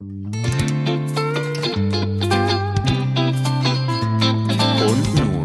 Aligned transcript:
Und 0.00 0.14
nun, 5.16 5.42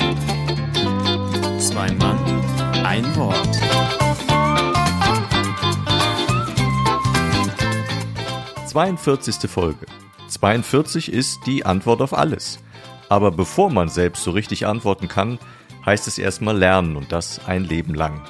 zwei 1.60 1.92
Mann, 1.94 2.20
ein 2.86 3.16
Wort. 3.16 3.50
Zweiundvierzigste 8.68 9.48
Folge. 9.48 9.88
42 10.28 11.12
ist 11.12 11.40
die 11.48 11.66
Antwort 11.66 12.04
auf 12.04 12.14
alles. 12.14 12.60
Aber 13.10 13.32
bevor 13.32 13.72
man 13.72 13.90
selbst 13.90 14.24
so 14.24 14.30
richtig 14.30 14.68
antworten 14.68 15.08
kann, 15.08 15.40
heißt 15.84 16.08
es 16.08 16.20
erstmal 16.20 16.56
lernen 16.56 16.96
und 16.96 17.12
das 17.12 17.44
ein 17.48 17.64
Leben 17.64 17.96
lang. 17.96 18.22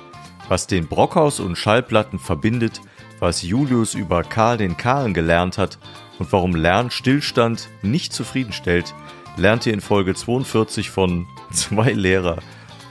Was 0.48 0.68
den 0.68 0.88
Brockhaus 0.88 1.42
und 1.42 1.58
Schallplatten 1.58 2.18
verbindet, 2.18 2.80
was 3.20 3.42
Julius 3.42 3.94
über 3.94 4.24
Karl 4.24 4.56
den 4.56 4.78
Kahlen 4.78 5.14
gelernt 5.14 5.58
hat 5.58 5.78
und 6.24 6.32
warum 6.32 6.56
Lernstillstand 6.56 7.68
nicht 7.82 8.14
zufriedenstellt, 8.14 8.96
lernt 9.36 9.66
ihr 9.66 9.74
in 9.74 9.82
Folge 9.82 10.16
42 10.16 10.90
von 10.90 11.28
zwei 11.52 11.92
Lehrer 11.92 12.42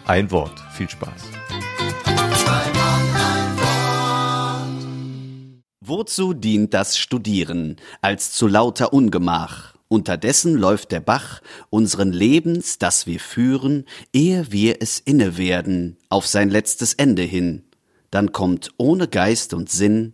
ein 0.04 0.30
Wort. 0.30 0.62
Viel 0.74 0.90
Spaß. 0.90 1.22
Wozu 5.80 6.34
dient 6.34 6.74
das 6.74 6.98
Studieren 6.98 7.76
als 8.02 8.32
zu 8.32 8.46
lauter 8.46 8.92
Ungemach? 8.92 9.76
Unterdessen 9.88 10.54
läuft 10.54 10.92
der 10.92 11.00
Bach 11.00 11.40
unseren 11.70 12.12
Lebens, 12.12 12.76
das 12.76 13.06
wir 13.06 13.18
führen, 13.18 13.86
ehe 14.12 14.52
wir 14.52 14.82
es 14.82 15.00
inne 15.00 15.38
werden, 15.38 15.96
auf 16.10 16.26
sein 16.26 16.50
letztes 16.50 16.92
Ende 16.92 17.22
hin. 17.22 17.64
Dann 18.10 18.32
kommt 18.32 18.72
ohne 18.76 19.08
Geist 19.08 19.54
und 19.54 19.70
Sinn 19.70 20.12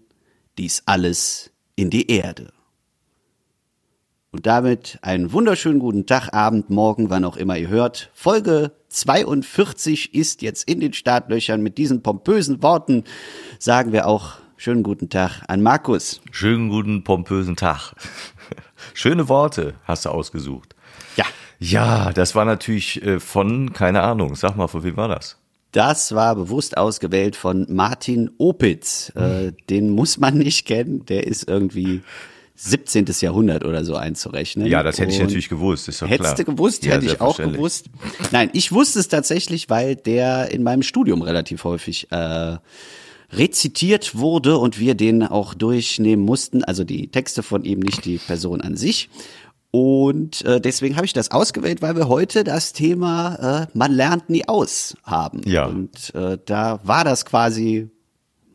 dies 0.56 0.84
alles 0.86 1.50
in 1.74 1.90
die 1.90 2.12
Erde. 2.12 2.52
Und 4.30 4.44
damit 4.44 4.98
einen 5.00 5.32
wunderschönen 5.32 5.78
guten 5.78 6.04
Tag, 6.04 6.34
Abend, 6.34 6.68
Morgen, 6.68 7.08
wann 7.08 7.24
auch 7.24 7.38
immer 7.38 7.56
ihr 7.56 7.68
hört. 7.68 8.10
Folge 8.12 8.72
42 8.88 10.14
ist 10.14 10.42
jetzt 10.42 10.68
in 10.68 10.80
den 10.80 10.92
Startlöchern. 10.92 11.62
Mit 11.62 11.78
diesen 11.78 12.02
pompösen 12.02 12.62
Worten 12.62 13.04
sagen 13.58 13.92
wir 13.92 14.06
auch 14.06 14.34
schönen 14.58 14.82
guten 14.82 15.08
Tag 15.08 15.44
an 15.48 15.62
Markus. 15.62 16.20
Schönen 16.30 16.68
guten, 16.68 17.04
pompösen 17.04 17.56
Tag. 17.56 17.94
Schöne 18.92 19.30
Worte 19.30 19.76
hast 19.84 20.04
du 20.04 20.10
ausgesucht. 20.10 20.74
Ja. 21.16 21.24
Ja, 21.58 22.12
das 22.12 22.34
war 22.34 22.44
natürlich 22.44 23.02
äh, 23.02 23.20
von, 23.20 23.72
keine 23.72 24.02
Ahnung, 24.02 24.34
sag 24.34 24.56
mal, 24.56 24.68
von 24.68 24.84
wem 24.84 24.98
war 24.98 25.08
das? 25.08 25.38
Das 25.72 26.14
war 26.14 26.36
bewusst 26.36 26.76
ausgewählt 26.76 27.34
von 27.34 27.66
Martin 27.70 28.30
Opitz. 28.36 29.10
Äh, 29.16 29.52
den 29.70 29.88
muss 29.88 30.18
man 30.18 30.36
nicht 30.36 30.66
kennen. 30.66 31.06
Der 31.06 31.26
ist 31.26 31.48
irgendwie 31.48 32.02
17. 32.60 33.06
Jahrhundert 33.20 33.64
oder 33.64 33.84
so 33.84 33.94
einzurechnen. 33.94 34.66
Ja, 34.66 34.82
das 34.82 34.98
hätte 34.98 35.12
ich 35.12 35.20
natürlich 35.20 35.48
gewusst, 35.48 35.86
ist 35.88 36.02
doch 36.02 36.08
Hättest 36.08 36.34
klar. 36.34 36.44
du 36.46 36.52
gewusst, 36.56 36.84
Ja, 36.84 36.94
hätte 36.94 37.06
ich 37.06 37.20
auch 37.20 37.36
gewusst. 37.36 37.86
Nein, 38.32 38.50
ich 38.52 38.72
wusste 38.72 38.98
es 38.98 39.06
tatsächlich, 39.06 39.70
weil 39.70 39.94
der 39.94 40.50
in 40.50 40.64
meinem 40.64 40.82
Studium 40.82 41.22
relativ 41.22 41.62
häufig 41.62 42.10
äh, 42.10 42.56
rezitiert 43.32 44.16
wurde 44.16 44.58
und 44.58 44.80
wir 44.80 44.96
den 44.96 45.22
auch 45.22 45.54
durchnehmen 45.54 46.24
mussten. 46.24 46.64
Also 46.64 46.82
die 46.82 47.08
Texte 47.08 47.44
von 47.44 47.62
ihm, 47.64 47.78
nicht 47.78 48.04
die 48.04 48.18
Person 48.18 48.60
an 48.60 48.76
sich. 48.76 49.08
Und 49.70 50.44
äh, 50.44 50.60
deswegen 50.60 50.96
habe 50.96 51.06
ich 51.06 51.12
das 51.12 51.30
ausgewählt, 51.30 51.80
weil 51.80 51.94
wir 51.94 52.08
heute 52.08 52.42
das 52.42 52.72
Thema 52.72 53.66
äh, 53.70 53.78
Man 53.78 53.92
lernt 53.92 54.30
nie 54.30 54.48
aus 54.48 54.96
haben. 55.04 55.42
Ja. 55.44 55.66
Und 55.66 56.12
äh, 56.14 56.38
da 56.44 56.80
war 56.82 57.04
das 57.04 57.24
quasi 57.24 57.88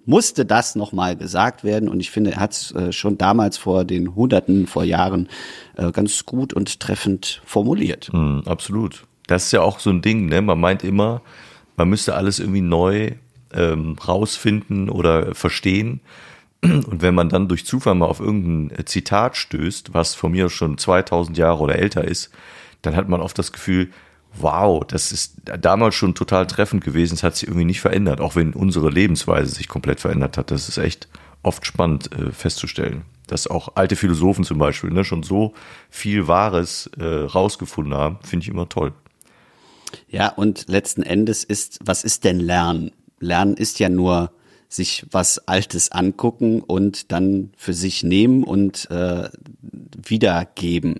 musste 0.05 0.45
das 0.45 0.75
nochmal 0.75 1.15
gesagt 1.15 1.63
werden 1.63 1.89
und 1.89 1.99
ich 1.99 2.11
finde, 2.11 2.31
er 2.31 2.39
hat 2.39 2.51
es 2.51 2.71
äh, 2.71 2.91
schon 2.91 3.17
damals 3.17 3.57
vor 3.57 3.85
den 3.85 4.15
Hunderten, 4.15 4.67
vor 4.67 4.83
Jahren 4.83 5.29
äh, 5.77 5.91
ganz 5.91 6.25
gut 6.25 6.53
und 6.53 6.79
treffend 6.79 7.41
formuliert. 7.45 8.09
Mm, 8.11 8.39
absolut. 8.45 9.05
Das 9.27 9.45
ist 9.45 9.51
ja 9.53 9.61
auch 9.61 9.79
so 9.79 9.89
ein 9.89 10.01
Ding, 10.01 10.27
ne? 10.27 10.41
Man 10.41 10.59
meint 10.59 10.83
immer, 10.83 11.21
man 11.77 11.89
müsste 11.89 12.15
alles 12.15 12.39
irgendwie 12.39 12.61
neu 12.61 13.11
ähm, 13.53 13.95
rausfinden 14.05 14.89
oder 14.89 15.33
verstehen. 15.33 16.01
Und 16.61 17.01
wenn 17.01 17.15
man 17.15 17.29
dann 17.29 17.47
durch 17.47 17.65
Zufall 17.65 17.95
mal 17.95 18.05
auf 18.05 18.19
irgendein 18.19 18.85
Zitat 18.85 19.35
stößt, 19.35 19.93
was 19.93 20.15
von 20.15 20.31
mir 20.31 20.49
schon 20.49 20.77
2000 20.77 21.37
Jahre 21.37 21.61
oder 21.61 21.77
älter 21.77 22.05
ist, 22.05 22.31
dann 22.81 22.95
hat 22.95 23.09
man 23.09 23.21
oft 23.21 23.37
das 23.37 23.51
Gefühl, 23.51 23.89
wow, 24.35 24.83
das 24.85 25.11
ist 25.11 25.35
damals 25.59 25.95
schon 25.95 26.15
total 26.15 26.47
treffend 26.47 26.83
gewesen, 26.83 27.13
es 27.13 27.23
hat 27.23 27.35
sich 27.35 27.47
irgendwie 27.47 27.65
nicht 27.65 27.81
verändert, 27.81 28.19
auch 28.19 28.35
wenn 28.35 28.53
unsere 28.53 28.89
Lebensweise 28.89 29.53
sich 29.53 29.67
komplett 29.67 29.99
verändert 29.99 30.37
hat. 30.37 30.51
Das 30.51 30.69
ist 30.69 30.77
echt 30.77 31.07
oft 31.43 31.65
spannend 31.65 32.11
äh, 32.13 32.31
festzustellen, 32.31 33.03
dass 33.27 33.47
auch 33.47 33.75
alte 33.75 33.95
Philosophen 33.95 34.43
zum 34.43 34.57
Beispiel 34.57 34.89
ne, 34.89 35.03
schon 35.03 35.23
so 35.23 35.53
viel 35.89 36.27
Wahres 36.27 36.89
äh, 36.97 37.03
rausgefunden 37.03 37.93
haben, 37.93 38.19
finde 38.23 38.43
ich 38.43 38.49
immer 38.49 38.69
toll. 38.69 38.93
Ja, 40.07 40.29
und 40.29 40.67
letzten 40.67 41.03
Endes 41.03 41.43
ist, 41.43 41.79
was 41.83 42.03
ist 42.03 42.23
denn 42.23 42.39
Lernen? 42.39 42.91
Lernen 43.19 43.55
ist 43.55 43.79
ja 43.79 43.89
nur 43.89 44.31
sich 44.67 45.05
was 45.11 45.47
Altes 45.47 45.91
angucken 45.91 46.61
und 46.61 47.11
dann 47.11 47.51
für 47.57 47.73
sich 47.73 48.03
nehmen 48.03 48.43
und 48.43 48.89
äh, 48.89 49.29
wiedergeben. 50.03 50.99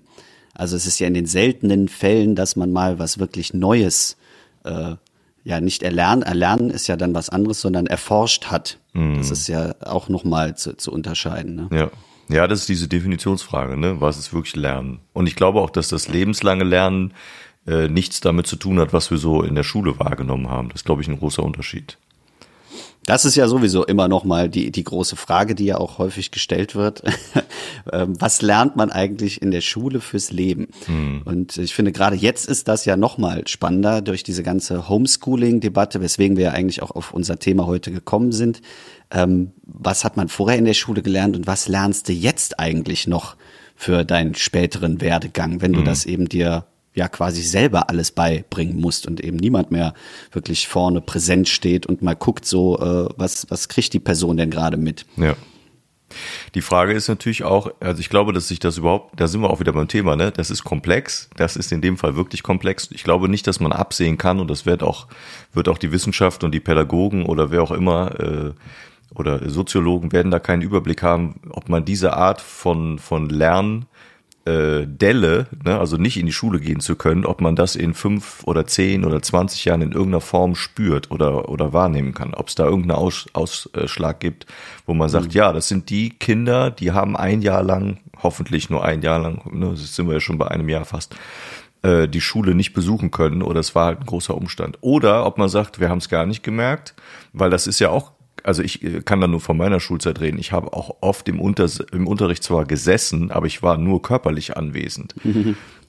Also 0.54 0.76
es 0.76 0.86
ist 0.86 0.98
ja 0.98 1.06
in 1.06 1.14
den 1.14 1.26
seltenen 1.26 1.88
Fällen, 1.88 2.34
dass 2.34 2.56
man 2.56 2.72
mal 2.72 2.98
was 2.98 3.18
wirklich 3.18 3.52
Neues 3.54 4.16
äh, 4.64 4.94
ja 5.44 5.60
nicht 5.60 5.82
erlernen, 5.82 6.22
erlernen 6.22 6.70
ist 6.70 6.86
ja 6.86 6.96
dann 6.96 7.14
was 7.14 7.28
anderes, 7.28 7.60
sondern 7.60 7.86
erforscht 7.86 8.46
hat. 8.46 8.78
Das 9.18 9.30
ist 9.30 9.48
ja 9.48 9.74
auch 9.80 10.08
nochmal 10.08 10.56
zu, 10.56 10.76
zu 10.76 10.92
unterscheiden. 10.92 11.54
Ne? 11.54 11.68
Ja. 11.72 11.90
Ja, 12.28 12.46
das 12.46 12.60
ist 12.60 12.70
diese 12.70 12.88
Definitionsfrage, 12.88 13.76
ne? 13.76 14.00
Was 14.00 14.16
ist 14.16 14.32
wirklich 14.32 14.56
Lernen? 14.56 15.00
Und 15.12 15.26
ich 15.26 15.36
glaube 15.36 15.60
auch, 15.60 15.68
dass 15.68 15.88
das 15.88 16.08
lebenslange 16.08 16.64
Lernen 16.64 17.12
äh, 17.66 17.88
nichts 17.88 18.20
damit 18.20 18.46
zu 18.46 18.56
tun 18.56 18.78
hat, 18.80 18.94
was 18.94 19.10
wir 19.10 19.18
so 19.18 19.42
in 19.42 19.54
der 19.54 19.62
Schule 19.62 19.98
wahrgenommen 19.98 20.48
haben. 20.48 20.68
Das 20.70 20.80
ist, 20.80 20.84
glaube 20.86 21.02
ich, 21.02 21.08
ein 21.08 21.18
großer 21.18 21.42
Unterschied. 21.42 21.98
Das 23.06 23.24
ist 23.24 23.34
ja 23.34 23.48
sowieso 23.48 23.84
immer 23.84 24.08
noch 24.08 24.24
mal 24.24 24.48
die, 24.48 24.70
die 24.70 24.84
große 24.84 25.16
Frage, 25.16 25.54
die 25.54 25.66
ja 25.66 25.78
auch 25.78 25.98
häufig 25.98 26.30
gestellt 26.30 26.74
wird. 26.74 27.02
Ähm, 27.92 28.14
Was 28.18 28.40
lernt 28.40 28.76
man 28.76 28.90
eigentlich 28.90 29.42
in 29.42 29.50
der 29.50 29.60
Schule 29.60 30.00
fürs 30.00 30.32
Leben? 30.32 30.68
Und 31.26 31.58
ich 31.58 31.74
finde, 31.74 31.92
gerade 31.92 32.16
jetzt 32.16 32.46
ist 32.46 32.66
das 32.66 32.86
ja 32.86 32.96
noch 32.96 33.18
mal 33.18 33.46
spannender 33.46 34.00
durch 34.00 34.22
diese 34.22 34.42
ganze 34.42 34.88
Homeschooling-Debatte, 34.88 36.00
weswegen 36.00 36.38
wir 36.38 36.44
ja 36.44 36.50
eigentlich 36.52 36.82
auch 36.82 36.92
auf 36.92 37.12
unser 37.12 37.38
Thema 37.38 37.66
heute 37.66 37.92
gekommen 37.92 38.32
sind. 38.32 38.62
Ähm, 39.10 39.52
was 39.66 40.04
hat 40.04 40.16
man 40.16 40.28
vorher 40.28 40.58
in 40.58 40.64
der 40.64 40.72
Schule 40.72 41.02
gelernt 41.02 41.36
und 41.36 41.46
was 41.46 41.68
lernst 41.68 42.08
du 42.08 42.14
jetzt 42.14 42.58
eigentlich 42.58 43.06
noch 43.06 43.36
für 43.76 44.04
deinen 44.04 44.34
späteren 44.34 45.02
Werdegang, 45.02 45.60
wenn 45.60 45.74
du 45.74 45.82
das 45.82 46.06
eben 46.06 46.28
dir 46.28 46.64
ja 46.94 47.08
quasi 47.08 47.42
selber 47.42 47.90
alles 47.90 48.12
beibringen 48.12 48.80
musst 48.80 49.06
und 49.06 49.20
eben 49.20 49.36
niemand 49.36 49.70
mehr 49.70 49.94
wirklich 50.32 50.68
vorne 50.68 51.00
präsent 51.00 51.48
steht 51.48 51.86
und 51.86 52.02
mal 52.02 52.14
guckt 52.14 52.46
so, 52.46 52.78
äh, 52.78 53.08
was, 53.16 53.46
was 53.50 53.68
kriegt 53.68 53.92
die 53.92 54.00
Person 54.00 54.36
denn 54.36 54.50
gerade 54.50 54.76
mit? 54.76 55.04
Ja. 55.16 55.34
Die 56.54 56.60
Frage 56.60 56.92
ist 56.92 57.08
natürlich 57.08 57.42
auch, 57.42 57.70
also 57.80 58.00
ich 58.00 58.08
glaube, 58.08 58.32
dass 58.32 58.46
sich 58.46 58.60
das 58.60 58.78
überhaupt, 58.78 59.18
da 59.18 59.26
sind 59.26 59.40
wir 59.40 59.50
auch 59.50 59.58
wieder 59.58 59.72
beim 59.72 59.88
Thema, 59.88 60.14
ne? 60.14 60.30
Das 60.30 60.50
ist 60.50 60.62
komplex. 60.62 61.28
Das 61.36 61.56
ist 61.56 61.72
in 61.72 61.80
dem 61.80 61.96
Fall 61.96 62.14
wirklich 62.14 62.44
komplex. 62.44 62.88
Ich 62.92 63.02
glaube 63.02 63.28
nicht, 63.28 63.46
dass 63.48 63.58
man 63.58 63.72
absehen 63.72 64.16
kann 64.16 64.38
und 64.38 64.48
das 64.48 64.64
wird 64.64 64.84
auch, 64.84 65.08
wird 65.52 65.68
auch 65.68 65.78
die 65.78 65.90
Wissenschaft 65.90 66.44
und 66.44 66.52
die 66.52 66.60
Pädagogen 66.60 67.26
oder 67.26 67.50
wer 67.50 67.62
auch 67.62 67.72
immer, 67.72 68.20
äh, 68.20 68.52
oder 69.14 69.48
Soziologen 69.48 70.12
werden 70.12 70.30
da 70.30 70.38
keinen 70.38 70.62
Überblick 70.62 71.02
haben, 71.02 71.40
ob 71.50 71.68
man 71.68 71.84
diese 71.84 72.14
Art 72.14 72.40
von, 72.40 72.98
von 72.98 73.28
Lern, 73.28 73.86
äh, 74.46 74.86
Delle, 74.86 75.46
ne, 75.64 75.78
also 75.78 75.96
nicht 75.96 76.16
in 76.16 76.26
die 76.26 76.32
Schule 76.32 76.60
gehen 76.60 76.80
zu 76.80 76.96
können, 76.96 77.24
ob 77.24 77.40
man 77.40 77.56
das 77.56 77.76
in 77.76 77.94
fünf 77.94 78.42
oder 78.44 78.66
zehn 78.66 79.04
oder 79.04 79.22
zwanzig 79.22 79.64
Jahren 79.64 79.82
in 79.82 79.92
irgendeiner 79.92 80.20
Form 80.20 80.54
spürt 80.54 81.10
oder, 81.10 81.48
oder 81.48 81.72
wahrnehmen 81.72 82.14
kann. 82.14 82.34
Ob 82.34 82.48
es 82.48 82.54
da 82.54 82.64
irgendeinen 82.64 82.98
Aus, 82.98 83.26
Ausschlag 83.32 84.20
gibt, 84.20 84.46
wo 84.86 84.94
man 84.94 85.08
sagt, 85.08 85.34
ja, 85.34 85.52
das 85.52 85.68
sind 85.68 85.90
die 85.90 86.10
Kinder, 86.10 86.70
die 86.70 86.92
haben 86.92 87.16
ein 87.16 87.42
Jahr 87.42 87.62
lang, 87.62 88.00
hoffentlich 88.22 88.70
nur 88.70 88.84
ein 88.84 89.02
Jahr 89.02 89.18
lang, 89.18 89.42
ne, 89.52 89.70
jetzt 89.70 89.94
sind 89.94 90.06
wir 90.06 90.14
ja 90.14 90.20
schon 90.20 90.38
bei 90.38 90.48
einem 90.48 90.68
Jahr 90.68 90.84
fast, 90.84 91.16
äh, 91.82 92.08
die 92.08 92.20
Schule 92.20 92.54
nicht 92.54 92.72
besuchen 92.72 93.10
können 93.10 93.42
oder 93.42 93.60
es 93.60 93.74
war 93.74 93.86
halt 93.86 94.00
ein 94.00 94.06
großer 94.06 94.34
Umstand. 94.34 94.78
Oder 94.80 95.26
ob 95.26 95.38
man 95.38 95.48
sagt, 95.48 95.80
wir 95.80 95.88
haben 95.88 95.98
es 95.98 96.08
gar 96.08 96.26
nicht 96.26 96.42
gemerkt, 96.42 96.94
weil 97.32 97.50
das 97.50 97.66
ist 97.66 97.78
ja 97.78 97.90
auch 97.90 98.13
also 98.44 98.62
ich 98.62 98.82
äh, 98.84 99.00
kann 99.02 99.20
da 99.20 99.26
nur 99.26 99.40
von 99.40 99.56
meiner 99.56 99.80
Schulzeit 99.80 100.20
reden. 100.20 100.38
Ich 100.38 100.52
habe 100.52 100.72
auch 100.72 100.98
oft 101.00 101.28
im, 101.28 101.40
Unter 101.40 101.68
im 101.92 102.06
Unterricht 102.06 102.44
zwar 102.44 102.64
gesessen, 102.66 103.30
aber 103.30 103.46
ich 103.46 103.62
war 103.62 103.78
nur 103.78 104.02
körperlich 104.02 104.56
anwesend. 104.56 105.14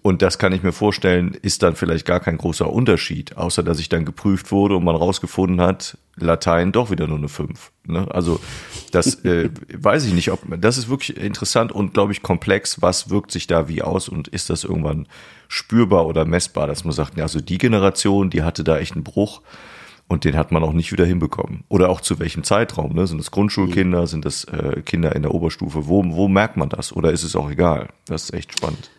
Und 0.02 0.22
das 0.22 0.38
kann 0.38 0.54
ich 0.54 0.62
mir 0.62 0.72
vorstellen, 0.72 1.36
ist 1.42 1.64
dann 1.64 1.76
vielleicht 1.76 2.06
gar 2.06 2.20
kein 2.20 2.38
großer 2.38 2.72
Unterschied, 2.72 3.38
außer 3.38 3.64
dass 3.64 3.80
ich 3.80 3.90
dann 3.90 4.06
geprüft 4.06 4.52
wurde 4.52 4.76
und 4.76 4.84
man 4.84 4.96
rausgefunden 4.96 5.62
hat, 5.62 5.98
Latein 6.16 6.72
doch 6.72 6.92
wieder 6.92 7.08
nur 7.08 7.18
eine 7.18 7.28
5. 7.28 7.72
Ne? 7.88 8.08
Also 8.12 8.40
das 8.92 9.16
äh, 9.26 9.50
weiß 9.74 10.06
ich 10.06 10.14
nicht, 10.14 10.32
ob 10.32 10.42
das 10.62 10.78
ist 10.78 10.90
wirklich 10.90 11.18
interessant 11.18 11.72
und 11.72 11.94
glaube 11.96 12.14
ich 12.14 12.22
komplex, 12.22 12.82
was 12.84 13.10
wirkt 13.10 13.32
sich 13.32 13.48
da 13.48 13.68
wie 13.68 13.82
aus 13.82 14.08
und 14.08 14.28
ist 14.28 14.50
das 14.52 14.64
irgendwann 14.64 15.08
spürbar 15.48 16.06
oder 16.06 16.24
messbar, 16.24 16.68
dass 16.68 16.84
man 16.84 16.94
sagt, 16.94 17.18
ja, 17.18 17.24
also 17.24 17.42
die 17.42 17.58
Generation, 17.58 18.30
die 18.30 18.44
hatte 18.44 18.64
da 18.64 18.78
echt 18.78 18.94
einen 18.94 19.04
Bruch 19.04 19.42
Und 20.08 20.24
den 20.24 20.38
hat 20.38 20.52
man 20.52 20.64
auch 20.64 20.74
nicht 20.74 20.92
wieder 20.92 21.06
hinbekommen. 21.06 21.64
Oder 21.68 21.90
auch 21.90 22.00
zu 22.00 22.20
welchem 22.20 22.44
Zeitraum? 22.44 22.94
Ne? 22.94 23.08
Sind 23.08 23.18
das 23.18 23.32
Grundschulkinder? 23.32 24.06
Sind 24.06 24.24
das 24.26 24.44
äh, 24.46 24.82
Kinder 24.82 25.16
in 25.16 25.24
der 25.24 25.34
Oberstufe? 25.34 25.88
Wo, 25.88 26.04
wo 26.06 26.28
merkt 26.28 26.58
man 26.58 26.70
das? 26.70 26.96
Oder 26.96 27.12
ist 27.12 27.24
es 27.24 27.36
auch 27.36 27.50
egal? 27.50 27.90
Das 28.06 28.26
ist 28.26 28.34
echt 28.34 28.56
spannend. 28.56 28.92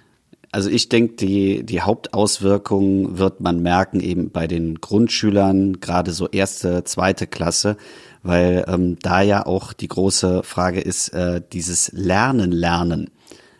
Also 0.50 0.70
ich 0.70 0.88
denke, 0.88 1.14
die, 1.16 1.64
die 1.64 1.82
Hauptauswirkung 1.82 3.18
wird 3.18 3.40
man 3.40 3.62
merken 3.62 4.00
eben 4.00 4.30
bei 4.30 4.46
den 4.46 4.80
Grundschülern, 4.80 5.80
gerade 5.80 6.12
so 6.12 6.28
erste, 6.28 6.82
zweite 6.84 7.26
Klasse, 7.26 7.76
weil 8.22 8.64
ähm, 8.66 8.96
da 9.00 9.22
ja 9.22 9.46
auch 9.46 9.72
die 9.72 9.88
große 9.88 10.42
Frage 10.42 10.80
ist, 10.80 11.10
äh, 11.10 11.40
dieses 11.52 11.92
Lernen, 11.92 12.52
Lernen. 12.52 13.10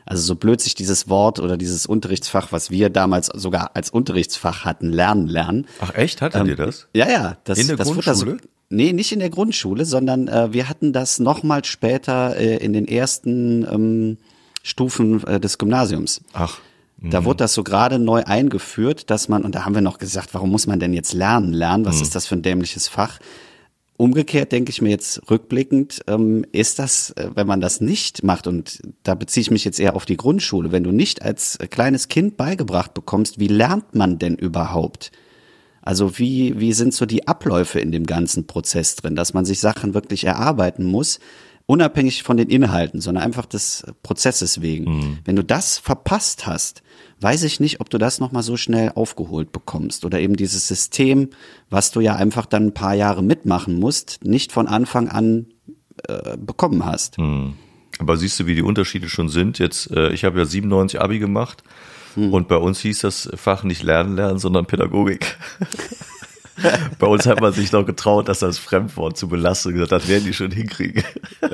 Also 0.07 0.23
so 0.23 0.37
blöd 0.37 0.61
sich 0.61 0.75
dieses 0.77 1.09
Wort 1.09 1.41
oder 1.41 1.57
dieses 1.57 1.85
Unterrichtsfach, 1.85 2.53
was 2.53 2.71
wir 2.71 2.91
damals 2.91 3.27
sogar 3.27 3.73
als 3.75 3.91
Unterrichtsfach 3.91 4.65
hatten, 4.65 4.91
Lernen, 4.93 5.27
Lernen. 5.27 5.67
Ach 5.81 5.93
echt, 5.95 6.23
hattet 6.23 6.41
Ähm, 6.43 6.47
ihr 6.49 6.57
das? 6.57 6.87
Ja, 6.95 7.11
ja. 7.11 7.37
Das, 7.45 7.59
In 7.59 7.67
der 7.67 7.77
das 7.77 7.89
wurde 7.89 8.03
da 8.03 8.13
Grundschule? 8.13 8.39
So, 8.41 8.49
nee, 8.71 8.93
nicht 8.93 9.11
in 9.13 9.19
der 9.19 9.31
Grundschule, 9.31 9.85
sondern 9.85 10.29
äh, 10.29 10.53
wir 10.53 10.69
hatten 10.69 10.93
das 10.93 11.19
nochmal 11.19 11.65
später 11.65 12.37
äh, 12.37 12.57
in 12.59 12.73
den 12.73 12.87
ersten 12.87 13.67
ähm, 13.69 14.17
Stufen 14.63 15.25
äh, 15.27 15.41
des 15.41 15.59
Gymnasiums. 15.59 16.21
Ach, 16.33 16.59
Da 17.03 17.25
wurde 17.25 17.39
das 17.39 17.55
so 17.55 17.63
gerade 17.65 17.99
neu 17.99 18.23
eingeführt, 18.25 19.11
dass 19.11 19.29
man, 19.29 19.45
und 19.45 19.55
da 19.57 19.65
haben 19.65 19.75
wir 19.75 19.83
noch 19.83 19.99
gesagt, 19.99 20.35
warum 20.35 20.51
muss 20.51 20.67
man 20.69 20.79
denn 20.81 20.93
jetzt 20.95 21.13
lernen? 21.15 21.53
Lernen, 21.53 21.85
was 21.85 22.01
ist 22.01 22.15
das 22.15 22.27
für 22.27 22.37
ein 22.37 22.43
dämliches 22.43 22.87
Fach? 22.89 23.19
Umgekehrt 23.99 24.53
denke 24.53 24.71
ich 24.71 24.83
mir 24.83 24.91
jetzt 24.91 25.23
rückblickend, 25.31 26.01
ähm, 26.07 26.45
ist 26.53 26.79
das, 26.79 27.11
äh, 27.13 27.31
wenn 27.35 27.47
man 27.47 27.61
das 27.61 27.81
nicht 27.81 28.23
macht, 28.23 28.47
und 28.47 28.81
da 29.03 29.15
beziehe 29.15 29.43
ich 29.43 29.51
mich 29.51 29.65
jetzt 29.65 29.81
eher 29.81 29.97
auf 29.97 30.05
die 30.05 30.19
Grundschule, 30.19 30.71
wenn 30.71 30.85
du 30.85 30.93
nicht 30.93 31.23
als 31.23 31.59
kleines 31.71 32.09
Kind 32.09 32.37
beigebracht 32.37 32.93
bekommst, 32.93 33.41
wie 33.41 33.49
lernt 33.49 33.95
man 33.95 34.19
denn 34.19 34.35
überhaupt? 34.37 35.13
Also 35.81 36.19
wie, 36.19 36.59
wie 36.59 36.73
sind 36.73 36.95
so 36.95 37.07
die 37.07 37.29
Abläufe 37.29 37.81
in 37.81 37.93
dem 37.93 38.05
ganzen 38.07 38.47
Prozess 38.47 38.97
drin, 38.97 39.17
dass 39.17 39.35
man 39.35 39.45
sich 39.45 39.61
Sachen 39.61 39.95
wirklich 39.95 40.25
erarbeiten 40.25 40.85
muss, 40.85 41.21
unabhängig 41.67 42.23
von 42.23 42.37
den 42.37 42.49
Inhalten, 42.49 43.01
sondern 43.01 43.25
einfach 43.25 43.47
des 43.47 43.85
Prozesses 44.03 44.61
wegen. 44.61 44.87
Wenn 45.25 45.37
du 45.37 45.45
das 45.45 45.79
verpasst 45.79 46.47
hast, 46.47 46.83
weiß 47.21 47.45
ich 47.45 47.61
nicht, 47.61 47.81
ob 47.81 47.91
du 47.91 47.99
das 47.99 48.21
nochmal 48.21 48.43
so 48.43 48.57
schnell 48.57 48.93
aufgeholt 48.95 49.53
bekommst 49.53 50.05
oder 50.05 50.21
eben 50.21 50.37
dieses 50.37 50.69
System, 50.69 51.31
was 51.71 51.91
du 51.91 52.01
ja 52.01 52.15
einfach 52.17 52.47
dann 52.47 52.67
ein 52.67 52.75
paar 52.75 52.95
Jahre 52.95 53.23
mitmachen 53.23 53.79
musst, 53.79 54.21
nicht 54.25 54.53
von 54.53 54.67
Anfang 54.67 55.09
an 55.09 55.47
äh, 56.09 56.37
bekommen 56.37 56.85
hast. 56.85 57.19
Aber 57.99 58.17
siehst 58.17 58.39
du, 58.41 58.47
wie 58.47 58.55
die 58.55 58.63
Unterschiede 58.63 59.09
schon 59.09 59.29
sind? 59.29 59.59
Jetzt, 59.59 59.91
äh, 59.91 60.11
ich 60.11 60.25
habe 60.25 60.39
ja 60.39 60.45
97 60.45 61.01
Abi 61.01 61.19
gemacht 61.19 61.63
und 62.17 62.49
bei 62.49 62.57
uns 62.57 62.81
hieß 62.81 63.01
das 63.01 63.29
Fach 63.35 63.63
nicht 63.63 63.83
Lernen 63.83 64.17
lernen, 64.17 64.39
sondern 64.39 64.67
Pädagogik. 64.67 65.37
bei 66.99 67.07
uns 67.07 67.27
hat 67.27 67.43
man 67.43 67.53
sich 67.53 67.73
noch 67.73 67.85
getraut, 67.85 68.29
das 68.29 68.43
als 68.43 68.59
Fremdwort 68.59 69.19
zu 69.19 69.29
belasten. 69.29 69.75
Gesagt, 69.75 69.93
das 69.93 70.09
werden 70.09 70.25
die 70.25 70.33
schon 70.35 70.51
hinkriegen. 70.51 71.03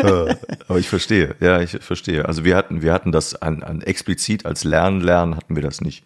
Äh, 0.00 0.36
Aber 0.68 0.78
ich 0.78 0.88
verstehe, 0.88 1.34
ja, 1.40 1.60
ich 1.60 1.78
verstehe. 1.80 2.26
Also 2.26 2.44
wir 2.44 2.56
hatten, 2.56 2.82
wir 2.82 2.92
hatten 2.92 3.10
das 3.10 3.34
an, 3.34 3.62
an 3.62 3.80
explizit 3.80 4.46
als 4.46 4.64
Lernen, 4.64 5.00
Lernen 5.00 5.34
hatten 5.36 5.56
wir 5.56 5.62
das 5.62 5.80
nicht. 5.80 6.04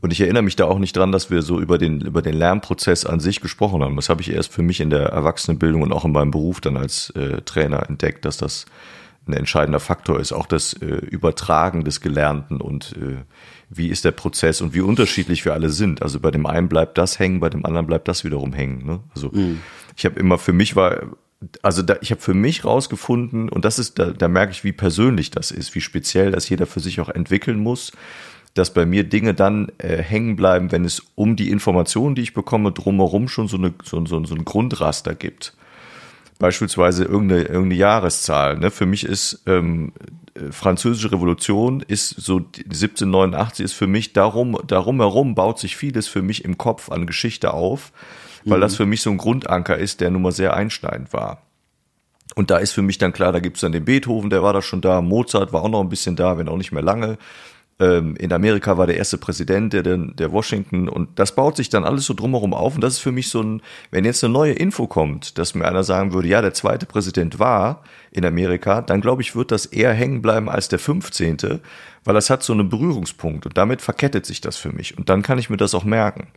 Und 0.00 0.12
ich 0.12 0.20
erinnere 0.20 0.42
mich 0.42 0.56
da 0.56 0.66
auch 0.66 0.78
nicht 0.78 0.96
dran, 0.96 1.12
dass 1.12 1.30
wir 1.30 1.42
so 1.42 1.60
über 1.60 1.78
den, 1.78 2.00
über 2.00 2.22
den 2.22 2.34
Lernprozess 2.34 3.04
an 3.04 3.20
sich 3.20 3.40
gesprochen 3.40 3.82
haben. 3.82 3.96
Das 3.96 4.08
habe 4.08 4.20
ich 4.20 4.30
erst 4.30 4.52
für 4.52 4.62
mich 4.62 4.80
in 4.80 4.90
der 4.90 5.06
Erwachsenenbildung 5.06 5.82
und 5.82 5.92
auch 5.92 6.04
in 6.04 6.12
meinem 6.12 6.30
Beruf 6.30 6.60
dann 6.60 6.76
als 6.76 7.10
äh, 7.10 7.40
Trainer 7.42 7.88
entdeckt, 7.88 8.24
dass 8.24 8.36
das 8.36 8.66
ein 9.26 9.32
entscheidender 9.32 9.80
Faktor 9.80 10.20
ist. 10.20 10.32
Auch 10.32 10.46
das 10.46 10.72
äh, 10.74 10.84
Übertragen 10.86 11.84
des 11.84 12.00
Gelernten 12.00 12.60
und 12.60 12.94
äh, 12.96 13.16
wie 13.68 13.88
ist 13.88 14.04
der 14.04 14.12
Prozess 14.12 14.60
und 14.60 14.74
wie 14.74 14.80
unterschiedlich 14.80 15.44
wir 15.44 15.54
alle 15.54 15.70
sind. 15.70 16.00
Also 16.02 16.20
bei 16.20 16.30
dem 16.30 16.46
einen 16.46 16.68
bleibt 16.68 16.96
das 16.98 17.18
hängen, 17.18 17.40
bei 17.40 17.50
dem 17.50 17.66
anderen 17.66 17.86
bleibt 17.86 18.06
das 18.06 18.24
wiederum 18.24 18.52
hängen. 18.52 18.86
Ne? 18.86 19.00
Also 19.14 19.32
ich 19.96 20.04
habe 20.04 20.20
immer 20.20 20.38
für 20.38 20.52
mich 20.52 20.76
war, 20.76 21.00
also 21.62 21.82
da, 21.82 21.96
ich 22.00 22.10
habe 22.10 22.20
für 22.20 22.34
mich 22.34 22.64
rausgefunden 22.64 23.48
und 23.48 23.64
das 23.64 23.78
ist, 23.78 23.98
da, 23.98 24.06
da 24.06 24.28
merke 24.28 24.52
ich, 24.52 24.64
wie 24.64 24.72
persönlich 24.72 25.30
das 25.30 25.50
ist, 25.50 25.74
wie 25.74 25.80
speziell 25.80 26.30
das 26.30 26.48
jeder 26.48 26.66
für 26.66 26.80
sich 26.80 27.00
auch 27.00 27.08
entwickeln 27.08 27.58
muss 27.58 27.92
dass 28.56 28.72
bei 28.72 28.86
mir 28.86 29.04
Dinge 29.04 29.34
dann 29.34 29.70
äh, 29.78 29.98
hängen 29.98 30.36
bleiben, 30.36 30.72
wenn 30.72 30.84
es 30.84 31.02
um 31.14 31.36
die 31.36 31.50
Informationen, 31.50 32.14
die 32.14 32.22
ich 32.22 32.34
bekomme, 32.34 32.72
drumherum 32.72 33.28
schon 33.28 33.48
so, 33.48 33.56
eine, 33.56 33.74
so, 33.84 34.04
so, 34.06 34.24
so 34.24 34.34
ein 34.34 34.44
Grundraster 34.44 35.14
gibt. 35.14 35.54
Beispielsweise 36.38 37.04
irgendeine, 37.04 37.42
irgendeine 37.42 37.74
Jahreszahl. 37.74 38.58
Ne? 38.58 38.70
Für 38.70 38.86
mich 38.86 39.04
ist 39.04 39.42
ähm, 39.46 39.92
äh, 40.34 40.52
Französische 40.52 41.12
Revolution 41.12 41.82
ist 41.86 42.10
so 42.10 42.40
die 42.40 42.64
1789 42.64 43.64
ist 43.64 43.72
für 43.74 43.86
mich 43.86 44.12
darum 44.12 44.58
darum 44.66 45.00
herum 45.00 45.34
baut 45.34 45.58
sich 45.58 45.76
vieles 45.76 46.08
für 46.08 46.22
mich 46.22 46.44
im 46.44 46.58
Kopf 46.58 46.90
an 46.90 47.06
Geschichte 47.06 47.52
auf, 47.52 47.92
weil 48.50 48.60
das 48.60 48.76
für 48.76 48.86
mich 48.86 49.02
so 49.02 49.10
ein 49.10 49.18
Grundanker 49.18 49.76
ist, 49.76 50.00
der 50.00 50.10
nun 50.10 50.22
mal 50.22 50.32
sehr 50.32 50.54
einschneidend 50.54 51.12
war. 51.12 51.42
Und 52.34 52.50
da 52.50 52.58
ist 52.58 52.72
für 52.72 52.82
mich 52.82 52.98
dann 52.98 53.12
klar, 53.12 53.32
da 53.32 53.40
gibt's 53.40 53.60
dann 53.60 53.72
den 53.72 53.84
Beethoven, 53.84 54.30
der 54.30 54.42
war 54.42 54.52
da 54.52 54.62
schon 54.62 54.80
da, 54.80 55.00
Mozart 55.00 55.52
war 55.52 55.62
auch 55.62 55.68
noch 55.68 55.80
ein 55.80 55.88
bisschen 55.88 56.16
da, 56.16 56.38
wenn 56.38 56.48
auch 56.48 56.56
nicht 56.56 56.72
mehr 56.72 56.82
lange. 56.82 57.18
Ähm, 57.78 58.16
in 58.16 58.32
Amerika 58.32 58.78
war 58.78 58.86
der 58.86 58.96
erste 58.96 59.18
Präsident, 59.18 59.72
der, 59.72 59.82
der, 59.82 59.98
der 59.98 60.32
Washington, 60.32 60.88
und 60.88 61.18
das 61.18 61.34
baut 61.34 61.56
sich 61.56 61.68
dann 61.68 61.84
alles 61.84 62.06
so 62.06 62.14
drumherum 62.14 62.54
auf. 62.54 62.74
Und 62.74 62.80
das 62.80 62.94
ist 62.94 62.98
für 63.00 63.12
mich 63.12 63.28
so 63.28 63.42
ein, 63.42 63.62
wenn 63.90 64.04
jetzt 64.04 64.24
eine 64.24 64.32
neue 64.32 64.52
Info 64.52 64.86
kommt, 64.86 65.38
dass 65.38 65.54
mir 65.54 65.66
einer 65.66 65.84
sagen 65.84 66.12
würde, 66.12 66.28
ja, 66.28 66.40
der 66.40 66.54
zweite 66.54 66.86
Präsident 66.86 67.38
war 67.38 67.82
in 68.10 68.24
Amerika, 68.24 68.80
dann 68.80 69.02
glaube 69.02 69.22
ich, 69.22 69.36
wird 69.36 69.50
das 69.50 69.66
eher 69.66 69.92
hängen 69.92 70.22
bleiben 70.22 70.48
als 70.48 70.68
der 70.68 70.78
15., 70.78 71.60
weil 72.04 72.14
das 72.14 72.30
hat 72.30 72.42
so 72.42 72.52
einen 72.52 72.68
Berührungspunkt 72.68 73.46
und 73.46 73.58
damit 73.58 73.82
verkettet 73.82 74.26
sich 74.26 74.40
das 74.40 74.56
für 74.56 74.72
mich. 74.72 74.96
Und 74.96 75.08
dann 75.08 75.22
kann 75.22 75.38
ich 75.38 75.50
mir 75.50 75.56
das 75.56 75.74
auch 75.74 75.84
merken. 75.84 76.28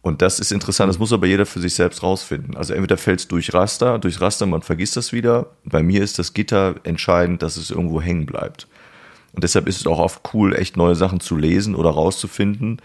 Und 0.00 0.22
das 0.22 0.38
ist 0.38 0.52
interessant, 0.52 0.88
das 0.88 0.98
muss 0.98 1.12
aber 1.12 1.26
jeder 1.26 1.44
für 1.44 1.60
sich 1.60 1.74
selbst 1.74 2.02
rausfinden. 2.02 2.56
Also 2.56 2.72
entweder 2.72 2.96
fällt 2.96 3.20
es 3.20 3.28
durch 3.28 3.52
Raster, 3.52 3.98
durch 3.98 4.20
Raster, 4.20 4.46
man 4.46 4.62
vergisst 4.62 4.96
das 4.96 5.12
wieder. 5.12 5.50
Bei 5.64 5.82
mir 5.82 6.02
ist 6.02 6.18
das 6.18 6.34
Gitter 6.34 6.76
entscheidend, 6.84 7.42
dass 7.42 7.56
es 7.56 7.70
irgendwo 7.70 8.00
hängen 8.00 8.24
bleibt. 8.24 8.68
Und 9.32 9.44
deshalb 9.44 9.68
ist 9.68 9.80
es 9.80 9.86
auch 9.86 9.98
oft 9.98 10.22
cool, 10.32 10.54
echt 10.54 10.76
neue 10.76 10.94
Sachen 10.94 11.20
zu 11.20 11.36
lesen 11.36 11.74
oder 11.74 11.90
rauszufinden, 11.90 12.80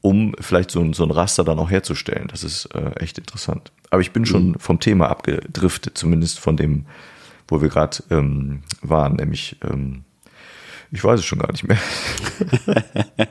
um 0.00 0.34
vielleicht 0.40 0.70
so 0.70 0.80
ein, 0.80 0.92
so 0.94 1.04
ein 1.04 1.10
Raster 1.10 1.44
dann 1.44 1.58
auch 1.58 1.70
herzustellen. 1.70 2.28
Das 2.28 2.44
ist 2.44 2.66
äh, 2.74 2.92
echt 2.96 3.18
interessant. 3.18 3.72
Aber 3.90 4.00
ich 4.00 4.12
bin 4.12 4.24
schon 4.24 4.58
vom 4.58 4.80
Thema 4.80 5.08
abgedriftet, 5.08 5.98
zumindest 5.98 6.38
von 6.40 6.56
dem, 6.56 6.86
wo 7.48 7.60
wir 7.60 7.68
gerade 7.68 7.98
ähm, 8.10 8.62
waren, 8.80 9.16
nämlich, 9.16 9.56
ähm, 9.62 10.04
ich 10.92 11.02
weiß 11.02 11.20
es 11.20 11.26
schon 11.26 11.38
gar 11.38 11.50
nicht 11.50 11.66
mehr. 11.66 11.78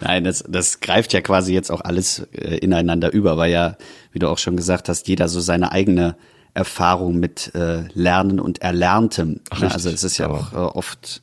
Nein, 0.00 0.24
das, 0.24 0.44
das 0.46 0.80
greift 0.80 1.12
ja 1.12 1.20
quasi 1.20 1.52
jetzt 1.52 1.70
auch 1.70 1.80
alles 1.80 2.20
äh, 2.32 2.58
ineinander 2.58 3.12
über, 3.12 3.36
weil 3.36 3.50
ja, 3.50 3.76
wie 4.12 4.18
du 4.18 4.28
auch 4.28 4.38
schon 4.38 4.56
gesagt 4.56 4.88
hast, 4.88 5.08
jeder 5.08 5.28
so 5.28 5.40
seine 5.40 5.72
eigene 5.72 6.16
Erfahrung 6.54 7.16
mit 7.18 7.54
äh, 7.54 7.84
Lernen 7.94 8.40
und 8.40 8.62
Erlerntem. 8.62 9.40
Ach, 9.50 9.60
ne? 9.60 9.70
Also 9.72 9.90
es 9.90 10.04
ist 10.04 10.18
ja 10.18 10.26
aber- 10.26 10.38
auch 10.40 10.52
äh, 10.52 10.78
oft 10.78 11.22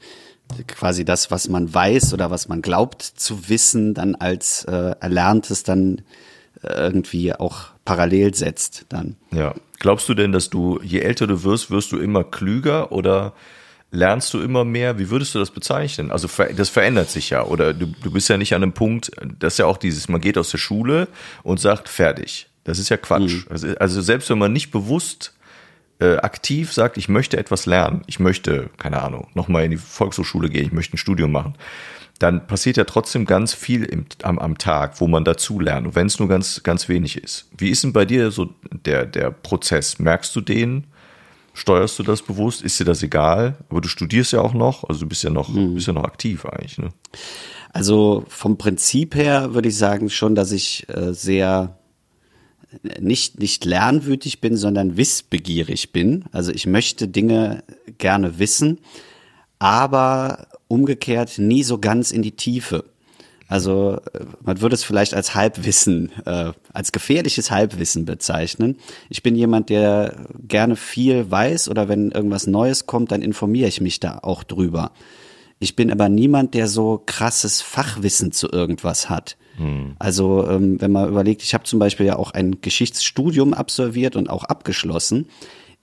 quasi 0.68 1.06
das, 1.06 1.32
was 1.32 1.50
man 1.50 1.74
weiß 1.74 2.14
oder 2.14 2.30
was 2.30 2.48
man 2.48 2.62
glaubt 2.62 3.02
zu 3.02 3.50
wissen, 3.50 3.94
dann 3.94 4.16
als 4.16 4.66
äh, 4.66 4.96
Erlerntes 5.00 5.64
dann 5.64 6.02
äh, 6.62 6.68
irgendwie 6.74 7.34
auch 7.34 7.68
parallel 7.86 8.36
setzt 8.36 8.86
dann. 8.90 9.16
Ja. 9.32 9.56
Glaubst 9.80 10.08
du 10.10 10.14
denn, 10.14 10.32
dass 10.32 10.50
du, 10.50 10.80
je 10.84 11.00
älter 11.00 11.28
du 11.28 11.44
wirst, 11.44 11.72
wirst 11.72 11.92
du 11.92 11.98
immer 11.98 12.24
klüger 12.24 12.92
oder 12.92 13.34
lernst 13.94 14.34
du 14.34 14.42
immer 14.42 14.66
mehr? 14.66 14.98
Wie 14.98 15.10
würdest 15.10 15.36
du 15.36 15.40
das 15.40 15.52
bezeichnen? 15.52 16.12
Also 16.12 16.28
das 16.56 16.70
verändert 16.70 17.10
sich 17.10 17.30
ja. 17.30 17.44
Oder 17.44 17.74
du, 17.74 17.86
du 17.86 18.12
bist 18.12 18.28
ja 18.28 18.38
nicht 18.38 18.54
an 18.56 18.64
einem 18.64 18.74
Punkt, 18.74 19.12
das 19.40 19.54
ist 19.54 19.58
ja 19.60 19.66
auch 19.66 19.78
dieses, 19.78 20.10
man 20.10 20.20
geht 20.20 20.38
aus 20.38 20.50
der 20.52 20.58
Schule 20.58 21.08
und 21.44 21.60
sagt, 21.60 21.88
fertig. 21.88 22.48
Das 22.64 22.80
ist 22.80 22.90
ja 22.90 22.98
Quatsch. 22.98 23.46
Also, 23.50 23.68
also 23.78 24.02
selbst 24.02 24.30
wenn 24.30 24.40
man 24.40 24.52
nicht 24.52 24.72
bewusst 24.72 25.34
äh, 26.00 26.18
aktiv 26.18 26.74
sagt, 26.74 26.98
ich 26.98 27.08
möchte 27.08 27.38
etwas 27.38 27.66
lernen, 27.66 28.02
ich 28.08 28.20
möchte, 28.20 28.70
keine 28.78 29.02
Ahnung, 29.02 29.28
nochmal 29.36 29.66
in 29.66 29.72
die 29.72 29.78
Volkshochschule 29.78 30.50
gehen, 30.50 30.66
ich 30.66 30.72
möchte 30.72 30.96
ein 30.96 30.98
Studium 30.98 31.32
machen, 31.32 31.56
dann 32.18 32.48
passiert 32.48 32.78
ja 32.78 32.86
trotzdem 32.86 33.26
ganz 33.26 33.54
viel 33.54 33.84
im, 33.84 34.06
am, 34.24 34.40
am 34.40 34.58
Tag, 34.58 35.02
wo 35.02 35.08
man 35.08 35.24
dazu 35.24 35.60
lernt, 35.60 35.86
und 35.86 35.96
wenn 35.96 36.08
es 36.08 36.18
nur 36.18 36.30
ganz, 36.30 36.64
ganz 36.64 36.90
wenig 36.90 37.22
ist. 37.22 37.50
Wie 37.58 37.70
ist 37.70 37.84
denn 37.84 37.94
bei 37.94 38.06
dir 38.06 38.32
so 38.32 38.50
der, 38.72 39.06
der 39.06 39.30
Prozess? 39.30 40.00
Merkst 40.00 40.36
du 40.36 40.42
den? 40.42 40.88
Steuerst 41.54 42.00
du 42.00 42.04
das 42.04 42.22
bewusst? 42.22 42.62
Ist 42.62 42.80
dir 42.80 42.86
das 42.86 43.04
egal? 43.04 43.58
Aber 43.70 43.82
du 43.82 43.88
studierst 43.88 44.34
ja 44.34 44.42
auch 44.42 44.54
noch, 44.54 44.84
also 44.86 45.02
du 45.02 45.08
bist 45.08 45.24
ja 45.24 45.30
noch, 45.30 45.50
bist 45.54 45.88
ja 45.88 45.94
noch 45.94 46.04
aktiv 46.04 46.46
eigentlich, 46.46 46.78
ne? 46.78 46.90
Also 47.72 48.24
vom 48.28 48.58
Prinzip 48.58 49.16
her 49.16 49.54
würde 49.54 49.70
ich 49.70 49.78
sagen 49.78 50.10
schon, 50.10 50.36
dass 50.36 50.52
ich 50.52 50.88
äh, 50.90 51.14
sehr 51.14 51.78
nicht, 53.00 53.40
nicht 53.40 53.66
lernwütig 53.66 54.42
bin, 54.42 54.58
sondern 54.58 54.98
wissbegierig 54.98 55.92
bin. 55.92 56.26
Also 56.32 56.52
ich 56.52 56.66
möchte 56.66 57.08
Dinge 57.08 57.64
gerne 57.98 58.40
wissen, 58.40 58.80
aber 59.60 60.48
umgekehrt 60.68 61.38
nie 61.38 61.64
so 61.64 61.78
ganz 61.78 62.12
in 62.12 62.22
die 62.22 62.36
Tiefe. 62.36 62.86
Also 63.48 64.00
man 64.44 64.62
würde 64.62 64.76
es 64.76 64.84
vielleicht 64.84 65.14
als 65.14 65.36
Halbwissen, 65.36 66.12
äh, 66.26 66.54
als 66.72 66.92
gefährliches 66.92 67.52
Halbwissen 67.52 68.06
bezeichnen. 68.06 68.78
Ich 69.10 69.22
bin 69.22 69.36
jemand, 69.36 69.70
der 69.70 70.28
gerne 70.48 70.76
viel 70.76 71.30
weiß 71.30 71.70
oder 71.70 71.88
wenn 71.90 72.12
irgendwas 72.12 72.48
Neues 72.48 72.86
kommt, 72.86 73.12
dann 73.12 73.22
informiere 73.22 73.68
ich 73.68 73.82
mich 73.82 74.00
da 74.00 74.20
auch 74.22 74.44
drüber. 74.44 74.92
Ich 75.60 75.76
bin 75.76 75.92
aber 75.92 76.10
niemand, 76.10 76.56
der 76.56 76.68
so 76.68 77.02
krasses 77.06 77.62
Fachwissen 77.62 78.32
zu 78.32 78.50
irgendwas 78.52 79.10
hat. 79.10 79.38
Hm. 79.58 79.96
Also 80.00 80.48
ähm, 80.50 80.82
wenn 80.82 80.92
man 80.92 81.10
überlegt, 81.10 81.44
ich 81.44 81.54
habe 81.54 81.64
zum 81.64 81.80
Beispiel 81.80 82.06
ja 82.06 82.16
auch 82.16 82.32
ein 82.32 82.60
Geschichtsstudium 82.62 83.54
absolviert 83.54 84.16
und 84.16 84.30
auch 84.30 84.44
abgeschlossen. 84.44 85.28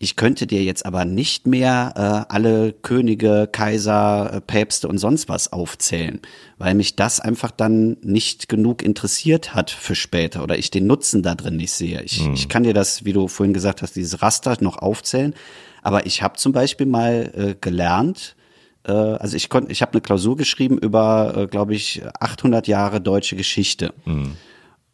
Ich 0.03 0.17
könnte 0.17 0.47
dir 0.47 0.65
jetzt 0.65 0.87
aber 0.87 1.05
nicht 1.05 1.47
mehr 1.47 1.93
äh, 1.95 2.33
alle 2.33 2.73
Könige, 2.73 3.47
Kaiser, 3.53 4.33
äh, 4.33 4.41
Päpste 4.41 4.89
und 4.89 4.97
sonst 4.97 5.29
was 5.29 5.53
aufzählen, 5.53 6.21
weil 6.57 6.75
mich 6.75 6.97
das 6.97 7.21
einfach 7.21 7.51
dann 7.51 7.99
nicht 8.01 8.49
genug 8.49 8.83
interessiert 8.83 9.55
hat 9.55 9.71
für 9.71 9.95
später 9.95 10.43
oder 10.43 10.57
ich 10.57 10.71
den 10.71 10.87
Nutzen 10.87 11.23
da 11.23 11.35
drin 11.35 11.59
nicht 11.59 11.73
sehe. 11.73 12.01
Ich, 12.03 12.25
mhm. 12.25 12.33
ich 12.33 12.49
kann 12.49 12.63
dir 12.63 12.73
das, 12.73 13.05
wie 13.05 13.13
du 13.13 13.29
vorhin 13.29 13.53
gesagt 13.53 13.83
hast, 13.83 13.95
dieses 13.95 14.23
Raster 14.23 14.57
noch 14.61 14.79
aufzählen, 14.79 15.35
aber 15.83 16.07
ich 16.07 16.23
habe 16.23 16.39
zum 16.39 16.53
Beispiel 16.53 16.87
mal 16.87 17.31
äh, 17.37 17.55
gelernt, 17.61 18.37
äh, 18.85 18.93
also 18.93 19.37
ich 19.37 19.51
konnte, 19.51 19.71
ich 19.71 19.83
habe 19.83 19.93
eine 19.93 20.01
Klausur 20.01 20.39
geschrieben 20.39 20.79
über, 20.79 21.35
äh, 21.37 21.47
glaube 21.47 21.75
ich, 21.75 22.01
800 22.19 22.67
Jahre 22.69 23.03
deutsche 23.03 23.37
Geschichte. 23.37 23.93
Mhm. 24.07 24.39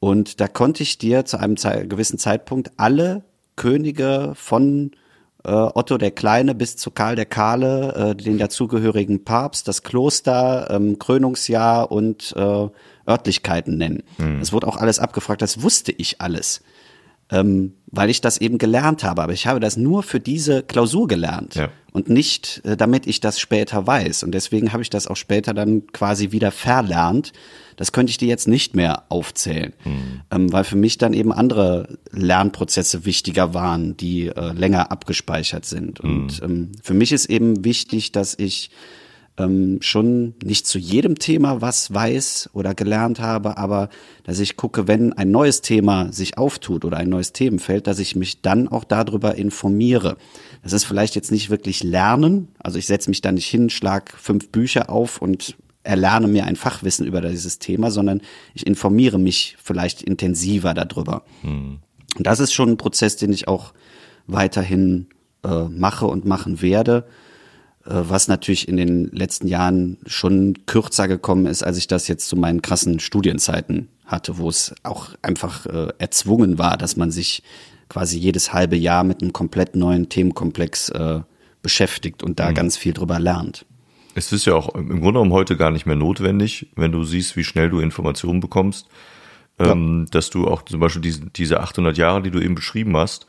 Und 0.01 0.41
da 0.41 0.49
konnte 0.49 0.83
ich 0.83 0.99
dir 0.99 1.25
zu 1.25 1.39
einem 1.39 1.57
Ze 1.57 1.87
gewissen 1.87 2.19
Zeitpunkt 2.19 2.73
alle 2.77 3.23
Könige 3.57 4.33
von 4.35 4.93
äh, 5.45 5.51
Otto 5.51 5.97
der 5.97 6.11
Kleine 6.11 6.55
bis 6.55 6.77
zu 6.77 6.91
Karl 6.91 7.17
der 7.17 7.27
Kahle, 7.27 7.95
äh, 7.95 8.15
den 8.15 8.39
dazugehörigen 8.39 9.25
Papst, 9.25 9.69
das 9.69 9.83
Kloster, 9.83 10.69
ähm, 10.71 10.99
Krönungsjahr 10.99 11.91
und 11.91 12.35
äh, 12.37 12.69
Örtlichkeiten 13.09 13.79
nennen. 13.79 14.03
Mhm. 14.19 14.41
Das 14.41 14.53
wurde 14.53 14.67
auch 14.67 14.77
alles 14.77 14.99
abgefragt, 14.99 15.43
das 15.43 15.63
wusste 15.63 15.93
ich 15.93 16.21
alles. 16.21 16.63
Ähm, 17.30 17.73
weil 17.90 18.11
ich 18.11 18.21
das 18.21 18.38
eben 18.38 18.59
gelernt 18.59 19.02
habe. 19.04 19.23
Aber 19.23 19.33
ich 19.33 19.47
habe 19.47 19.59
das 19.59 19.76
nur 19.76 20.02
für 20.02 20.21
diese 20.21 20.62
Klausur 20.62 21.09
gelernt 21.09 21.54
ja. 21.54 21.71
und 21.92 22.09
nicht, 22.09 22.61
äh, 22.64 22.76
damit 22.76 23.06
ich 23.06 23.21
das 23.21 23.40
später 23.40 23.87
weiß. 23.87 24.23
Und 24.23 24.33
deswegen 24.33 24.73
habe 24.73 24.83
ich 24.83 24.90
das 24.90 25.06
auch 25.06 25.16
später 25.16 25.54
dann 25.54 25.87
quasi 25.88 26.30
wieder 26.33 26.52
verlernt, 26.52 27.33
das 27.76 27.92
könnte 27.92 28.11
ich 28.11 28.18
dir 28.18 28.28
jetzt 28.28 28.49
nicht 28.49 28.75
mehr 28.75 29.04
aufzählen, 29.11 29.75
mhm. 29.85 30.21
ähm, 30.30 30.52
weil 30.52 30.64
für 30.64 30.76
mich 30.76 30.99
dann 30.99 31.12
eben 31.12 31.33
andere 31.33 31.99
Lernprozesse 32.11 33.04
wichtiger 33.04 33.54
waren, 33.54 33.97
die 33.97 34.28
äh, 34.28 34.52
länger 34.52 34.90
abgespeichert 34.90 35.66
sind. 35.66 36.02
Mhm. 36.02 36.11
Und 36.11 36.42
ähm, 36.42 36.73
für 36.83 36.95
mich 36.95 37.12
ist 37.12 37.26
eben 37.26 37.64
wichtig, 37.64 38.12
dass 38.12 38.35
ich 38.38 38.71
ähm, 39.38 39.78
schon 39.81 40.35
nicht 40.43 40.66
zu 40.66 40.78
jedem 40.78 41.19
Thema 41.19 41.61
was 41.61 41.93
weiß 41.93 42.50
oder 42.52 42.75
gelernt 42.75 43.21
habe, 43.21 43.59
aber 43.59 43.88
dass 44.25 44.38
ich 44.38 44.57
gucke, 44.57 44.88
wenn 44.88 45.12
ein 45.12 45.31
neues 45.31 45.61
Thema 45.61 46.12
sich 46.12 46.38
auftut 46.38 46.85
oder 46.85 46.97
ein 46.97 47.09
neues 47.09 47.33
Themenfeld, 47.33 47.87
dass 47.87 47.99
ich 47.99 48.16
mich 48.16 48.43
dann 48.43 48.69
auch 48.69 48.85
darüber 48.85 49.35
informiere. 49.35 50.16
Das 50.62 50.73
ist 50.73 50.85
vielleicht 50.85 51.14
jetzt 51.14 51.31
nicht 51.31 51.50
wirklich 51.50 51.83
Lernen, 51.83 52.49
also 52.59 52.78
ich 52.78 52.87
setze 52.87 53.11
mich 53.11 53.21
da 53.21 53.33
nicht 53.33 53.47
hin, 53.47 53.71
schlag 53.71 54.12
fünf 54.16 54.49
Bücher 54.49 54.90
auf 54.90 55.21
und 55.21 55.57
erlerne 55.83 56.26
mir 56.26 56.45
ein 56.45 56.57
Fachwissen 56.57 57.07
über 57.07 57.21
dieses 57.21 57.59
Thema, 57.59 57.90
sondern 57.90 58.21
ich 58.55 58.66
informiere 58.66 59.19
mich 59.19 59.57
vielleicht 59.62 60.02
intensiver 60.02 60.75
darüber. 60.75 61.23
Mhm. 61.43 61.78
Und 62.16 62.26
das 62.26 62.40
ist 62.40 62.52
schon 62.52 62.71
ein 62.71 62.76
Prozess, 62.76 63.16
den 63.16 63.33
ich 63.33 63.47
auch 63.47 63.73
weiterhin 64.26 65.07
äh, 65.45 65.64
mache 65.64 66.07
und 66.07 66.25
machen 66.25 66.61
werde, 66.61 67.07
was 67.88 68.28
natürlich 68.28 68.69
in 68.69 68.76
den 68.76 69.11
letzten 69.12 69.47
Jahren 69.47 69.99
schon 70.07 70.55
kürzer 70.66 71.09
gekommen 71.09 71.47
ist, 71.47 71.62
als 71.62 71.76
ich 71.78 71.87
das 71.87 72.09
jetzt 72.09 72.28
zu 72.28 72.37
meinen 72.37 72.62
krassen 72.62 73.00
Studienzeiten 73.00 73.88
hatte, 74.05 74.38
wo 74.38 74.49
es 74.49 74.75
auch 74.83 75.11
einfach 75.23 75.66
äh, 75.66 75.88
erzwungen 75.99 76.59
war, 76.59 76.76
dass 76.76 76.97
man 76.97 77.11
sich 77.11 77.43
quasi 77.88 78.19
jedes 78.19 78.52
halbe 78.52 78.76
Jahr 78.76 79.05
mit 79.05 79.23
einem 79.23 79.33
komplett 79.33 79.76
neuen 79.76 80.09
Themenkomplex 80.09 80.88
äh, 80.90 81.21
beschäftigt 81.62 82.23
und 82.23 82.38
da 82.38 82.50
mhm. 82.50 82.55
ganz 82.55 82.76
viel 82.76 82.93
drüber 82.93 83.19
lernt. 83.19 83.66
Es 84.14 84.33
ist 84.33 84.47
ja 84.47 84.55
auch 84.55 84.75
im 84.75 84.88
Grunde 84.88 85.05
genommen 85.12 85.33
heute 85.33 85.57
gar 85.57 85.71
nicht 85.71 85.87
mehr 85.87 85.97
notwendig, 85.97 86.69
wenn 86.75 86.93
du 86.93 87.05
siehst, 87.05 87.37
wie 87.37 87.45
schnell 87.45 87.69
du 87.69 87.81
Informationen 87.81 88.40
bekommst, 88.40 88.87
ja. 89.61 89.73
ähm, 89.73 90.07
dass 90.11 90.31
du 90.31 90.49
auch 90.49 90.62
zum 90.62 90.81
Beispiel 90.81 91.02
diese, 91.02 91.26
diese 91.26 91.61
800 91.61 91.99
Jahre, 91.99 92.23
die 92.23 92.31
du 92.31 92.40
eben 92.40 92.55
beschrieben 92.55 92.97
hast, 92.97 93.26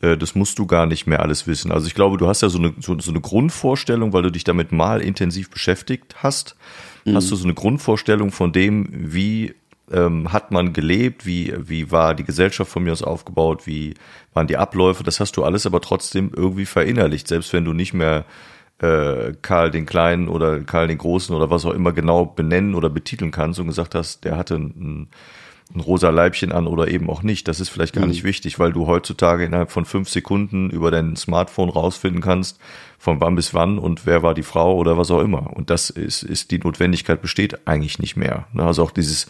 äh, 0.00 0.16
das 0.16 0.34
musst 0.34 0.58
du 0.58 0.66
gar 0.66 0.86
nicht 0.86 1.06
mehr 1.06 1.20
alles 1.20 1.46
wissen. 1.46 1.72
Also 1.72 1.86
ich 1.86 1.94
glaube, 1.94 2.16
du 2.16 2.26
hast 2.26 2.42
ja 2.42 2.48
so 2.48 2.58
eine, 2.58 2.74
so, 2.80 2.98
so 2.98 3.10
eine 3.10 3.20
Grundvorstellung, 3.20 4.12
weil 4.12 4.22
du 4.22 4.30
dich 4.30 4.44
damit 4.44 4.72
mal 4.72 5.00
intensiv 5.00 5.50
beschäftigt 5.50 6.16
hast, 6.22 6.56
mhm. 7.04 7.16
hast 7.16 7.30
du 7.30 7.36
so 7.36 7.44
eine 7.44 7.54
Grundvorstellung 7.54 8.30
von 8.30 8.52
dem, 8.52 8.88
wie 8.90 9.54
ähm, 9.92 10.32
hat 10.32 10.52
man 10.52 10.72
gelebt, 10.72 11.26
wie, 11.26 11.52
wie 11.58 11.90
war 11.90 12.14
die 12.14 12.24
Gesellschaft 12.24 12.70
von 12.70 12.84
mir 12.84 12.92
aus 12.92 13.02
aufgebaut, 13.02 13.66
wie 13.66 13.94
waren 14.32 14.46
die 14.46 14.56
Abläufe, 14.56 15.02
das 15.02 15.20
hast 15.20 15.36
du 15.36 15.44
alles 15.44 15.66
aber 15.66 15.80
trotzdem 15.80 16.30
irgendwie 16.34 16.66
verinnerlicht, 16.66 17.26
selbst 17.26 17.52
wenn 17.52 17.64
du 17.64 17.72
nicht 17.72 17.92
mehr 17.92 18.24
äh, 18.78 19.34
Karl 19.42 19.70
den 19.70 19.86
Kleinen 19.86 20.28
oder 20.28 20.60
Karl 20.60 20.86
den 20.86 20.98
Großen 20.98 21.34
oder 21.34 21.50
was 21.50 21.64
auch 21.64 21.74
immer 21.74 21.92
genau 21.92 22.24
benennen 22.24 22.74
oder 22.74 22.88
betiteln 22.88 23.30
kannst 23.30 23.58
und 23.58 23.66
gesagt 23.66 23.94
hast, 23.94 24.24
der 24.24 24.36
hatte 24.36 24.54
ein, 24.54 25.08
ein 25.74 25.80
rosa 25.80 26.10
Leibchen 26.10 26.52
an 26.52 26.66
oder 26.66 26.88
eben 26.88 27.08
auch 27.08 27.22
nicht. 27.22 27.48
Das 27.48 27.60
ist 27.60 27.68
vielleicht 27.68 27.94
gar 27.94 28.04
mhm. 28.04 28.10
nicht 28.10 28.24
wichtig, 28.24 28.58
weil 28.58 28.72
du 28.72 28.86
heutzutage 28.86 29.44
innerhalb 29.44 29.70
von 29.70 29.84
fünf 29.84 30.08
Sekunden 30.08 30.70
über 30.70 30.90
dein 30.90 31.16
Smartphone 31.16 31.68
rausfinden 31.68 32.20
kannst, 32.20 32.58
von 32.98 33.20
wann 33.20 33.36
bis 33.36 33.54
wann 33.54 33.78
und 33.78 34.06
wer 34.06 34.22
war 34.22 34.34
die 34.34 34.42
Frau 34.42 34.76
oder 34.76 34.98
was 34.98 35.10
auch 35.10 35.20
immer. 35.20 35.56
Und 35.56 35.70
das 35.70 35.90
ist, 35.90 36.22
ist 36.22 36.50
die 36.50 36.58
Notwendigkeit 36.58 37.22
besteht 37.22 37.66
eigentlich 37.66 37.98
nicht 37.98 38.16
mehr. 38.16 38.46
Also 38.54 38.82
auch 38.82 38.90
dieses 38.90 39.26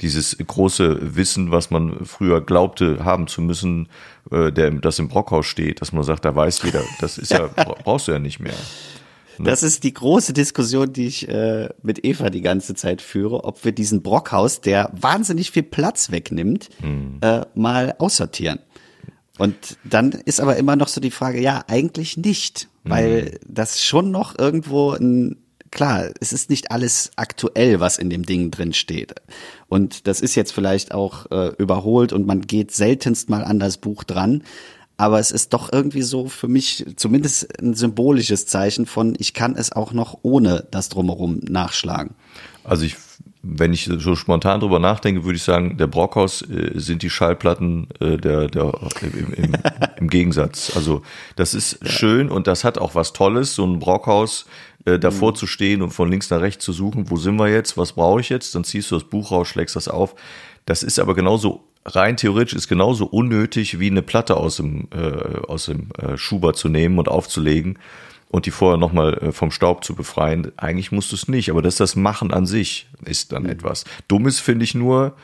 dieses 0.00 0.36
große 0.44 1.16
Wissen, 1.16 1.50
was 1.50 1.70
man 1.70 2.04
früher 2.04 2.40
glaubte 2.40 3.04
haben 3.04 3.26
zu 3.26 3.40
müssen, 3.42 3.88
äh, 4.30 4.50
der, 4.50 4.70
das 4.72 4.98
im 4.98 5.08
Brockhaus 5.08 5.46
steht, 5.46 5.80
dass 5.80 5.92
man 5.92 6.02
sagt, 6.02 6.24
da 6.24 6.34
weiß 6.34 6.62
jeder, 6.62 6.82
das 7.00 7.18
ist 7.18 7.30
ja, 7.32 7.46
brauchst 7.46 8.08
du 8.08 8.12
ja 8.12 8.18
nicht 8.18 8.40
mehr. 8.40 8.54
Ne? 9.38 9.50
Das 9.50 9.62
ist 9.62 9.84
die 9.84 9.92
große 9.92 10.32
Diskussion, 10.32 10.92
die 10.92 11.06
ich 11.06 11.28
äh, 11.28 11.68
mit 11.82 12.04
Eva 12.04 12.30
die 12.30 12.40
ganze 12.40 12.74
Zeit 12.74 13.02
führe, 13.02 13.44
ob 13.44 13.64
wir 13.64 13.72
diesen 13.72 14.02
Brockhaus, 14.02 14.60
der 14.60 14.90
wahnsinnig 14.92 15.50
viel 15.50 15.62
Platz 15.62 16.10
wegnimmt, 16.10 16.68
mhm. 16.82 17.18
äh, 17.20 17.42
mal 17.54 17.94
aussortieren. 17.98 18.60
Und 19.38 19.78
dann 19.84 20.12
ist 20.12 20.40
aber 20.40 20.56
immer 20.56 20.76
noch 20.76 20.88
so 20.88 21.00
die 21.00 21.10
Frage, 21.10 21.40
ja, 21.40 21.64
eigentlich 21.66 22.16
nicht, 22.16 22.68
weil 22.84 23.22
mhm. 23.22 23.38
das 23.48 23.82
schon 23.82 24.10
noch 24.10 24.38
irgendwo 24.38 24.92
ein 24.92 25.36
klar, 25.74 26.10
es 26.20 26.32
ist 26.32 26.48
nicht 26.48 26.70
alles 26.70 27.10
aktuell, 27.16 27.80
was 27.80 27.98
in 27.98 28.08
dem 28.08 28.24
Ding 28.24 28.50
drin 28.50 28.72
steht. 28.72 29.14
Und 29.68 30.06
das 30.06 30.20
ist 30.20 30.36
jetzt 30.36 30.52
vielleicht 30.52 30.94
auch 30.94 31.30
äh, 31.30 31.48
überholt 31.58 32.12
und 32.12 32.26
man 32.26 32.42
geht 32.42 32.70
seltenst 32.70 33.28
mal 33.28 33.44
an 33.44 33.58
das 33.58 33.76
Buch 33.76 34.04
dran. 34.04 34.44
Aber 34.96 35.18
es 35.18 35.30
ist 35.32 35.52
doch 35.52 35.72
irgendwie 35.72 36.02
so 36.02 36.28
für 36.28 36.48
mich 36.48 36.84
zumindest 36.96 37.60
ein 37.60 37.74
symbolisches 37.74 38.46
Zeichen 38.46 38.86
von, 38.86 39.16
ich 39.18 39.34
kann 39.34 39.56
es 39.56 39.72
auch 39.72 39.92
noch 39.92 40.18
ohne 40.22 40.66
das 40.70 40.88
drumherum 40.88 41.40
nachschlagen. 41.42 42.14
Also 42.62 42.84
ich 42.84 42.96
wenn 43.46 43.72
ich 43.72 43.90
so 43.98 44.16
spontan 44.16 44.60
drüber 44.60 44.78
nachdenke, 44.78 45.24
würde 45.24 45.36
ich 45.36 45.42
sagen, 45.42 45.76
der 45.76 45.86
Brockhaus 45.86 46.42
äh, 46.42 46.72
sind 46.74 47.02
die 47.02 47.10
Schallplatten 47.10 47.88
äh, 48.00 48.16
der, 48.16 48.48
der 48.48 48.72
im, 49.02 49.34
im, 49.34 49.56
im 49.98 50.08
Gegensatz. 50.08 50.72
Also 50.74 51.02
das 51.36 51.52
ist 51.54 51.78
ja. 51.82 51.90
schön 51.90 52.30
und 52.30 52.46
das 52.46 52.64
hat 52.64 52.78
auch 52.78 52.94
was 52.94 53.12
Tolles, 53.12 53.54
so 53.54 53.66
ein 53.66 53.78
Brockhaus 53.78 54.46
äh, 54.86 54.98
davor 54.98 55.32
mhm. 55.32 55.36
zu 55.36 55.46
stehen 55.46 55.82
und 55.82 55.90
von 55.90 56.10
links 56.10 56.30
nach 56.30 56.40
rechts 56.40 56.64
zu 56.64 56.72
suchen, 56.72 57.10
wo 57.10 57.16
sind 57.16 57.36
wir 57.36 57.48
jetzt, 57.48 57.76
was 57.76 57.92
brauche 57.92 58.20
ich 58.20 58.30
jetzt, 58.30 58.54
dann 58.54 58.64
ziehst 58.64 58.90
du 58.90 58.96
das 58.96 59.04
Buch 59.04 59.30
raus, 59.30 59.48
schlägst 59.48 59.76
das 59.76 59.88
auf. 59.88 60.14
Das 60.64 60.82
ist 60.82 60.98
aber 60.98 61.14
genauso 61.14 61.64
rein 61.84 62.16
theoretisch 62.16 62.54
ist 62.54 62.68
genauso 62.68 63.06
unnötig 63.06 63.78
wie 63.78 63.90
eine 63.90 64.02
Platte 64.02 64.36
aus 64.36 64.56
dem 64.56 64.88
äh, 64.94 65.38
aus 65.46 65.66
dem 65.66 65.88
äh, 65.98 66.16
Schuber 66.16 66.54
zu 66.54 66.68
nehmen 66.68 66.98
und 66.98 67.08
aufzulegen 67.08 67.78
und 68.28 68.46
die 68.46 68.50
vorher 68.50 68.78
nochmal 68.78 69.14
äh, 69.18 69.32
vom 69.32 69.50
Staub 69.50 69.84
zu 69.84 69.94
befreien. 69.94 70.52
Eigentlich 70.56 70.92
musst 70.92 71.12
du 71.12 71.16
es 71.16 71.28
nicht, 71.28 71.50
aber 71.50 71.62
das 71.62 71.76
das 71.76 71.96
Machen 71.96 72.32
an 72.32 72.46
sich 72.46 72.88
ist 73.04 73.32
dann 73.32 73.44
mhm. 73.44 73.50
etwas. 73.50 73.84
Dummes 74.08 74.40
finde 74.40 74.64
ich 74.64 74.74
nur, 74.74 75.14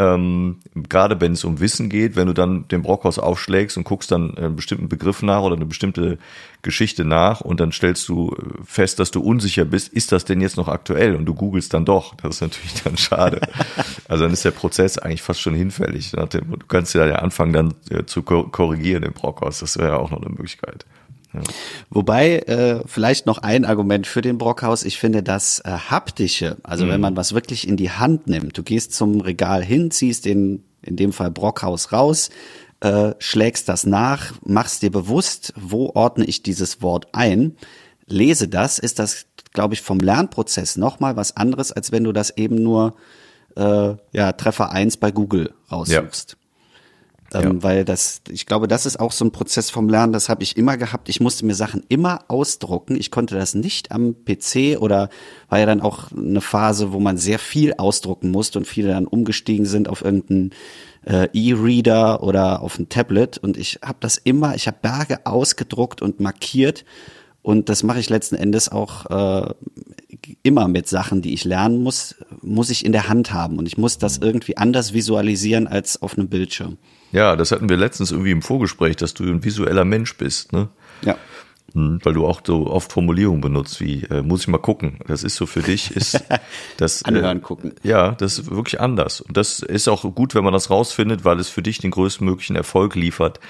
ähm, 0.00 0.60
gerade 0.74 1.20
wenn 1.20 1.32
es 1.32 1.44
um 1.44 1.60
Wissen 1.60 1.90
geht, 1.90 2.16
wenn 2.16 2.26
du 2.26 2.32
dann 2.32 2.66
den 2.68 2.80
Brockhaus 2.80 3.18
aufschlägst 3.18 3.76
und 3.76 3.84
guckst 3.84 4.10
dann 4.10 4.34
einen 4.34 4.56
bestimmten 4.56 4.88
Begriff 4.88 5.22
nach 5.22 5.42
oder 5.42 5.56
eine 5.56 5.66
bestimmte 5.66 6.16
Geschichte 6.62 7.04
nach 7.04 7.42
und 7.42 7.60
dann 7.60 7.70
stellst 7.70 8.08
du 8.08 8.34
fest, 8.64 8.98
dass 8.98 9.10
du 9.10 9.20
unsicher 9.20 9.66
bist, 9.66 9.88
ist 9.88 10.10
das 10.10 10.24
denn 10.24 10.40
jetzt 10.40 10.56
noch 10.56 10.68
aktuell? 10.68 11.16
Und 11.16 11.26
du 11.26 11.34
googelst 11.34 11.74
dann 11.74 11.84
doch. 11.84 12.14
Das 12.14 12.36
ist 12.36 12.40
natürlich 12.40 12.82
dann 12.82 12.96
schade. 12.96 13.42
also 14.08 14.24
dann 14.24 14.32
ist 14.32 14.44
der 14.44 14.52
Prozess 14.52 14.96
eigentlich 14.96 15.20
fast 15.20 15.40
schon 15.42 15.54
hinfällig. 15.54 16.12
Du 16.12 16.66
kannst 16.66 16.94
ja 16.94 17.04
anfangen 17.16 17.52
dann 17.52 17.74
äh, 17.90 18.06
zu 18.06 18.22
korrigieren 18.22 19.02
im 19.02 19.12
Brockhaus. 19.12 19.58
Das 19.58 19.76
wäre 19.76 19.90
ja 19.90 19.96
auch 19.96 20.10
noch 20.10 20.22
eine 20.22 20.30
Möglichkeit. 20.30 20.86
Wobei 21.90 22.38
äh, 22.40 22.82
vielleicht 22.86 23.26
noch 23.26 23.38
ein 23.38 23.64
Argument 23.64 24.06
für 24.06 24.20
den 24.20 24.38
Brockhaus. 24.38 24.84
Ich 24.84 24.98
finde 24.98 25.22
das 25.22 25.60
äh, 25.60 25.70
haptische, 25.70 26.56
also 26.62 26.84
mhm. 26.84 26.90
wenn 26.90 27.00
man 27.00 27.16
was 27.16 27.34
wirklich 27.34 27.68
in 27.68 27.76
die 27.76 27.90
Hand 27.90 28.26
nimmt, 28.26 28.58
du 28.58 28.62
gehst 28.62 28.94
zum 28.94 29.20
Regal 29.20 29.64
hin, 29.64 29.90
ziehst 29.90 30.24
den 30.24 30.64
in 30.82 30.96
dem 30.96 31.12
Fall 31.12 31.30
Brockhaus 31.30 31.92
raus, 31.92 32.30
äh, 32.80 33.12
schlägst 33.18 33.68
das 33.68 33.84
nach, 33.84 34.32
machst 34.44 34.82
dir 34.82 34.90
bewusst, 34.90 35.52
wo 35.56 35.90
ordne 35.94 36.24
ich 36.24 36.42
dieses 36.42 36.82
Wort 36.82 37.08
ein, 37.12 37.56
lese 38.06 38.48
das, 38.48 38.78
ist 38.78 38.98
das, 38.98 39.26
glaube 39.52 39.74
ich, 39.74 39.82
vom 39.82 40.00
Lernprozess 40.00 40.76
nochmal 40.76 41.16
was 41.16 41.36
anderes, 41.36 41.70
als 41.70 41.92
wenn 41.92 42.04
du 42.04 42.12
das 42.12 42.30
eben 42.36 42.56
nur 42.56 42.94
äh, 43.56 43.94
ja 44.12 44.32
Treffer 44.32 44.72
eins 44.72 44.96
bei 44.96 45.10
Google 45.10 45.52
raussuchst. 45.70 46.36
Ähm, 47.32 47.42
ja. 47.42 47.62
Weil 47.62 47.84
das, 47.84 48.22
ich 48.28 48.46
glaube, 48.46 48.66
das 48.68 48.86
ist 48.86 48.98
auch 48.98 49.12
so 49.12 49.24
ein 49.24 49.32
Prozess 49.32 49.70
vom 49.70 49.88
Lernen, 49.88 50.12
das 50.12 50.28
habe 50.28 50.42
ich 50.42 50.56
immer 50.56 50.76
gehabt. 50.76 51.08
Ich 51.08 51.20
musste 51.20 51.46
mir 51.46 51.54
Sachen 51.54 51.84
immer 51.88 52.24
ausdrucken. 52.28 52.96
Ich 52.96 53.10
konnte 53.10 53.36
das 53.36 53.54
nicht 53.54 53.92
am 53.92 54.14
PC 54.24 54.80
oder 54.80 55.08
war 55.48 55.58
ja 55.58 55.66
dann 55.66 55.80
auch 55.80 56.10
eine 56.12 56.40
Phase, 56.40 56.92
wo 56.92 57.00
man 57.00 57.18
sehr 57.18 57.38
viel 57.38 57.74
ausdrucken 57.74 58.30
musste 58.30 58.58
und 58.58 58.66
viele 58.66 58.88
dann 58.88 59.06
umgestiegen 59.06 59.66
sind 59.66 59.88
auf 59.88 60.04
irgendeinen 60.04 60.50
äh, 61.06 61.28
E-Reader 61.32 62.22
oder 62.22 62.62
auf 62.62 62.78
ein 62.78 62.88
Tablet. 62.88 63.38
Und 63.38 63.56
ich 63.56 63.80
habe 63.84 63.98
das 64.00 64.18
immer, 64.18 64.54
ich 64.54 64.66
habe 64.66 64.78
Berge 64.82 65.26
ausgedruckt 65.26 66.02
und 66.02 66.20
markiert. 66.20 66.84
Und 67.42 67.70
das 67.70 67.82
mache 67.82 68.00
ich 68.00 68.10
letzten 68.10 68.34
Endes 68.34 68.68
auch 68.68 69.06
äh, 69.06 69.54
immer 70.42 70.68
mit 70.68 70.88
Sachen, 70.88 71.22
die 71.22 71.32
ich 71.32 71.44
lernen 71.44 71.82
muss, 71.82 72.16
muss 72.42 72.68
ich 72.68 72.84
in 72.84 72.92
der 72.92 73.08
Hand 73.08 73.32
haben. 73.32 73.58
Und 73.58 73.66
ich 73.66 73.78
muss 73.78 73.96
das 73.96 74.18
irgendwie 74.18 74.58
anders 74.58 74.92
visualisieren 74.92 75.66
als 75.66 76.02
auf 76.02 76.18
einem 76.18 76.28
Bildschirm. 76.28 76.76
Ja, 77.12 77.36
das 77.36 77.52
hatten 77.52 77.68
wir 77.68 77.76
letztens 77.76 78.12
irgendwie 78.12 78.30
im 78.30 78.42
Vorgespräch, 78.42 78.96
dass 78.96 79.14
du 79.14 79.24
ein 79.24 79.44
visueller 79.44 79.84
Mensch 79.84 80.16
bist, 80.16 80.52
ne? 80.52 80.68
Ja. 81.02 81.16
Hm, 81.74 82.00
weil 82.02 82.14
du 82.14 82.26
auch 82.26 82.40
so 82.44 82.66
oft 82.66 82.92
Formulierungen 82.92 83.40
benutzt 83.40 83.80
wie 83.80 84.02
äh, 84.04 84.22
muss 84.22 84.42
ich 84.42 84.48
mal 84.48 84.58
gucken. 84.58 84.98
Das 85.06 85.22
ist 85.22 85.36
so 85.36 85.46
für 85.46 85.62
dich 85.62 85.94
ist 85.94 86.24
das 86.76 87.04
anhören 87.04 87.38
äh, 87.38 87.40
gucken. 87.40 87.74
Ja, 87.82 88.12
das 88.12 88.38
ist 88.38 88.50
wirklich 88.50 88.80
anders 88.80 89.20
und 89.20 89.36
das 89.36 89.60
ist 89.60 89.88
auch 89.88 90.02
gut, 90.14 90.34
wenn 90.34 90.44
man 90.44 90.52
das 90.52 90.70
rausfindet, 90.70 91.24
weil 91.24 91.38
es 91.38 91.48
für 91.48 91.62
dich 91.62 91.78
den 91.78 91.92
größtmöglichen 91.92 92.56
Erfolg 92.56 92.94
liefert 92.96 93.40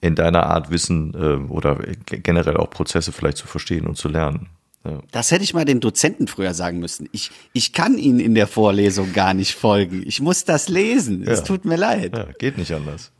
in 0.00 0.14
deiner 0.14 0.46
Art 0.46 0.70
Wissen 0.70 1.14
äh, 1.14 1.50
oder 1.50 1.78
generell 2.06 2.56
auch 2.58 2.70
Prozesse 2.70 3.10
vielleicht 3.10 3.38
zu 3.38 3.46
verstehen 3.46 3.86
und 3.86 3.96
zu 3.96 4.08
lernen. 4.08 4.48
Ja. 4.84 5.00
Das 5.12 5.30
hätte 5.30 5.44
ich 5.44 5.54
mal 5.54 5.64
den 5.64 5.80
Dozenten 5.80 6.28
früher 6.28 6.52
sagen 6.52 6.78
müssen. 6.78 7.08
Ich, 7.12 7.30
ich 7.52 7.72
kann 7.72 7.96
Ihnen 7.96 8.20
in 8.20 8.34
der 8.34 8.46
Vorlesung 8.46 9.12
gar 9.12 9.32
nicht 9.32 9.54
folgen. 9.54 10.02
Ich 10.06 10.20
muss 10.20 10.44
das 10.44 10.68
lesen. 10.68 11.22
Es 11.26 11.40
ja. 11.40 11.44
tut 11.44 11.64
mir 11.64 11.76
leid. 11.76 12.16
Ja, 12.16 12.26
geht 12.38 12.58
nicht 12.58 12.72
anders. 12.72 13.10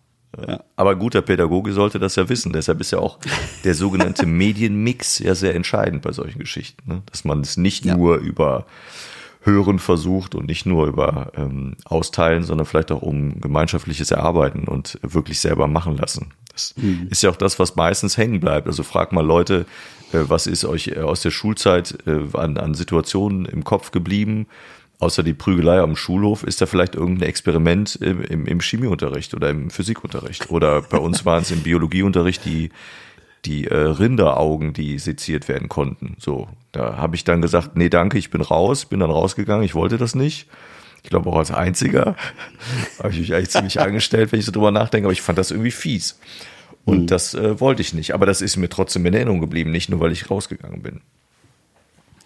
Aber 0.76 0.96
guter 0.96 1.22
Pädagoge 1.22 1.72
sollte 1.72 1.98
das 1.98 2.16
ja 2.16 2.28
wissen. 2.28 2.52
Deshalb 2.52 2.80
ist 2.80 2.90
ja 2.90 2.98
auch 2.98 3.18
der 3.62 3.74
sogenannte 3.74 4.26
Medienmix 4.26 5.18
ja 5.18 5.34
sehr 5.34 5.54
entscheidend 5.54 6.02
bei 6.02 6.12
solchen 6.12 6.38
Geschichten. 6.38 6.82
Ne? 6.90 7.02
Dass 7.06 7.24
man 7.24 7.40
es 7.40 7.56
nicht 7.56 7.84
nur 7.84 8.16
über 8.16 8.66
Hören 9.42 9.78
versucht 9.78 10.34
und 10.34 10.46
nicht 10.46 10.66
nur 10.66 10.86
über 10.86 11.32
ähm, 11.36 11.76
Austeilen, 11.84 12.44
sondern 12.44 12.66
vielleicht 12.66 12.90
auch 12.90 13.02
um 13.02 13.40
gemeinschaftliches 13.40 14.10
Erarbeiten 14.10 14.64
und 14.64 14.98
wirklich 15.02 15.38
selber 15.38 15.66
machen 15.66 15.96
lassen. 15.96 16.32
Das 16.54 16.74
mhm. 16.76 17.08
ist 17.10 17.22
ja 17.22 17.30
auch 17.30 17.36
das, 17.36 17.58
was 17.58 17.76
meistens 17.76 18.16
hängen 18.16 18.40
bleibt. 18.40 18.66
Also 18.66 18.82
frag 18.82 19.12
mal 19.12 19.24
Leute, 19.24 19.66
äh, 20.12 20.20
was 20.28 20.46
ist 20.46 20.64
euch 20.64 20.88
äh, 20.88 21.00
aus 21.00 21.20
der 21.20 21.30
Schulzeit 21.30 21.98
äh, 22.06 22.36
an, 22.36 22.56
an 22.56 22.74
Situationen 22.74 23.44
im 23.44 23.64
Kopf 23.64 23.90
geblieben? 23.90 24.46
Außer 25.00 25.22
die 25.22 25.34
Prügelei 25.34 25.80
am 25.80 25.96
Schulhof 25.96 26.44
ist 26.44 26.60
da 26.60 26.66
vielleicht 26.66 26.94
irgendein 26.94 27.28
Experiment 27.28 27.96
im, 27.96 28.22
im, 28.22 28.46
im 28.46 28.60
Chemieunterricht 28.60 29.34
oder 29.34 29.50
im 29.50 29.70
Physikunterricht. 29.70 30.50
Oder 30.50 30.82
bei 30.82 30.98
uns 30.98 31.24
waren 31.26 31.42
es 31.42 31.50
im 31.50 31.62
Biologieunterricht 31.62 32.44
die, 32.44 32.70
die 33.44 33.66
äh, 33.66 33.76
Rinderaugen, 33.76 34.72
die 34.72 34.98
seziert 34.98 35.48
werden 35.48 35.68
konnten. 35.68 36.16
So, 36.18 36.48
da 36.72 36.96
habe 36.96 37.16
ich 37.16 37.24
dann 37.24 37.42
gesagt, 37.42 37.76
nee, 37.76 37.88
danke, 37.88 38.18
ich 38.18 38.30
bin 38.30 38.40
raus, 38.40 38.86
bin 38.86 39.00
dann 39.00 39.10
rausgegangen, 39.10 39.64
ich 39.64 39.74
wollte 39.74 39.98
das 39.98 40.14
nicht. 40.14 40.48
Ich 41.04 41.10
glaube 41.10 41.30
auch 41.30 41.36
als 41.36 41.50
einziger 41.50 42.16
habe 42.98 43.10
ich 43.10 43.20
mich 43.20 43.34
eigentlich 43.34 43.50
ziemlich 43.50 43.80
angestellt, 43.80 44.32
wenn 44.32 44.40
ich 44.40 44.46
so 44.46 44.52
drüber 44.52 44.70
nachdenke, 44.70 45.06
aber 45.06 45.12
ich 45.12 45.22
fand 45.22 45.38
das 45.38 45.50
irgendwie 45.50 45.70
fies. 45.70 46.18
Und 46.84 47.02
mhm. 47.02 47.06
das 47.06 47.34
äh, 47.34 47.60
wollte 47.60 47.82
ich 47.82 47.94
nicht. 47.94 48.12
Aber 48.14 48.26
das 48.26 48.40
ist 48.40 48.56
mir 48.56 48.68
trotzdem 48.68 49.06
in 49.06 49.14
Erinnerung 49.14 49.40
geblieben, 49.40 49.70
nicht 49.70 49.88
nur, 49.88 50.00
weil 50.00 50.12
ich 50.12 50.30
rausgegangen 50.30 50.82
bin. 50.82 51.00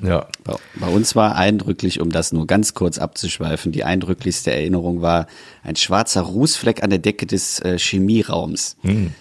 Ja. 0.00 0.28
Bei 0.76 0.86
uns 0.86 1.16
war 1.16 1.34
eindrücklich, 1.34 2.00
um 2.00 2.10
das 2.10 2.32
nur 2.32 2.46
ganz 2.46 2.74
kurz 2.74 2.98
abzuschweifen, 2.98 3.72
die 3.72 3.82
eindrücklichste 3.82 4.52
Erinnerung 4.52 5.02
war 5.02 5.26
ein 5.64 5.74
schwarzer 5.74 6.22
Rußfleck 6.22 6.84
an 6.84 6.90
der 6.90 7.00
Decke 7.00 7.26
des 7.26 7.58
äh, 7.60 7.78
Chemieraums. 7.78 8.76
Hm. 8.82 9.12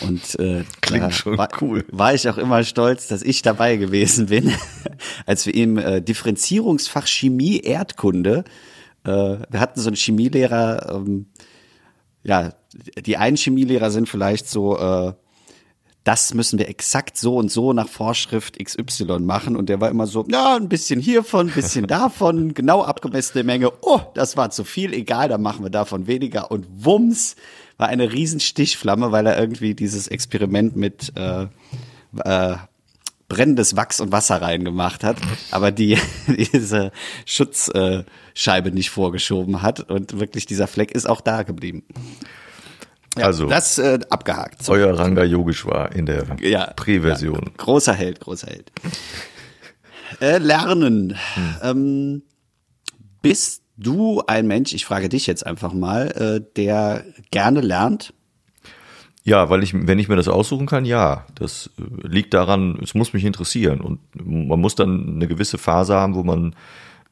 Und 0.00 0.38
äh, 0.38 0.64
Klingt 0.80 1.14
schon 1.14 1.38
war, 1.38 1.48
cool. 1.60 1.84
War 1.90 2.14
ich 2.14 2.28
auch 2.28 2.38
immer 2.38 2.62
stolz, 2.64 3.08
dass 3.08 3.22
ich 3.22 3.42
dabei 3.42 3.76
gewesen 3.76 4.26
bin, 4.26 4.52
als 5.26 5.46
wir 5.46 5.54
im 5.54 5.78
äh, 5.78 6.02
Differenzierungsfach 6.02 7.06
Chemie 7.06 7.60
Erdkunde, 7.60 8.44
äh, 9.04 9.38
wir 9.48 9.60
hatten 9.60 9.80
so 9.80 9.88
einen 9.88 9.96
Chemielehrer, 9.96 10.94
ähm, 10.94 11.26
ja, 12.22 12.52
die 13.04 13.16
einen 13.16 13.36
Chemielehrer 13.36 13.90
sind 13.90 14.08
vielleicht 14.08 14.48
so 14.48 14.78
äh, 14.78 15.12
das 16.08 16.32
müssen 16.32 16.58
wir 16.58 16.70
exakt 16.70 17.18
so 17.18 17.36
und 17.36 17.50
so 17.50 17.74
nach 17.74 17.86
Vorschrift 17.86 18.58
XY 18.58 19.18
machen. 19.18 19.56
Und 19.56 19.68
der 19.68 19.82
war 19.82 19.90
immer 19.90 20.06
so, 20.06 20.24
ja, 20.30 20.56
ein 20.56 20.70
bisschen 20.70 21.00
hiervon, 21.00 21.48
ein 21.48 21.54
bisschen 21.54 21.86
davon, 21.86 22.54
genau 22.54 22.82
abgemessene 22.82 23.44
Menge. 23.44 23.70
Oh, 23.82 24.00
das 24.14 24.34
war 24.34 24.48
zu 24.48 24.64
viel, 24.64 24.94
egal, 24.94 25.28
dann 25.28 25.42
machen 25.42 25.66
wir 25.66 25.70
davon 25.70 26.06
weniger. 26.06 26.50
Und 26.50 26.66
Wumms 26.82 27.36
war 27.76 27.88
eine 27.88 28.10
Riesenstichflamme, 28.10 29.12
weil 29.12 29.26
er 29.26 29.38
irgendwie 29.38 29.74
dieses 29.74 30.08
Experiment 30.08 30.76
mit 30.76 31.12
äh, 31.14 31.46
äh, 32.24 32.56
brennendes 33.28 33.76
Wachs 33.76 34.00
und 34.00 34.10
Wasser 34.10 34.40
reingemacht 34.40 35.04
hat, 35.04 35.18
aber 35.50 35.70
die 35.70 35.98
diese 36.26 36.92
Schutzscheibe 37.26 38.70
nicht 38.72 38.90
vorgeschoben 38.90 39.62
hat 39.62 39.80
und 39.80 40.18
wirklich 40.18 40.46
dieser 40.46 40.66
Fleck 40.66 40.92
ist 40.92 41.08
auch 41.08 41.20
da 41.20 41.42
geblieben. 41.42 41.84
Ja, 43.16 43.26
also 43.26 43.46
das 43.46 43.78
äh, 43.78 43.98
abgehakt. 44.10 44.62
So. 44.62 44.72
Euer 44.72 44.98
Ranga 44.98 45.24
Yogeshwar 45.24 45.94
in 45.94 46.06
der 46.06 46.24
ja, 46.40 46.72
Präversion. 46.74 47.42
Ja, 47.46 47.52
großer 47.56 47.92
Held, 47.92 48.20
großer 48.20 48.48
Held. 48.48 48.70
Äh, 50.20 50.38
lernen. 50.38 51.16
Hm. 51.34 51.56
Ähm, 51.62 52.22
bist 53.20 53.62
du 53.76 54.22
ein 54.26 54.46
Mensch, 54.46 54.72
ich 54.72 54.84
frage 54.84 55.08
dich 55.08 55.26
jetzt 55.26 55.46
einfach 55.46 55.72
mal, 55.72 56.08
äh, 56.12 56.54
der 56.56 57.04
gerne 57.30 57.60
lernt? 57.60 58.14
Ja, 59.28 59.50
weil 59.50 59.62
ich, 59.62 59.74
wenn 59.74 59.98
ich 59.98 60.08
mir 60.08 60.16
das 60.16 60.28
aussuchen 60.28 60.66
kann, 60.66 60.86
ja. 60.86 61.26
Das 61.34 61.70
äh, 61.78 62.06
liegt 62.06 62.32
daran, 62.32 62.78
es 62.82 62.94
muss 62.94 63.12
mich 63.12 63.24
interessieren 63.24 63.80
und 63.80 64.00
man 64.14 64.58
muss 64.58 64.74
dann 64.74 65.16
eine 65.16 65.28
gewisse 65.28 65.58
Phase 65.58 65.94
haben, 65.94 66.14
wo 66.14 66.22
man 66.22 66.54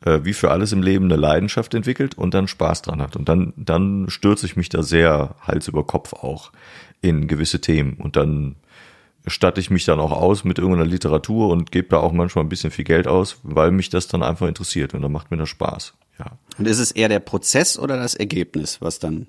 äh, 0.05 0.21
wie 0.23 0.33
für 0.33 0.51
alles 0.51 0.73
im 0.73 0.83
Leben 0.83 1.07
eine 1.07 1.17
Leidenschaft 1.17 1.75
entwickelt 1.75 2.17
und 2.17 2.33
dann 2.33 2.49
Spaß 2.49 2.83
dran 2.83 3.03
hat. 3.03 3.17
Und 3.17 3.29
dann, 3.29 3.53
dann 3.57 4.07
stürze 4.09 4.47
ich 4.47 4.57
mich 4.57 4.71
da 4.71 4.83
sehr 4.83 5.35
Hals 5.43 5.69
über 5.69 5.85
Kopf 5.85 6.15
auch 6.15 6.53
in 7.03 7.29
gewisse 7.29 7.61
Themen. 7.61 7.95
Und 7.95 8.17
dann 8.17 8.57
statte 9.27 9.61
ich 9.61 9.71
mich 9.71 9.85
dann 9.85 10.01
auch 10.01 10.13
aus 10.13 10.45
mit 10.45 10.59
irgendeiner 10.59 10.89
Literatur 10.89 11.51
und 11.51 11.71
gebe 11.71 11.89
da 11.89 11.99
auch 11.99 12.13
manchmal 12.13 12.45
ein 12.45 12.49
bisschen 12.49 12.71
viel 12.71 12.85
Geld 12.85 13.07
aus, 13.07 13.41
weil 13.43 13.73
mich 13.73 13.91
das 13.91 14.09
dann 14.09 14.23
einfach 14.23 14.49
interessiert 14.49 14.95
und 14.95 15.03
dann 15.03 15.13
macht 15.13 15.31
mir 15.31 15.37
das 15.37 15.51
Spaß. 15.51 15.95
Ja. 16.19 16.39
Und 16.57 16.67
ist 16.67 16.79
es 16.79 16.93
eher 16.93 17.11
der 17.11 17.21
Prozess 17.21 17.79
oder 17.79 17.99
das 17.99 18.15
Ergebnis, 18.15 18.81
was 18.81 18.99
dann? 18.99 19.27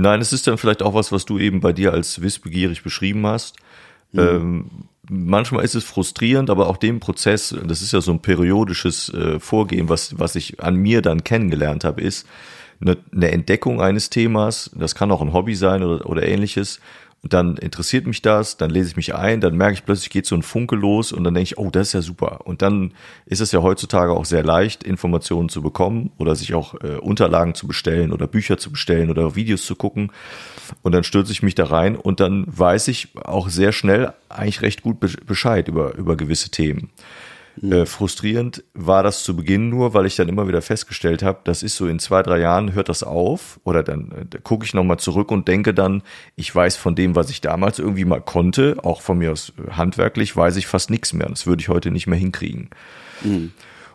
Nein, 0.00 0.20
es 0.20 0.32
ist 0.32 0.46
dann 0.46 0.58
vielleicht 0.58 0.82
auch 0.82 0.94
was, 0.94 1.10
was 1.10 1.24
du 1.24 1.38
eben 1.38 1.60
bei 1.60 1.72
dir 1.72 1.92
als 1.92 2.22
wissbegierig 2.22 2.84
beschrieben 2.84 3.26
hast. 3.26 3.56
Mhm. 4.12 4.20
Ähm, 4.20 4.70
manchmal 5.10 5.64
ist 5.64 5.74
es 5.74 5.82
frustrierend, 5.84 6.50
aber 6.50 6.68
auch 6.68 6.76
dem 6.76 7.00
Prozess, 7.00 7.54
das 7.64 7.82
ist 7.82 7.92
ja 7.92 8.00
so 8.00 8.12
ein 8.12 8.22
periodisches 8.22 9.12
äh, 9.12 9.40
Vorgehen, 9.40 9.88
was, 9.88 10.16
was 10.18 10.36
ich 10.36 10.62
an 10.62 10.76
mir 10.76 11.02
dann 11.02 11.24
kennengelernt 11.24 11.82
habe, 11.82 12.00
ist 12.00 12.28
eine, 12.80 12.96
eine 13.12 13.32
Entdeckung 13.32 13.80
eines 13.80 14.08
Themas, 14.08 14.70
das 14.72 14.94
kann 14.94 15.10
auch 15.10 15.20
ein 15.20 15.32
Hobby 15.32 15.56
sein 15.56 15.82
oder, 15.82 16.08
oder 16.08 16.26
ähnliches, 16.26 16.80
dann 17.22 17.56
interessiert 17.56 18.06
mich 18.06 18.22
das, 18.22 18.56
dann 18.56 18.70
lese 18.70 18.90
ich 18.90 18.96
mich 18.96 19.14
ein, 19.14 19.40
dann 19.40 19.56
merke 19.56 19.74
ich 19.74 19.84
plötzlich 19.84 20.10
geht 20.10 20.26
so 20.26 20.36
ein 20.36 20.42
Funke 20.42 20.76
los 20.76 21.12
und 21.12 21.24
dann 21.24 21.34
denke 21.34 21.44
ich, 21.44 21.58
oh, 21.58 21.70
das 21.70 21.88
ist 21.88 21.92
ja 21.94 22.02
super. 22.02 22.46
Und 22.46 22.62
dann 22.62 22.92
ist 23.26 23.40
es 23.40 23.50
ja 23.50 23.60
heutzutage 23.60 24.12
auch 24.12 24.24
sehr 24.24 24.44
leicht, 24.44 24.84
Informationen 24.84 25.48
zu 25.48 25.60
bekommen 25.60 26.10
oder 26.18 26.36
sich 26.36 26.54
auch 26.54 26.74
äh, 26.74 26.96
Unterlagen 26.96 27.54
zu 27.54 27.66
bestellen 27.66 28.12
oder 28.12 28.28
Bücher 28.28 28.56
zu 28.58 28.70
bestellen 28.70 29.10
oder 29.10 29.34
Videos 29.34 29.66
zu 29.66 29.74
gucken. 29.74 30.12
Und 30.82 30.92
dann 30.92 31.02
stürze 31.02 31.32
ich 31.32 31.42
mich 31.42 31.56
da 31.56 31.64
rein 31.64 31.96
und 31.96 32.20
dann 32.20 32.44
weiß 32.46 32.88
ich 32.88 33.08
auch 33.16 33.48
sehr 33.48 33.72
schnell 33.72 34.12
eigentlich 34.28 34.62
recht 34.62 34.82
gut 34.82 34.98
Bescheid 35.00 35.66
über, 35.66 35.94
über 35.96 36.16
gewisse 36.16 36.50
Themen. 36.50 36.90
Mhm. 37.60 37.72
Äh, 37.72 37.86
frustrierend 37.86 38.64
war 38.74 39.02
das 39.02 39.22
zu 39.22 39.36
Beginn 39.36 39.68
nur, 39.68 39.94
weil 39.94 40.06
ich 40.06 40.16
dann 40.16 40.28
immer 40.28 40.48
wieder 40.48 40.62
festgestellt 40.62 41.22
habe, 41.22 41.40
das 41.44 41.62
ist 41.62 41.76
so 41.76 41.86
in 41.86 41.98
zwei, 41.98 42.22
drei 42.22 42.38
Jahren 42.40 42.72
hört 42.72 42.88
das 42.88 43.02
auf 43.02 43.60
oder 43.64 43.82
dann 43.82 44.12
äh, 44.32 44.38
gucke 44.42 44.64
ich 44.64 44.74
nochmal 44.74 44.98
zurück 44.98 45.30
und 45.30 45.48
denke 45.48 45.74
dann, 45.74 46.02
ich 46.36 46.54
weiß 46.54 46.76
von 46.76 46.94
dem, 46.94 47.16
was 47.16 47.30
ich 47.30 47.40
damals 47.40 47.78
irgendwie 47.78 48.04
mal 48.04 48.20
konnte, 48.20 48.76
auch 48.82 49.00
von 49.00 49.18
mir 49.18 49.32
aus 49.32 49.52
äh, 49.58 49.72
handwerklich, 49.72 50.36
weiß 50.36 50.56
ich 50.56 50.66
fast 50.66 50.90
nichts 50.90 51.12
mehr. 51.12 51.28
Das 51.28 51.46
würde 51.46 51.60
ich 51.60 51.68
heute 51.68 51.90
nicht 51.90 52.06
mehr 52.06 52.18
hinkriegen. 52.18 52.70
Mhm. 53.22 53.52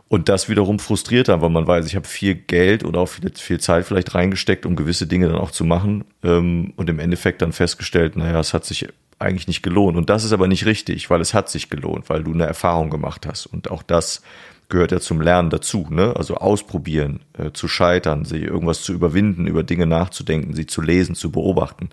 Und 0.09 0.29
das 0.29 0.47
wiederum 0.47 0.77
frustriert 0.77 1.27
dann, 1.27 1.41
weil 1.41 1.49
man 1.49 1.65
weiß, 1.65 1.87
ich 1.87 1.95
habe 1.95 2.07
viel 2.07 2.35
Geld 2.35 2.85
oder 2.85 2.99
auch 2.99 3.07
viel, 3.07 3.31
viel, 3.35 3.59
Zeit 3.59 3.85
vielleicht 3.85 4.13
reingesteckt, 4.13 4.65
um 4.65 4.75
gewisse 4.75 5.07
Dinge 5.07 5.27
dann 5.27 5.37
auch 5.37 5.49
zu 5.49 5.65
machen. 5.65 6.03
Ähm, 6.23 6.73
und 6.75 6.89
im 6.89 6.99
Endeffekt 6.99 7.41
dann 7.41 7.51
festgestellt, 7.51 8.15
naja, 8.15 8.39
es 8.39 8.53
hat 8.53 8.63
sich 8.63 8.87
eigentlich 9.23 9.47
nicht 9.47 9.63
gelohnt. 9.63 9.97
Und 9.97 10.09
das 10.09 10.23
ist 10.23 10.33
aber 10.33 10.47
nicht 10.47 10.65
richtig, 10.65 11.09
weil 11.09 11.21
es 11.21 11.33
hat 11.33 11.49
sich 11.49 11.69
gelohnt, 11.69 12.09
weil 12.09 12.23
du 12.23 12.33
eine 12.33 12.45
Erfahrung 12.45 12.89
gemacht 12.89 13.25
hast. 13.25 13.45
Und 13.45 13.71
auch 13.71 13.83
das 13.83 14.21
gehört 14.69 14.91
ja 14.91 14.99
zum 14.99 15.21
Lernen 15.21 15.49
dazu, 15.49 15.87
ne? 15.89 16.15
Also 16.15 16.35
ausprobieren, 16.35 17.21
äh, 17.37 17.51
zu 17.51 17.67
scheitern, 17.67 18.25
sie 18.25 18.39
irgendwas 18.39 18.81
zu 18.81 18.93
überwinden, 18.93 19.47
über 19.47 19.63
Dinge 19.63 19.85
nachzudenken, 19.85 20.53
sie 20.53 20.65
zu 20.65 20.81
lesen, 20.81 21.15
zu 21.15 21.31
beobachten. 21.31 21.89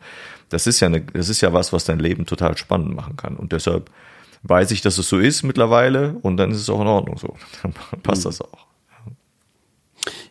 Das 0.48 0.66
ist 0.66 0.80
ja 0.80 0.86
eine, 0.86 1.02
das 1.02 1.28
ist 1.28 1.40
ja 1.40 1.52
was, 1.52 1.72
was 1.72 1.84
dein 1.84 2.00
Leben 2.00 2.26
total 2.26 2.56
spannend 2.56 2.94
machen 2.94 3.16
kann. 3.16 3.36
Und 3.36 3.52
deshalb 3.52 3.90
weiß 4.42 4.70
ich, 4.70 4.80
dass 4.80 4.98
es 4.98 5.08
so 5.08 5.18
ist 5.18 5.42
mittlerweile 5.42 6.14
und 6.22 6.36
dann 6.36 6.50
ist 6.50 6.58
es 6.58 6.70
auch 6.70 6.80
in 6.80 6.86
Ordnung 6.86 7.18
so. 7.18 7.36
Dann 7.62 7.72
passt 8.02 8.24
mhm. 8.24 8.28
das 8.28 8.40
auch. 8.40 8.69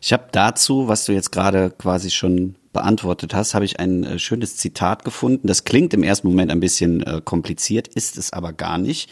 Ich 0.01 0.13
habe 0.13 0.25
dazu, 0.31 0.87
was 0.87 1.05
du 1.05 1.11
jetzt 1.11 1.31
gerade 1.31 1.69
quasi 1.69 2.09
schon 2.09 2.55
beantwortet 2.73 3.33
hast, 3.33 3.53
habe 3.53 3.65
ich 3.65 3.79
ein 3.79 4.03
äh, 4.03 4.19
schönes 4.19 4.57
Zitat 4.57 5.03
gefunden. 5.03 5.47
Das 5.47 5.63
klingt 5.63 5.93
im 5.93 6.03
ersten 6.03 6.27
Moment 6.27 6.51
ein 6.51 6.59
bisschen 6.59 7.03
äh, 7.03 7.21
kompliziert, 7.23 7.87
ist 7.87 8.17
es 8.17 8.33
aber 8.33 8.53
gar 8.53 8.77
nicht. 8.77 9.09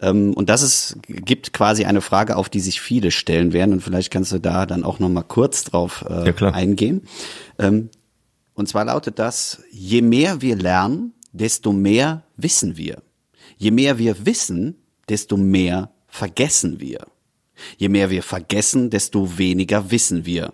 Ähm, 0.00 0.32
und 0.34 0.48
das 0.48 0.62
ist, 0.62 0.98
gibt 1.06 1.52
quasi 1.52 1.84
eine 1.84 2.00
Frage, 2.00 2.36
auf 2.36 2.48
die 2.48 2.60
sich 2.60 2.80
viele 2.80 3.10
stellen 3.10 3.52
werden. 3.52 3.72
Und 3.72 3.80
vielleicht 3.80 4.10
kannst 4.10 4.32
du 4.32 4.38
da 4.38 4.66
dann 4.66 4.84
auch 4.84 4.98
noch 4.98 5.08
mal 5.08 5.22
kurz 5.22 5.64
drauf 5.64 6.04
äh, 6.08 6.32
ja, 6.32 6.48
eingehen. 6.50 7.02
Ähm, 7.58 7.90
und 8.54 8.68
zwar 8.68 8.86
lautet 8.86 9.18
das, 9.18 9.62
je 9.70 10.02
mehr 10.02 10.40
wir 10.40 10.56
lernen, 10.56 11.14
desto 11.32 11.72
mehr 11.72 12.24
wissen 12.36 12.76
wir. 12.76 13.02
Je 13.56 13.70
mehr 13.70 13.98
wir 13.98 14.26
wissen, 14.26 14.76
desto 15.08 15.36
mehr 15.36 15.90
vergessen 16.08 16.80
wir. 16.80 17.06
Je 17.76 17.88
mehr 17.88 18.10
wir 18.10 18.22
vergessen, 18.22 18.90
desto 18.90 19.38
weniger 19.38 19.90
wissen 19.90 20.24
wir. 20.24 20.52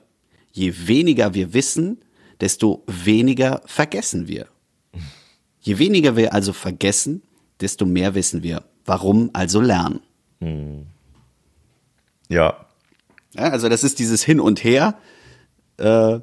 Je 0.52 0.72
weniger 0.86 1.34
wir 1.34 1.52
wissen, 1.52 1.98
desto 2.40 2.82
weniger 2.86 3.62
vergessen 3.66 4.28
wir. 4.28 4.46
Je 5.60 5.78
weniger 5.78 6.16
wir 6.16 6.32
also 6.34 6.52
vergessen, 6.52 7.22
desto 7.60 7.86
mehr 7.86 8.14
wissen 8.14 8.42
wir. 8.42 8.64
Warum 8.84 9.30
also 9.32 9.60
lernen? 9.60 10.00
Hm. 10.40 10.86
Ja. 12.28 12.66
ja. 13.34 13.42
Also 13.50 13.68
das 13.68 13.82
ist 13.82 13.98
dieses 13.98 14.22
Hin 14.22 14.40
und 14.40 14.62
Her. 14.62 14.98
Äh, 15.78 16.20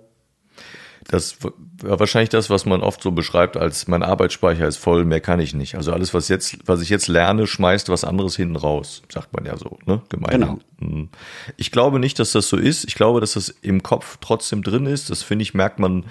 das 1.08 1.38
war 1.44 2.00
wahrscheinlich 2.00 2.30
das, 2.30 2.50
was 2.50 2.66
man 2.66 2.82
oft 2.82 3.02
so 3.02 3.12
beschreibt 3.12 3.58
als 3.58 3.88
mein 3.88 4.04
Arbeitsspeicher 4.04 4.68
ist 4.68 4.78
voll, 4.78 5.04
mehr 5.06 5.20
kann 5.20 5.40
ich 5.40 5.54
nicht. 5.54 5.76
Also 5.76 5.94
alles, 5.94 6.14
was 6.14 6.28
jetzt, 6.28 6.60
was 6.66 6.82
ich 6.82 6.90
jetzt 6.90 7.08
lerne, 7.08 7.48
schmeißt 7.48 7.90
was 7.90 8.04
anderes 8.04 8.36
hinten 8.36 8.56
raus, 8.56 9.02
sagt 9.10 9.34
man 9.34 9.46
ja 9.46 9.58
so, 9.58 9.80
ne? 9.86 10.02
Gemein. 10.10 10.32
Genau. 10.32 10.60
Hm. 10.80 11.10
Ich 11.58 11.72
glaube 11.72 12.00
nicht, 12.00 12.20
dass 12.20 12.32
das 12.32 12.48
so 12.48 12.58
ist. 12.58 12.86
Ich 12.86 12.96
glaube, 12.96 13.20
dass 13.20 13.34
das 13.34 13.50
im 13.50 13.84
Kopf 13.84 14.18
trotzdem 14.22 14.64
drin 14.64 14.86
ist. 14.86 15.10
Das 15.10 15.24
finde 15.24 15.44
ich, 15.44 15.54
merkt 15.54 15.80
man 15.80 16.06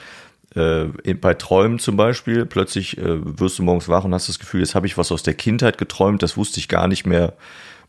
äh, 0.55 0.87
bei 1.15 1.35
Träumen 1.35 1.79
zum 1.79 1.97
Beispiel. 1.97 2.47
Plötzlich 2.47 2.99
äh, 2.99 3.39
wirst 3.39 3.59
du 3.59 3.63
morgens 3.63 3.89
wach 3.89 4.05
und 4.05 4.15
hast 4.15 4.29
das 4.29 4.39
Gefühl, 4.39 4.61
jetzt 4.61 4.75
habe 4.75 4.87
ich 4.87 4.99
was 4.99 5.13
aus 5.13 5.23
der 5.23 5.35
Kindheit 5.35 5.79
geträumt, 5.79 6.23
das 6.23 6.37
wusste 6.37 6.59
ich 6.59 6.69
gar 6.69 6.89
nicht 6.89 7.07
mehr 7.07 7.35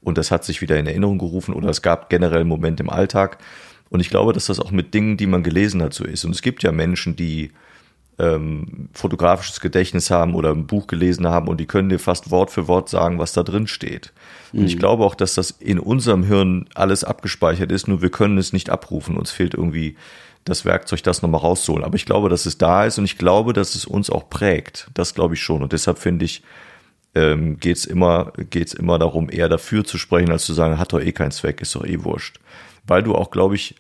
und 0.02 0.18
das 0.18 0.32
hat 0.32 0.44
sich 0.44 0.62
wieder 0.62 0.78
in 0.78 0.88
Erinnerung 0.88 1.18
gerufen 1.18 1.54
oder 1.54 1.70
es 1.70 1.82
gab 1.82 2.10
generell 2.10 2.42
einen 2.42 2.50
Moment 2.50 2.80
im 2.80 2.90
Alltag. 2.90 3.38
Und 3.92 4.00
ich 4.00 4.10
glaube, 4.10 4.34
dass 4.34 4.48
das 4.48 4.60
auch 4.60 4.72
mit 4.72 4.94
Dingen, 4.94 5.18
die 5.18 5.28
man 5.28 5.44
gelesen 5.44 5.84
hat, 5.84 5.94
so 5.94 6.06
ist. 6.06 6.26
Und 6.26 6.32
es 6.32 6.42
gibt 6.42 6.64
ja 6.64 6.72
Menschen, 6.72 7.16
die 7.16 7.52
ähm, 8.18 8.90
fotografisches 8.94 9.60
Gedächtnis 9.60 10.10
haben 10.10 10.34
oder 10.34 10.52
ein 10.52 10.66
Buch 10.66 10.88
gelesen 10.88 11.28
haben 11.28 11.48
und 11.48 11.60
die 11.60 11.66
können 11.66 11.90
dir 11.90 12.00
fast 12.00 12.32
Wort 12.32 12.52
für 12.52 12.68
Wort 12.68 12.88
sagen, 12.88 13.20
was 13.20 13.34
da 13.34 13.44
drin 13.44 13.68
steht. 13.68 14.14
Und 14.54 14.66
ich 14.66 14.76
mhm. 14.76 14.80
glaube 14.80 15.06
auch, 15.06 15.16
dass 15.16 15.34
das 15.34 15.52
in 15.52 15.80
unserem 15.80 16.24
Hirn 16.24 16.68
alles 16.74 17.04
abgespeichert 17.04 17.72
ist, 17.72 17.88
nur 17.88 18.02
wir 18.02 18.12
können 18.12 18.38
es 18.38 18.54
nicht 18.54 18.70
abrufen. 18.70 19.18
Uns 19.18 19.32
fehlt 19.32 19.54
irgendwie 19.54 19.96
das 20.46 20.66
Werkzeug, 20.66 21.04
das 21.04 21.22
nochmal 21.22 21.42
rauszuholen. 21.42 21.84
Aber 21.84 21.96
ich 21.96 22.06
glaube, 22.06 22.30
dass 22.30 22.46
es 22.46 22.58
da 22.58 22.86
ist 22.86 22.98
und 22.98 23.06
ich 23.06 23.18
glaube, 23.18 23.54
dass 23.54 23.76
es 23.76 23.86
uns 23.86 24.10
auch 24.10 24.30
prägt. 24.30 24.88
Das 24.94 25.14
glaube 25.16 25.36
ich 25.36 25.42
schon. 25.42 25.64
Und 25.64 25.74
deshalb 25.74 25.98
finde 25.98 26.26
ich, 26.26 26.44
ähm, 27.16 27.60
geht 27.60 27.78
es 27.78 27.86
immer, 27.86 28.34
geht's 28.50 28.74
immer 28.74 29.00
darum, 29.00 29.30
eher 29.30 29.50
dafür 29.50 29.84
zu 29.84 29.98
sprechen, 29.98 30.32
als 30.32 30.46
zu 30.46 30.54
sagen, 30.54 30.78
hat 30.78 30.94
doch 30.94 31.02
eh 31.02 31.12
keinen 31.12 31.32
Zweck, 31.32 31.62
ist 31.62 31.76
doch 31.76 31.86
eh 31.86 32.04
wurscht. 32.04 32.40
Weil 32.86 33.04
du 33.04 33.16
auch, 33.16 33.32
glaube 33.32 33.56
ich, 33.56 33.76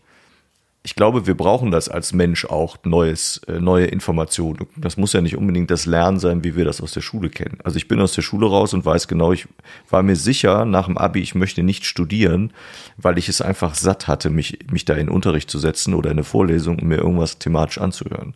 ich 0.83 0.95
glaube, 0.95 1.27
wir 1.27 1.35
brauchen 1.37 1.69
das 1.69 1.89
als 1.89 2.11
Mensch 2.11 2.45
auch, 2.45 2.77
neues, 2.83 3.39
äh, 3.47 3.59
neue 3.59 3.85
Informationen. 3.85 4.65
Das 4.75 4.97
muss 4.97 5.13
ja 5.13 5.21
nicht 5.21 5.37
unbedingt 5.37 5.69
das 5.69 5.85
Lernen 5.85 6.19
sein, 6.19 6.43
wie 6.43 6.55
wir 6.55 6.65
das 6.65 6.81
aus 6.81 6.93
der 6.93 7.01
Schule 7.01 7.29
kennen. 7.29 7.59
Also 7.63 7.77
ich 7.77 7.87
bin 7.87 8.01
aus 8.01 8.13
der 8.13 8.23
Schule 8.23 8.47
raus 8.47 8.73
und 8.73 8.83
weiß 8.83 9.07
genau, 9.07 9.31
ich 9.31 9.47
war 9.91 10.01
mir 10.01 10.15
sicher 10.15 10.65
nach 10.65 10.87
dem 10.87 10.97
Abi, 10.97 11.21
ich 11.21 11.35
möchte 11.35 11.61
nicht 11.61 11.85
studieren, 11.85 12.51
weil 12.97 13.19
ich 13.19 13.29
es 13.29 13.41
einfach 13.41 13.75
satt 13.75 14.07
hatte, 14.07 14.31
mich, 14.31 14.57
mich 14.71 14.83
da 14.83 14.95
in 14.95 15.09
Unterricht 15.09 15.51
zu 15.51 15.59
setzen 15.59 15.93
oder 15.93 16.09
in 16.09 16.17
eine 16.17 16.23
Vorlesung 16.23 16.79
und 16.79 16.87
mir 16.87 16.97
irgendwas 16.97 17.37
thematisch 17.37 17.77
anzuhören. 17.77 18.33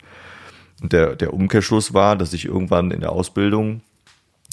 Und 0.80 0.92
der, 0.92 1.16
der 1.16 1.34
Umkehrschluss 1.34 1.94
war, 1.94 2.14
dass 2.14 2.32
ich 2.32 2.44
irgendwann 2.44 2.92
in 2.92 3.00
der 3.00 3.10
Ausbildung 3.10 3.80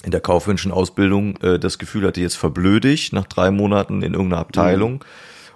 in 0.04 0.12
der 0.12 0.20
kaufmännischen 0.20 0.72
Ausbildung 0.72 1.38
äh, 1.38 1.60
das 1.60 1.78
Gefühl 1.78 2.08
hatte, 2.08 2.20
jetzt 2.20 2.36
verblöde 2.36 2.90
ich 2.90 3.14
nach 3.14 3.26
drei 3.26 3.52
Monaten 3.52 4.02
in 4.02 4.14
irgendeiner 4.14 4.42
Abteilung. 4.42 4.94
Mhm 4.94 5.00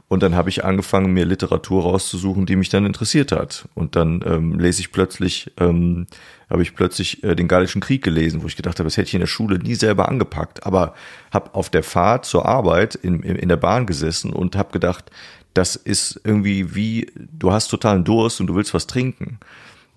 und 0.10 0.24
dann 0.24 0.36
habe 0.36 0.50
ich 0.50 0.63
angefangen, 0.63 1.12
mir 1.12 1.26
Literatur 1.26 1.84
rauszusuchen, 1.84 2.46
die 2.46 2.56
mich 2.56 2.70
dann 2.70 2.86
interessiert 2.86 3.34
hat. 3.34 3.67
Und 3.76 3.98
dann 3.98 4.24
ähm, 4.26 4.58
lese 4.58 4.80
ich 4.80 4.93
plötzlich, 4.93 5.52
ähm, 5.60 6.08
habe 6.50 6.62
ich 6.62 6.76
plötzlich 6.76 7.24
äh, 7.26 7.36
den 7.36 7.50
Gallischen 7.50 7.82
Krieg 7.82 8.04
gelesen, 8.04 8.41
wo 8.41 8.48
ich 8.48 8.56
gedacht 8.56 8.80
habe, 8.80 8.88
das 8.88 8.96
hätte 8.96 9.10
ich 9.10 9.13
in 9.15 9.20
der 9.20 9.28
Schule 9.28 9.60
nie 9.60 9.76
selber 9.76 10.08
angepackt. 10.08 10.65
Aber 10.65 10.93
habe 11.34 11.54
auf 11.56 11.70
der 11.70 11.84
Fahrt 11.84 12.26
zur 12.26 12.46
Arbeit 12.46 12.96
in, 12.96 13.22
in 13.22 13.50
der 13.50 13.58
Bahn 13.58 13.86
gesessen 13.86 14.32
und 14.32 14.56
habe 14.56 14.72
gedacht, 14.72 15.12
das 15.54 15.76
ist 15.76 16.22
irgendwie 16.24 16.74
wie, 16.74 17.12
du 17.15 17.52
hast 17.52 17.67
totalen 17.67 18.06
Durst 18.06 18.39
und 18.39 18.48
du 18.48 18.56
willst 18.56 18.74
was 18.74 18.88
trinken. 18.88 19.39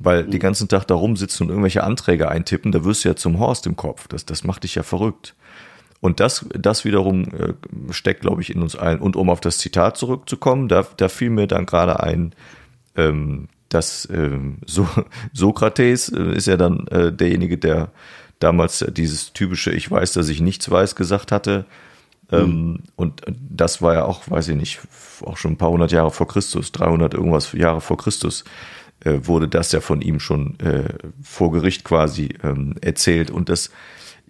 Weil 0.00 0.24
mhm. 0.24 0.32
den 0.32 0.40
ganzen 0.40 0.66
Tag 0.66 0.88
da 0.88 0.96
rumsitzen 0.96 1.46
und 1.46 1.50
irgendwelche 1.50 1.84
Anträge 1.84 2.28
eintippen, 2.28 2.72
da 2.72 2.84
wirst 2.84 3.04
du 3.04 3.10
ja 3.10 3.14
zum 3.14 3.38
Horst 3.38 3.64
im 3.68 3.76
Kopf. 3.76 4.08
Das, 4.08 4.26
das 4.26 4.42
macht 4.42 4.64
dich 4.64 4.74
ja 4.74 4.82
verrückt. 4.82 5.36
Und 6.00 6.20
das, 6.20 6.46
das 6.54 6.84
wiederum 6.84 7.24
äh, 7.24 7.92
steckt, 7.92 8.22
glaube 8.22 8.40
ich, 8.40 8.54
in 8.54 8.62
uns 8.62 8.74
ein. 8.74 9.00
Und 9.00 9.16
um 9.16 9.28
auf 9.28 9.40
das 9.40 9.58
Zitat 9.58 9.96
zurückzukommen, 9.96 10.68
da, 10.68 10.86
da 10.96 11.08
fiel 11.08 11.30
mir 11.30 11.46
dann 11.46 11.66
gerade 11.66 12.02
ein, 12.02 12.34
ähm, 12.96 13.48
dass 13.68 14.08
ähm, 14.10 14.58
so 14.66 14.88
Sokrates 15.32 16.08
äh, 16.08 16.34
ist 16.34 16.46
ja 16.46 16.56
dann 16.56 16.86
äh, 16.88 17.12
derjenige, 17.12 17.58
der 17.58 17.90
damals 18.38 18.84
dieses 18.90 19.32
typische 19.34 19.70
Ich 19.72 19.90
weiß, 19.90 20.14
dass 20.14 20.28
ich 20.28 20.40
nichts 20.40 20.70
weiß 20.70 20.96
gesagt 20.96 21.30
hatte. 21.30 21.66
Ähm, 22.32 22.46
mhm. 22.46 22.78
Und 22.96 23.22
das 23.28 23.82
war 23.82 23.94
ja 23.94 24.04
auch, 24.04 24.28
weiß 24.28 24.48
ich 24.48 24.56
nicht, 24.56 24.80
auch 25.22 25.36
schon 25.36 25.52
ein 25.52 25.58
paar 25.58 25.70
hundert 25.70 25.92
Jahre 25.92 26.10
vor 26.10 26.28
Christus, 26.28 26.72
300 26.72 27.14
irgendwas 27.14 27.52
Jahre 27.52 27.80
vor 27.80 27.98
Christus, 27.98 28.44
äh, 29.04 29.18
wurde 29.22 29.48
das 29.48 29.72
ja 29.72 29.80
von 29.80 30.00
ihm 30.00 30.20
schon 30.20 30.58
äh, 30.60 30.94
vor 31.22 31.52
Gericht 31.52 31.84
quasi 31.84 32.30
ähm, 32.42 32.76
erzählt. 32.80 33.30
Und 33.30 33.48
das, 33.48 33.70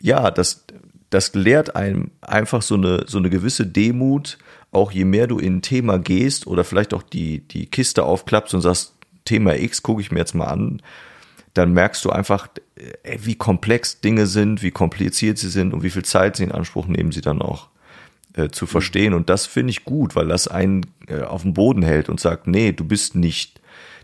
ja, 0.01 0.31
das, 0.31 0.65
das 1.11 1.35
lehrt 1.35 1.77
einem 1.77 2.13
einfach 2.21 2.63
so 2.63 2.77
eine, 2.77 3.05
so 3.07 3.19
eine 3.19 3.31
gewisse 3.31 3.67
Demut, 3.67 4.39
auch 4.73 4.93
je 4.93 5.05
mehr 5.05 5.27
du 5.27 5.39
in 5.39 5.57
ein 5.57 5.63
Thema 5.63 5.99
gehst 5.99 6.47
oder 6.47 6.65
vielleicht 6.65 6.95
auch 6.95 7.03
die, 7.03 7.41
die 7.41 7.67
Kiste 7.67 8.05
aufklappst 8.05 8.55
und 8.55 8.61
sagst, 8.61 8.95
Thema 9.25 9.57
X 9.57 9.83
gucke 9.83 10.01
ich 10.01 10.13
mir 10.13 10.21
jetzt 10.21 10.35
mal 10.35 10.47
an, 10.47 10.81
dann 11.55 11.73
merkst 11.73 12.05
du 12.05 12.11
einfach, 12.11 12.49
ey, 13.03 13.19
wie 13.25 13.35
komplex 13.35 14.01
Dinge 14.01 14.27
sind, 14.27 14.63
wie 14.63 14.71
kompliziert 14.71 15.39
sie 15.39 15.49
sind 15.49 15.75
und 15.75 15.83
wie 15.83 15.91
viel 15.91 16.05
Zeit 16.05 16.37
sie 16.37 16.45
in 16.45 16.53
Anspruch 16.53 16.87
nehmen, 16.87 17.11
sie 17.11 17.21
dann 17.21 17.43
auch 17.43 17.69
äh, 18.35 18.51
zu 18.51 18.67
verstehen. 18.67 19.15
Und 19.15 19.29
das 19.29 19.47
finde 19.47 19.73
ich 19.73 19.85
gut, 19.85 20.15
weil 20.15 20.29
das 20.29 20.47
einen 20.47 20.87
äh, 21.09 21.23
auf 21.23 21.43
dem 21.43 21.55
Boden 21.55 21.83
hält 21.83 22.09
und 22.09 22.21
sagt, 22.21 22.47
nee, 22.47 22.71
du 22.71 22.85
bist 22.85 23.17
nicht 23.17 23.60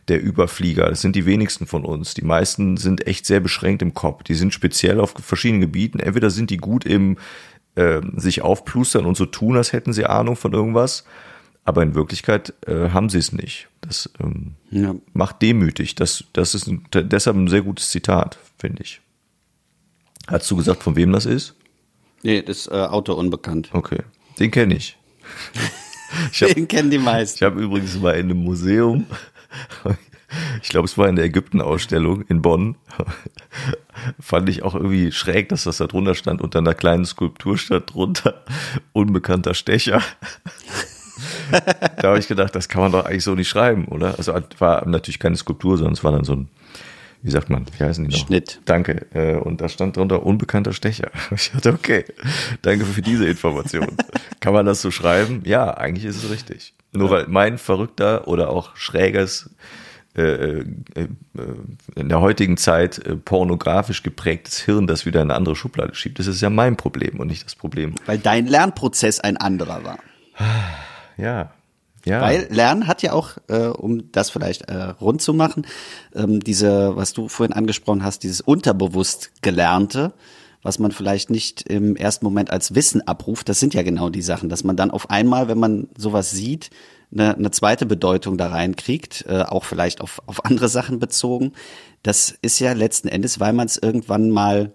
der 0.09 0.23
Überflieger. 0.23 0.89
Das 0.89 1.01
sind 1.01 1.17
die 1.17 1.27
wenigsten 1.27 1.67
von 1.67 1.85
uns. 1.85 2.15
Die 2.15 2.25
meisten 2.25 2.77
sind 2.77 3.07
echt 3.07 3.27
sehr 3.27 3.41
beschränkt 3.41 3.83
im 3.83 3.95
Kopf. 3.95 4.23
Die 4.23 4.35
sind 4.35 4.55
speziell 4.55 5.01
auf 5.01 5.15
verschiedenen 5.21 5.61
Gebieten. 5.61 5.99
Entweder 5.99 6.31
sind 6.31 6.51
die 6.51 6.59
gut 6.59 6.85
im 6.85 7.17
äh, 7.75 8.01
sich 8.17 8.43
aufplustern 8.43 9.05
und 9.05 9.17
so 9.17 9.27
tun, 9.27 9.57
als 9.57 9.73
hätten 9.73 9.93
sie 9.93 10.07
Ahnung 10.07 10.37
von 10.37 10.53
irgendwas. 10.53 11.05
Aber 11.65 11.83
in 11.83 11.95
Wirklichkeit 11.95 12.55
äh, 12.67 12.91
haben 12.91 13.09
sie 13.09 13.19
es 13.19 13.33
nicht. 13.33 13.69
Das 13.81 14.09
ähm, 14.21 14.55
ja. 14.71 14.95
macht 15.13 15.43
demütig. 15.43 15.97
Das, 15.97 16.25
das 16.33 16.55
ist 16.55 16.69
ein, 16.69 16.87
deshalb 16.93 17.37
ein 17.37 17.49
sehr 17.49 17.63
gutes 17.63 17.91
Zitat, 17.91 18.39
finde 18.57 18.83
ich. 18.85 19.01
Hast 20.29 20.51
du 20.51 20.57
gesagt, 20.57 20.83
von 20.83 20.97
wem 20.97 21.13
das 21.13 21.27
ist? 21.27 21.55
Nee, 22.23 22.43
das 22.43 22.59
ist 22.59 22.69
äh, 22.69 22.75
Autor 22.75 23.19
unbekannt. 23.19 23.71
Okay, 23.73 24.01
den 24.39 24.51
kenne 24.51 24.77
ich. 24.77 24.97
ich 26.33 26.43
hab, 26.43 26.55
den 26.55 26.69
kennen 26.69 26.91
die 26.91 26.99
meisten. 26.99 27.39
Ich 27.39 27.43
habe 27.43 27.61
übrigens 27.61 27.99
mal 27.99 28.13
in 28.13 28.31
einem 28.31 28.43
Museum 28.43 29.07
ich 30.63 30.69
glaube, 30.69 30.87
es 30.87 30.99
war 30.99 31.09
in 31.09 31.17
der 31.17 31.25
Ägypten-Ausstellung 31.25 32.23
in 32.23 32.43
Bonn. 32.43 32.77
Fand 34.21 34.49
ich 34.49 34.63
auch 34.63 34.75
irgendwie 34.75 35.13
schräg, 35.13 35.49
dass 35.49 35.65
das 35.65 35.79
da 35.79 35.87
drunter 35.87 36.15
stand. 36.15 36.41
Unter 36.41 36.59
einer 36.59 36.75
kleinen 36.75 37.05
Skulptur 37.05 37.59
stand 37.59 37.95
drunter 37.95 38.45
unbekannter 38.93 39.55
Stecher. 39.55 40.03
da 41.51 42.09
habe 42.09 42.19
ich 42.19 42.29
gedacht, 42.29 42.55
das 42.55 42.69
kann 42.69 42.83
man 42.83 42.93
doch 42.93 43.05
eigentlich 43.05 43.25
so 43.25 43.35
nicht 43.35 43.49
schreiben, 43.49 43.87
oder? 43.87 44.17
Also 44.19 44.35
war 44.59 44.87
natürlich 44.87 45.19
keine 45.19 45.37
Skulptur, 45.37 45.77
sondern 45.79 45.95
es 45.95 46.05
war 46.05 46.13
dann 46.13 46.25
so 46.25 46.35
ein, 46.35 46.49
wie 47.23 47.31
sagt 47.31 47.51
man, 47.51 47.67
wie 47.79 47.85
heißen 47.85 48.05
die 48.07 48.15
noch? 48.15 48.27
Schnitt. 48.27 48.61
Danke. 48.65 49.07
Äh, 49.15 49.37
und 49.37 49.61
da 49.61 49.69
stand 49.69 49.97
drunter 49.97 50.25
unbekannter 50.25 50.73
Stecher. 50.73 51.11
Ich 51.35 51.51
dachte, 51.51 51.73
okay, 51.73 52.05
danke 52.63 52.85
für 52.85 53.03
diese 53.03 53.27
Information. 53.27 53.97
Kann 54.41 54.53
man 54.53 54.67
das 54.67 54.83
so 54.83 54.91
schreiben? 54.91 55.43
Ja, 55.45 55.77
eigentlich 55.77 56.05
ist 56.05 56.23
es 56.23 56.31
richtig. 56.31 56.75
Nur 56.97 57.11
weil 57.11 57.27
mein 57.29 57.59
verrückter 57.59 58.27
oder 58.29 58.51
auch 58.51 58.77
schräges 58.77 59.51
äh, 60.17 60.23
äh, 60.23 60.65
äh, 60.95 61.09
in 61.95 62.09
der 62.09 62.23
heutigen 62.23 62.57
Zeit 62.57 62.99
äh, 63.05 63.17
pornografisch 63.17 64.03
geprägtes 64.03 64.59
Hirn 64.61 64.87
das 64.87 65.05
wieder 65.05 65.21
in 65.21 65.31
eine 65.31 65.37
andere 65.37 65.55
Schublade 65.57 65.95
schiebt. 65.95 66.19
Das 66.19 66.27
ist 66.27 66.41
ja 66.41 66.49
mein 66.49 66.79
Problem 66.79 67.21
und 67.21 67.27
nicht 67.27 67.45
das 67.45 67.55
Problem. 67.55 67.95
Weil 68.07 68.17
dein 68.19 68.47
Lernprozess 68.47 69.21
ein 69.21 69.37
anderer 69.37 69.85
war. 69.85 69.99
Ja. 71.19 71.51
Ja. 72.07 72.21
Weil 72.21 72.47
Lernen 72.51 72.87
hat 72.87 73.03
ja 73.03 73.13
auch, 73.13 73.33
äh, 73.49 73.67
um 73.67 74.13
das 74.13 74.31
vielleicht 74.31 74.71
äh, 74.71 74.75
rund 75.01 75.21
zu 75.21 75.35
machen, 75.35 75.67
ähm, 76.15 76.41
diese, 76.41 76.97
was 76.97 77.13
du 77.13 77.29
vorhin 77.29 77.53
angesprochen 77.53 78.05
hast, 78.05 78.23
dieses 78.23 78.41
unterbewusst 78.41 79.33
Gelernte, 79.43 80.13
was 80.67 80.81
man 80.81 80.91
vielleicht 80.91 81.31
nicht 81.31 81.63
im 81.63 81.95
ersten 81.95 82.25
Moment 82.25 82.51
als 82.51 82.75
Wissen 82.75 83.07
abruft, 83.07 83.49
das 83.49 83.61
sind 83.61 83.73
ja 83.73 83.83
genau 83.83 84.11
die 84.11 84.21
Sachen, 84.21 84.49
dass 84.49 84.65
man 84.65 84.77
dann 84.77 84.91
auf 84.91 85.11
einmal, 85.11 85.47
wenn 85.47 85.59
man 85.59 85.89
sowas 85.97 86.33
sieht, 86.33 86.71
eine, 87.13 87.37
eine 87.37 87.53
zweite 87.53 87.87
Bedeutung 87.87 88.37
da 88.37 88.49
reinkriegt, 88.49 89.27
äh, 89.29 89.43
auch 89.43 89.63
vielleicht 89.63 90.01
auf, 90.01 90.21
auf 90.27 90.45
andere 90.45 90.69
Sachen 90.69 90.99
bezogen. 90.99 91.53
Das 92.03 92.37
ist 92.43 92.59
ja 92.59 92.73
letzten 92.73 93.07
Endes, 93.07 93.39
weil 93.39 93.53
man 93.53 93.67
es 93.67 93.77
irgendwann 93.77 94.31
mal 94.31 94.73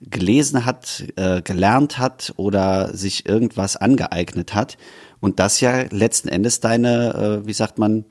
gelesen 0.00 0.64
hat, 0.64 1.04
äh, 1.16 1.42
gelernt 1.42 1.98
hat 1.98 2.32
oder 2.36 2.96
sich 2.96 3.28
irgendwas 3.28 3.76
angeeignet 3.76 4.54
hat. 4.54 4.78
Und 5.20 5.40
das 5.40 5.60
ja 5.60 5.86
letzten 5.90 6.28
Endes 6.28 6.60
deine, 6.60 7.42
äh, 7.42 7.46
wie 7.46 7.52
sagt 7.52 7.78
man, 7.78 8.04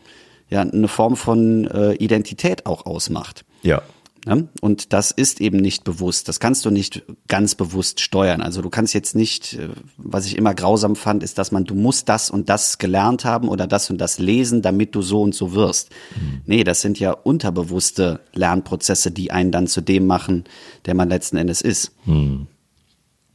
ja, 0.49 0.61
eine 0.61 0.89
Form 0.89 1.15
von 1.15 1.65
äh, 1.67 1.93
Identität 1.93 2.65
auch 2.65 2.85
ausmacht. 2.85 3.45
Ja. 3.61 3.81
Ne? 4.25 4.49
Und 4.61 4.93
das 4.93 5.09
ist 5.09 5.41
eben 5.41 5.57
nicht 5.57 5.83
bewusst. 5.83 6.27
Das 6.27 6.39
kannst 6.39 6.63
du 6.65 6.69
nicht 6.69 7.03
ganz 7.27 7.55
bewusst 7.55 8.01
steuern. 8.01 8.41
Also 8.41 8.61
du 8.61 8.69
kannst 8.69 8.93
jetzt 8.93 9.15
nicht, 9.15 9.53
äh, 9.53 9.69
was 9.97 10.27
ich 10.27 10.37
immer 10.37 10.53
grausam 10.53 10.95
fand, 10.95 11.23
ist, 11.23 11.39
dass 11.39 11.51
man, 11.51 11.65
du 11.65 11.73
musst 11.73 12.07
das 12.07 12.29
und 12.29 12.47
das 12.47 12.77
gelernt 12.77 13.25
haben 13.25 13.49
oder 13.49 13.65
das 13.65 13.89
und 13.89 13.97
das 13.97 14.19
lesen, 14.19 14.61
damit 14.61 14.93
du 14.93 15.01
so 15.01 15.23
und 15.23 15.33
so 15.33 15.53
wirst. 15.53 15.89
Mhm. 16.15 16.41
Nee, 16.45 16.63
das 16.63 16.81
sind 16.81 16.99
ja 16.99 17.13
unterbewusste 17.13 18.19
Lernprozesse, 18.33 19.09
die 19.09 19.31
einen 19.31 19.51
dann 19.51 19.65
zu 19.65 19.81
dem 19.81 20.05
machen, 20.05 20.43
der 20.85 20.93
man 20.93 21.09
letzten 21.09 21.37
Endes 21.37 21.61
ist. 21.61 21.91
Mhm. 22.05 22.45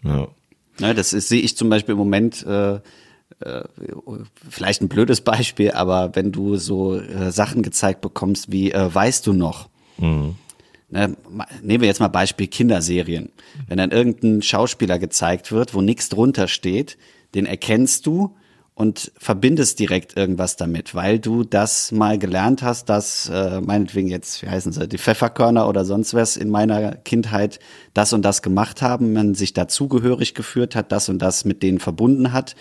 Ja. 0.05 0.29
Ne, 0.79 0.95
das 0.95 1.13
ist, 1.13 1.29
sehe 1.29 1.41
ich 1.41 1.57
zum 1.57 1.69
Beispiel 1.69 1.93
im 1.95 1.99
Moment, 1.99 2.47
äh, 2.47 2.75
äh, 3.41 3.65
vielleicht 4.49 4.83
ein 4.83 4.89
blödes 4.89 5.21
Beispiel, 5.21 5.73
aber 5.73 6.15
wenn 6.15 6.31
du 6.31 6.59
so 6.59 6.95
äh, 6.95 7.33
Sachen 7.33 7.63
gezeigt 7.63 8.03
bekommst 8.03 8.53
wie, 8.53 8.71
äh, 8.71 8.95
weißt 8.95 9.27
du 9.27 9.33
noch? 9.33 9.69
Mhm 9.99 10.37
ne, 10.89 11.17
nehmen 11.63 11.81
wir 11.81 11.89
jetzt 11.89 12.01
mal 12.01 12.09
Beispiel 12.09 12.47
Kinderserien. 12.47 13.31
Wenn 13.69 13.79
dann 13.79 13.91
irgendein 13.91 14.43
Schauspieler 14.43 14.99
gezeigt 14.99 15.53
wird, 15.53 15.75
wo 15.75 15.81
nichts 15.81 16.09
drunter 16.09 16.49
steht, 16.49 16.99
den 17.35 17.47
erkennst 17.47 18.07
du 18.07 18.37
und 18.75 19.11
verbindest 19.17 19.79
direkt 19.79 20.19
irgendwas 20.19 20.57
damit, 20.57 20.95
weil 20.95 21.19
du 21.19 21.45
das 21.45 21.93
mal 21.93 22.19
gelernt 22.19 22.63
hast, 22.63 22.91
dass 22.91 23.29
äh, 23.33 23.63
meinetwegen 23.63 24.09
jetzt, 24.09 24.43
wie 24.43 24.49
heißen 24.49 24.71
sie, 24.71 24.87
die 24.87 24.99
Pfefferkörner 24.99 25.67
oder 25.67 25.87
sonst 25.87 26.13
was 26.13 26.37
in 26.37 26.51
meiner 26.51 26.95
Kindheit 26.95 27.59
das 27.95 28.13
und 28.13 28.23
das 28.23 28.43
gemacht 28.43 28.83
haben, 28.83 29.15
man 29.15 29.35
sich 29.35 29.55
dazugehörig 29.55 30.35
geführt 30.35 30.77
hat, 30.77 30.93
das 30.93 31.09
und 31.09 31.21
das 31.21 31.47
mit 31.47 31.63
denen 31.63 31.79
verbunden 31.79 32.35
hat 32.35 32.55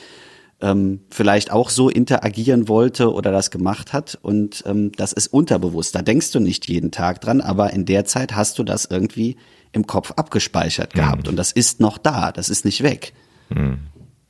ähm, 0.61 1.01
vielleicht 1.09 1.51
auch 1.51 1.69
so 1.69 1.89
interagieren 1.89 2.67
wollte 2.67 3.13
oder 3.13 3.31
das 3.31 3.51
gemacht 3.51 3.93
hat. 3.93 4.17
Und 4.21 4.63
ähm, 4.65 4.91
das 4.93 5.13
ist 5.13 5.27
unterbewusst. 5.27 5.95
Da 5.95 6.01
denkst 6.01 6.31
du 6.31 6.39
nicht 6.39 6.67
jeden 6.67 6.91
Tag 6.91 7.21
dran, 7.21 7.41
aber 7.41 7.73
in 7.73 7.85
der 7.85 8.05
Zeit 8.05 8.35
hast 8.35 8.57
du 8.59 8.63
das 8.63 8.85
irgendwie 8.85 9.37
im 9.71 9.85
Kopf 9.85 10.11
abgespeichert 10.11 10.93
gehabt. 10.93 11.23
Mhm. 11.23 11.31
Und 11.31 11.35
das 11.35 11.51
ist 11.51 11.79
noch 11.79 11.97
da, 11.97 12.31
das 12.31 12.49
ist 12.49 12.63
nicht 12.63 12.83
weg. 12.83 13.13
Mhm. 13.49 13.79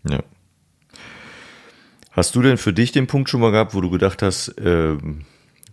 Ja. 0.10 0.24
Hast 2.12 2.36
du 2.36 2.42
denn 2.42 2.58
für 2.58 2.74
dich 2.74 2.92
den 2.92 3.08
Punkt 3.08 3.30
schon 3.30 3.42
mal 3.42 3.52
gehabt, 3.52 3.76
wo 3.76 3.82
du 3.82 3.90
gedacht 3.90 4.22
hast, 4.22 4.56
ähm, 4.58 5.26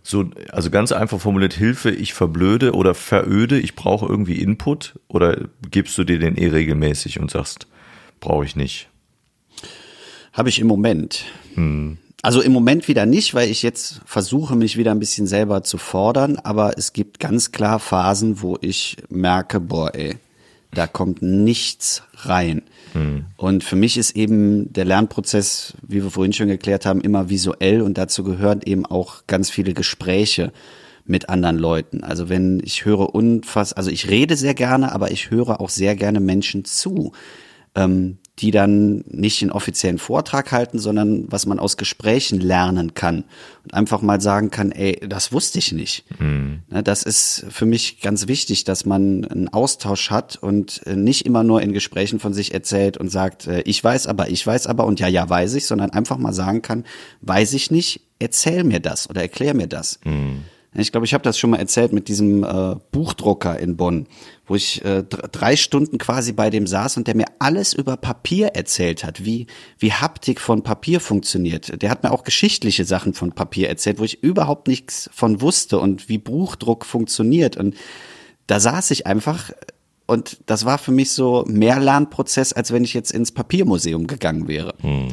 so, 0.03 0.29
also 0.51 0.69
ganz 0.69 0.91
einfach 0.91 1.19
formuliert, 1.19 1.53
Hilfe, 1.53 1.89
ich 1.89 2.13
verblöde 2.13 2.73
oder 2.73 2.93
veröde, 2.93 3.57
ich 3.57 3.75
brauche 3.75 4.05
irgendwie 4.05 4.41
Input? 4.41 4.99
Oder 5.07 5.47
gibst 5.71 5.97
du 5.97 6.03
dir 6.03 6.19
den 6.19 6.35
eh 6.35 6.49
regelmäßig 6.49 7.19
und 7.19 7.31
sagst, 7.31 7.67
brauche 8.19 8.43
ich 8.43 8.57
nicht? 8.57 8.89
Habe 10.33 10.49
ich 10.49 10.59
im 10.59 10.67
Moment. 10.67 11.25
Hm. 11.55 11.97
Also 12.21 12.41
im 12.41 12.53
Moment 12.53 12.87
wieder 12.87 13.05
nicht, 13.05 13.33
weil 13.33 13.49
ich 13.49 13.63
jetzt 13.63 14.01
versuche, 14.05 14.55
mich 14.55 14.77
wieder 14.77 14.91
ein 14.91 14.99
bisschen 14.99 15.27
selber 15.27 15.63
zu 15.63 15.77
fordern, 15.77 16.37
aber 16.37 16.77
es 16.77 16.93
gibt 16.93 17.19
ganz 17.19 17.51
klar 17.51 17.79
Phasen, 17.79 18.41
wo 18.41 18.57
ich 18.61 18.97
merke, 19.09 19.59
boah, 19.59 19.93
ey, 19.93 20.15
da 20.73 20.87
kommt 20.87 21.21
nichts 21.21 22.03
rein. 22.15 22.63
Hm. 22.93 23.25
Und 23.37 23.63
für 23.63 23.75
mich 23.75 23.97
ist 23.97 24.15
eben 24.15 24.71
der 24.71 24.85
Lernprozess, 24.85 25.73
wie 25.85 26.01
wir 26.01 26.11
vorhin 26.11 26.33
schon 26.33 26.47
geklärt 26.47 26.85
haben, 26.85 27.01
immer 27.01 27.29
visuell 27.29 27.81
und 27.81 27.97
dazu 27.97 28.23
gehören 28.23 28.61
eben 28.65 28.85
auch 28.85 29.27
ganz 29.27 29.49
viele 29.49 29.73
Gespräche 29.73 30.51
mit 31.05 31.29
anderen 31.29 31.57
Leuten. 31.57 32.03
Also 32.03 32.29
wenn 32.29 32.61
ich 32.63 32.85
höre 32.85 33.13
unfass, 33.13 33.73
also 33.73 33.91
ich 33.91 34.09
rede 34.09 34.37
sehr 34.37 34.53
gerne, 34.53 34.93
aber 34.93 35.11
ich 35.11 35.29
höre 35.29 35.59
auch 35.59 35.69
sehr 35.69 35.95
gerne 35.95 36.19
Menschen 36.19 36.65
zu. 36.65 37.11
Ähm, 37.75 38.17
die 38.39 38.49
dann 38.49 39.03
nicht 39.07 39.41
den 39.41 39.51
offiziellen 39.51 39.99
Vortrag 39.99 40.51
halten, 40.51 40.79
sondern 40.79 41.31
was 41.31 41.45
man 41.45 41.59
aus 41.59 41.77
Gesprächen 41.77 42.39
lernen 42.39 42.95
kann 42.95 43.25
und 43.63 43.75
einfach 43.75 44.01
mal 44.01 44.19
sagen 44.21 44.49
kann, 44.49 44.71
ey, 44.71 44.99
das 45.07 45.31
wusste 45.31 45.59
ich 45.59 45.71
nicht. 45.71 46.03
Mhm. 46.19 46.63
Das 46.83 47.03
ist 47.03 47.45
für 47.49 47.67
mich 47.67 48.01
ganz 48.01 48.27
wichtig, 48.27 48.63
dass 48.63 48.85
man 48.85 49.25
einen 49.25 49.49
Austausch 49.49 50.09
hat 50.09 50.35
und 50.35 50.81
äh, 50.87 50.95
nicht 50.95 51.27
immer 51.27 51.43
nur 51.43 51.61
in 51.61 51.73
Gesprächen 51.73 52.19
von 52.19 52.33
sich 52.33 52.55
erzählt 52.55 52.97
und 52.97 53.09
sagt, 53.09 53.45
äh, 53.45 53.61
ich 53.61 53.83
weiß 53.83 54.07
aber, 54.07 54.29
ich 54.29 54.45
weiß 54.45 54.65
aber 54.65 54.85
und 54.85 54.99
ja, 54.99 55.07
ja, 55.07 55.29
weiß 55.29 55.53
ich, 55.53 55.67
sondern 55.67 55.91
einfach 55.91 56.17
mal 56.17 56.33
sagen 56.33 56.63
kann, 56.63 56.85
weiß 57.21 57.53
ich 57.53 57.69
nicht, 57.69 58.01
erzähl 58.17 58.63
mir 58.63 58.79
das 58.79 59.09
oder 59.09 59.21
erklär 59.21 59.53
mir 59.53 59.67
das. 59.67 59.99
Mhm. 60.05 60.45
Ich 60.75 60.91
glaube, 60.91 61.05
ich 61.05 61.13
habe 61.13 61.23
das 61.23 61.37
schon 61.37 61.51
mal 61.51 61.57
erzählt 61.57 61.93
mit 61.93 62.07
diesem 62.07 62.43
äh, 62.43 62.75
Buchdrucker 62.91 63.59
in 63.59 63.77
Bonn, 63.77 64.07
wo 64.47 64.55
ich 64.55 64.83
äh, 64.83 65.03
drei 65.03 65.55
Stunden 65.55 65.97
quasi 65.97 66.33
bei 66.33 66.49
dem 66.49 66.65
saß 66.65 66.97
und 66.97 67.07
der 67.07 67.15
mir 67.15 67.27
alles 67.39 67.73
über 67.73 67.95
Papier 67.97 68.47
erzählt 68.49 69.03
hat, 69.03 69.23
wie, 69.23 69.47
wie 69.77 69.93
Haptik 69.93 70.41
von 70.41 70.63
Papier 70.63 70.99
funktioniert. 70.99 71.81
Der 71.81 71.89
hat 71.89 72.03
mir 72.03 72.11
auch 72.11 72.23
geschichtliche 72.23 72.85
Sachen 72.85 73.13
von 73.13 73.33
Papier 73.33 73.69
erzählt, 73.69 73.99
wo 73.99 74.03
ich 74.03 74.23
überhaupt 74.23 74.67
nichts 74.67 75.09
von 75.13 75.41
wusste 75.41 75.79
und 75.79 76.09
wie 76.09 76.17
Buchdruck 76.17 76.85
funktioniert. 76.85 77.55
Und 77.55 77.75
da 78.47 78.59
saß 78.59 78.91
ich 78.91 79.05
einfach 79.05 79.51
und 80.05 80.39
das 80.47 80.65
war 80.65 80.77
für 80.77 80.91
mich 80.91 81.11
so 81.11 81.45
mehr 81.47 81.79
Lernprozess, 81.79 82.53
als 82.53 82.71
wenn 82.71 82.83
ich 82.83 82.93
jetzt 82.93 83.11
ins 83.11 83.31
Papiermuseum 83.31 84.07
gegangen 84.07 84.47
wäre. 84.47 84.73
Hm. 84.81 85.07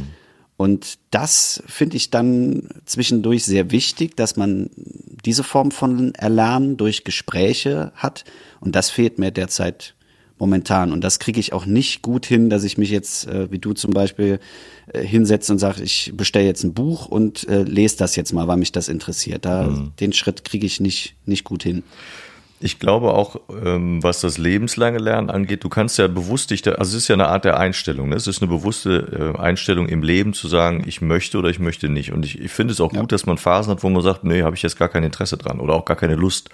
Und 0.60 0.98
das 1.10 1.62
finde 1.66 1.96
ich 1.96 2.10
dann 2.10 2.68
zwischendurch 2.84 3.46
sehr 3.46 3.70
wichtig, 3.70 4.14
dass 4.14 4.36
man 4.36 4.68
diese 5.24 5.42
Form 5.42 5.70
von 5.70 6.14
Erlernen 6.14 6.76
durch 6.76 7.02
Gespräche 7.02 7.92
hat. 7.94 8.26
Und 8.60 8.76
das 8.76 8.90
fehlt 8.90 9.18
mir 9.18 9.30
derzeit 9.30 9.94
momentan. 10.38 10.92
Und 10.92 11.02
das 11.02 11.18
kriege 11.18 11.40
ich 11.40 11.54
auch 11.54 11.64
nicht 11.64 12.02
gut 12.02 12.26
hin, 12.26 12.50
dass 12.50 12.64
ich 12.64 12.76
mich 12.76 12.90
jetzt, 12.90 13.26
äh, 13.26 13.50
wie 13.50 13.58
du 13.58 13.72
zum 13.72 13.94
Beispiel, 13.94 14.38
äh, 14.92 15.02
hinsetze 15.02 15.50
und 15.50 15.58
sage, 15.60 15.82
ich 15.82 16.12
bestelle 16.14 16.44
jetzt 16.44 16.62
ein 16.62 16.74
Buch 16.74 17.06
und 17.06 17.48
äh, 17.48 17.62
lese 17.62 17.96
das 17.96 18.14
jetzt 18.14 18.34
mal, 18.34 18.46
weil 18.46 18.58
mich 18.58 18.70
das 18.70 18.90
interessiert. 18.90 19.46
Da, 19.46 19.62
mhm. 19.62 19.92
Den 19.98 20.12
Schritt 20.12 20.44
kriege 20.44 20.66
ich 20.66 20.78
nicht, 20.78 21.14
nicht 21.24 21.44
gut 21.44 21.62
hin. 21.62 21.84
Ich 22.62 22.78
glaube 22.78 23.14
auch, 23.14 23.36
ähm, 23.64 24.02
was 24.02 24.20
das 24.20 24.36
lebenslange 24.36 24.98
Lernen 24.98 25.30
angeht, 25.30 25.64
du 25.64 25.70
kannst 25.70 25.96
ja 25.96 26.08
bewusst 26.08 26.50
dich, 26.50 26.60
da, 26.60 26.72
also 26.72 26.94
es 26.94 27.04
ist 27.04 27.08
ja 27.08 27.14
eine 27.14 27.28
Art 27.28 27.46
der 27.46 27.58
Einstellung, 27.58 28.10
ne? 28.10 28.16
es 28.16 28.26
ist 28.26 28.42
eine 28.42 28.50
bewusste 28.50 29.34
äh, 29.34 29.38
Einstellung 29.38 29.88
im 29.88 30.02
Leben 30.02 30.34
zu 30.34 30.46
sagen, 30.46 30.84
ich 30.86 31.00
möchte 31.00 31.38
oder 31.38 31.48
ich 31.48 31.58
möchte 31.58 31.88
nicht. 31.88 32.12
Und 32.12 32.26
ich, 32.26 32.38
ich 32.38 32.50
finde 32.50 32.72
es 32.72 32.80
auch 32.82 32.92
ja. 32.92 33.00
gut, 33.00 33.12
dass 33.12 33.24
man 33.24 33.38
Phasen 33.38 33.70
hat, 33.70 33.82
wo 33.82 33.88
man 33.88 34.02
sagt, 34.02 34.24
nee, 34.24 34.42
habe 34.42 34.56
ich 34.56 34.62
jetzt 34.62 34.78
gar 34.78 34.90
kein 34.90 35.04
Interesse 35.04 35.38
dran 35.38 35.58
oder 35.58 35.72
auch 35.72 35.86
gar 35.86 35.96
keine 35.96 36.16
Lust. 36.16 36.50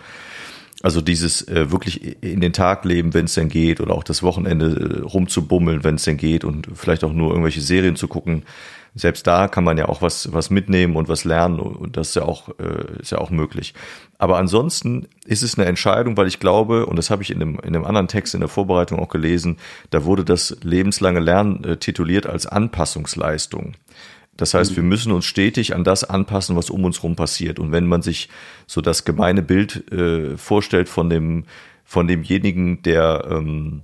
Also 0.81 1.01
dieses 1.01 1.43
äh, 1.49 1.73
wirklich 1.73 2.23
in 2.23 2.41
den 2.41 2.53
Tag 2.53 2.85
leben, 2.85 3.13
wenn 3.13 3.25
es 3.25 3.35
denn 3.35 3.49
geht, 3.49 3.81
oder 3.81 3.95
auch 3.95 4.05
das 4.05 4.23
Wochenende 4.23 5.01
äh, 5.01 5.03
rumzubummeln, 5.03 5.83
wenn 5.83 5.97
es 5.97 6.05
denn 6.05 6.19
geht, 6.19 6.45
und 6.45 6.69
vielleicht 6.75 7.03
auch 7.03 7.13
nur 7.13 7.31
irgendwelche 7.31 7.63
Serien 7.63 7.97
zu 7.97 8.07
gucken 8.07 8.45
selbst 8.97 9.27
da 9.27 9.47
kann 9.47 9.63
man 9.63 9.77
ja 9.77 9.89
auch 9.89 10.01
was, 10.01 10.33
was 10.33 10.49
mitnehmen 10.49 10.97
und 10.97 11.09
was 11.09 11.25
lernen 11.25 11.61
und 11.61 11.99
das 11.99 12.09
ist 12.09 12.15
ja 12.17 12.23
auch, 12.23 12.49
äh, 12.59 13.01
ist 13.01 13.13
ja 13.13 13.19
auch 13.19 13.31
möglich. 13.31 13.75
Aber 14.19 14.39
ansonsten 14.39 15.09
ist 15.27 15.43
es 15.43 15.59
eine 15.59 15.67
Entscheidung, 15.67 16.17
weil 16.17 16.27
ich 16.27 16.41
glaube, 16.41 16.87
und 16.87 16.97
das 16.97 17.11
habe 17.11 17.23
ich 17.23 17.31
in 17.31 17.43
einem, 17.43 17.59
in 17.61 17.77
einem 17.77 17.85
anderen 17.85 18.09
Text 18.09 18.35
in 18.35 18.41
der 18.41 18.49
Vorbereitung 18.49 18.99
auch 18.99 19.09
gelesen, 19.09 19.59
da 19.91 20.05
wurde 20.05 20.25
das 20.25 20.57
lebenslange 20.63 21.21
Lernen 21.21 21.65
äh, 21.65 21.77
tituliert 21.77 22.27
als 22.27 22.47
Anpassungsleistung. 22.47 23.75
Das 24.37 24.53
heißt, 24.53 24.77
wir 24.77 24.83
müssen 24.83 25.13
uns 25.13 25.25
stetig 25.25 25.75
an 25.75 25.83
das 25.83 26.05
anpassen, 26.05 26.57
was 26.57 26.69
um 26.69 26.85
uns 26.85 27.03
rum 27.03 27.17
passiert. 27.17 27.59
Und 27.59 27.73
wenn 27.73 27.87
man 27.87 28.03
sich 28.03 28.29
so 28.67 28.83
das 28.83 29.05
gemeine 29.05 29.43
Bild 29.43 29.91
äh, 29.91 30.37
vorstellt 30.37 30.91
von 30.91 31.09
dem, 31.09 31.45
von 31.85 32.07
demjenigen, 32.07 32.83
der 32.83 33.27
ähm, 33.31 33.83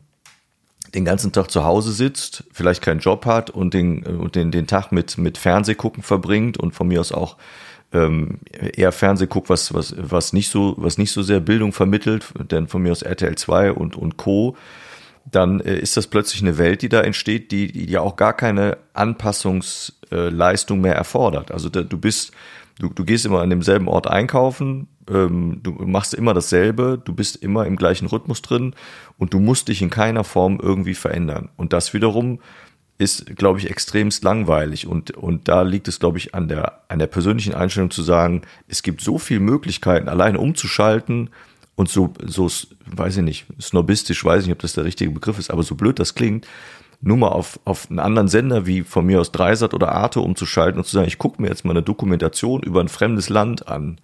den 0.95 1.07
ganzen 1.07 1.33
Tag 1.33 1.51
zu 1.51 1.65
Hause 1.65 1.93
sitzt, 1.93 2.45
vielleicht 2.53 2.83
keinen 2.83 3.01
Job 3.01 3.25
hat 3.25 3.49
und 3.49 3.73
den, 3.73 4.03
und 4.05 4.35
den, 4.35 4.51
den 4.51 4.67
Tag 4.67 4.93
mit, 4.93 5.17
mit 5.17 5.39
Fernsehgucken 5.39 6.03
verbringt 6.03 6.59
und 6.59 6.73
von 6.73 6.89
mir 6.89 7.01
aus 7.01 7.13
auch 7.13 7.39
ähm, 7.93 8.39
eher 8.51 8.93
Fernseh 8.93 9.27
guckt, 9.27 9.51
was, 9.51 9.75
was, 9.75 9.95
was 9.99 10.33
nicht 10.33 10.51
so, 10.51 10.75
was 10.79 10.99
nicht 10.99 11.13
so 11.13 11.23
sehr 11.23 11.41
Bildung 11.41 11.73
vermittelt, 11.73 12.33
denn 12.51 12.67
von 12.69 12.83
mir 12.83 12.93
aus 12.93 13.03
RTL 13.03 13.37
2 13.37 13.73
und, 13.73 13.97
und 13.97 14.17
Co., 14.17 14.57
dann 15.31 15.61
äh, 15.61 15.79
ist 15.79 15.97
das 15.97 16.09
plötzlich 16.09 16.43
eine 16.43 16.59
Welt, 16.59 16.83
die 16.83 16.89
da 16.89 17.01
entsteht, 17.01 17.53
die, 17.53 17.71
die 17.71 17.91
ja 17.91 18.01
auch 18.01 18.17
gar 18.17 18.33
keine 18.33 18.79
Anpassungsleistung 18.93 20.81
mehr 20.81 20.97
erfordert. 20.97 21.53
Also 21.53 21.69
da, 21.69 21.83
du 21.83 21.99
bist, 21.99 22.33
du, 22.81 22.89
du 22.89 23.05
gehst 23.05 23.25
immer 23.25 23.41
an 23.41 23.51
demselben 23.51 23.89
Ort 23.89 24.09
einkaufen, 24.09 24.89
ähm, 25.09 25.61
du 25.63 25.73
machst 25.73 26.15
immer 26.15 26.35
dasselbe, 26.35 27.01
du 27.03 27.15
bist 27.15 27.37
immer 27.37 27.67
im 27.67 27.77
gleichen 27.77 28.07
Rhythmus 28.07 28.43
drin 28.43 28.75
und 29.19 29.33
du 29.33 29.39
musst 29.39 29.69
dich 29.69 29.83
in 29.83 29.91
keiner 29.91 30.25
Form 30.25 30.59
irgendwie 30.61 30.95
verändern. 30.95 31.51
Und 31.57 31.73
das 31.73 31.95
wiederum 31.95 32.41
ist, 32.99 33.37
glaube 33.37 33.59
ich, 33.59 33.71
extremst 33.71 34.23
langweilig. 34.25 34.87
Und, 34.87 35.13
und 35.13 35.49
da 35.49 35.63
liegt 35.63 35.89
es, 35.89 35.99
glaube 35.99 36.19
ich, 36.19 36.35
an 36.35 36.49
der, 36.49 36.83
an 36.89 36.99
der 36.99 37.07
persönlichen 37.07 37.55
Einstellung 37.55 37.91
zu 37.91 38.03
sagen, 38.03 38.43
es 38.69 38.83
gibt 38.83 39.01
so 39.01 39.19
viele 39.19 39.41
Möglichkeiten, 39.41 40.09
alleine 40.09 40.39
umzuschalten 40.39 41.31
und 41.75 41.89
so, 41.89 42.13
so, 42.25 42.49
weiß 42.87 43.19
ich 43.19 43.23
nicht, 43.23 43.47
snobistisch, 43.61 44.25
weiß 44.25 44.43
ich 44.43 44.49
nicht, 44.49 44.57
ob 44.57 44.63
das 44.63 44.75
der 44.75 44.85
richtige 44.85 45.11
Begriff 45.11 45.39
ist, 45.39 45.51
aber 45.51 45.63
so 45.63 45.75
blöd 45.75 45.99
das 45.99 46.15
klingt, 46.15 46.47
nur 47.01 47.17
mal 47.17 47.29
auf, 47.29 47.59
auf 47.65 47.91
einen 47.91 47.99
anderen 47.99 48.29
Sender 48.29 48.67
wie 48.67 48.83
von 48.83 49.05
mir 49.05 49.21
aus 49.21 49.33
Dreisat 49.33 49.75
oder 49.75 49.93
Arte 49.93 50.21
umzuschalten 50.21 50.79
und 50.79 50.85
zu 50.85 50.93
sagen, 50.93 51.09
ich 51.09 51.19
gucke 51.19 51.43
mir 51.43 51.49
jetzt 51.49 51.65
mal 51.65 51.73
eine 51.73 51.83
Dokumentation 51.83 52.63
über 52.63 52.81
ein 52.81 52.89
fremdes 52.89 53.29
Land 53.29 53.67
an. 53.67 53.99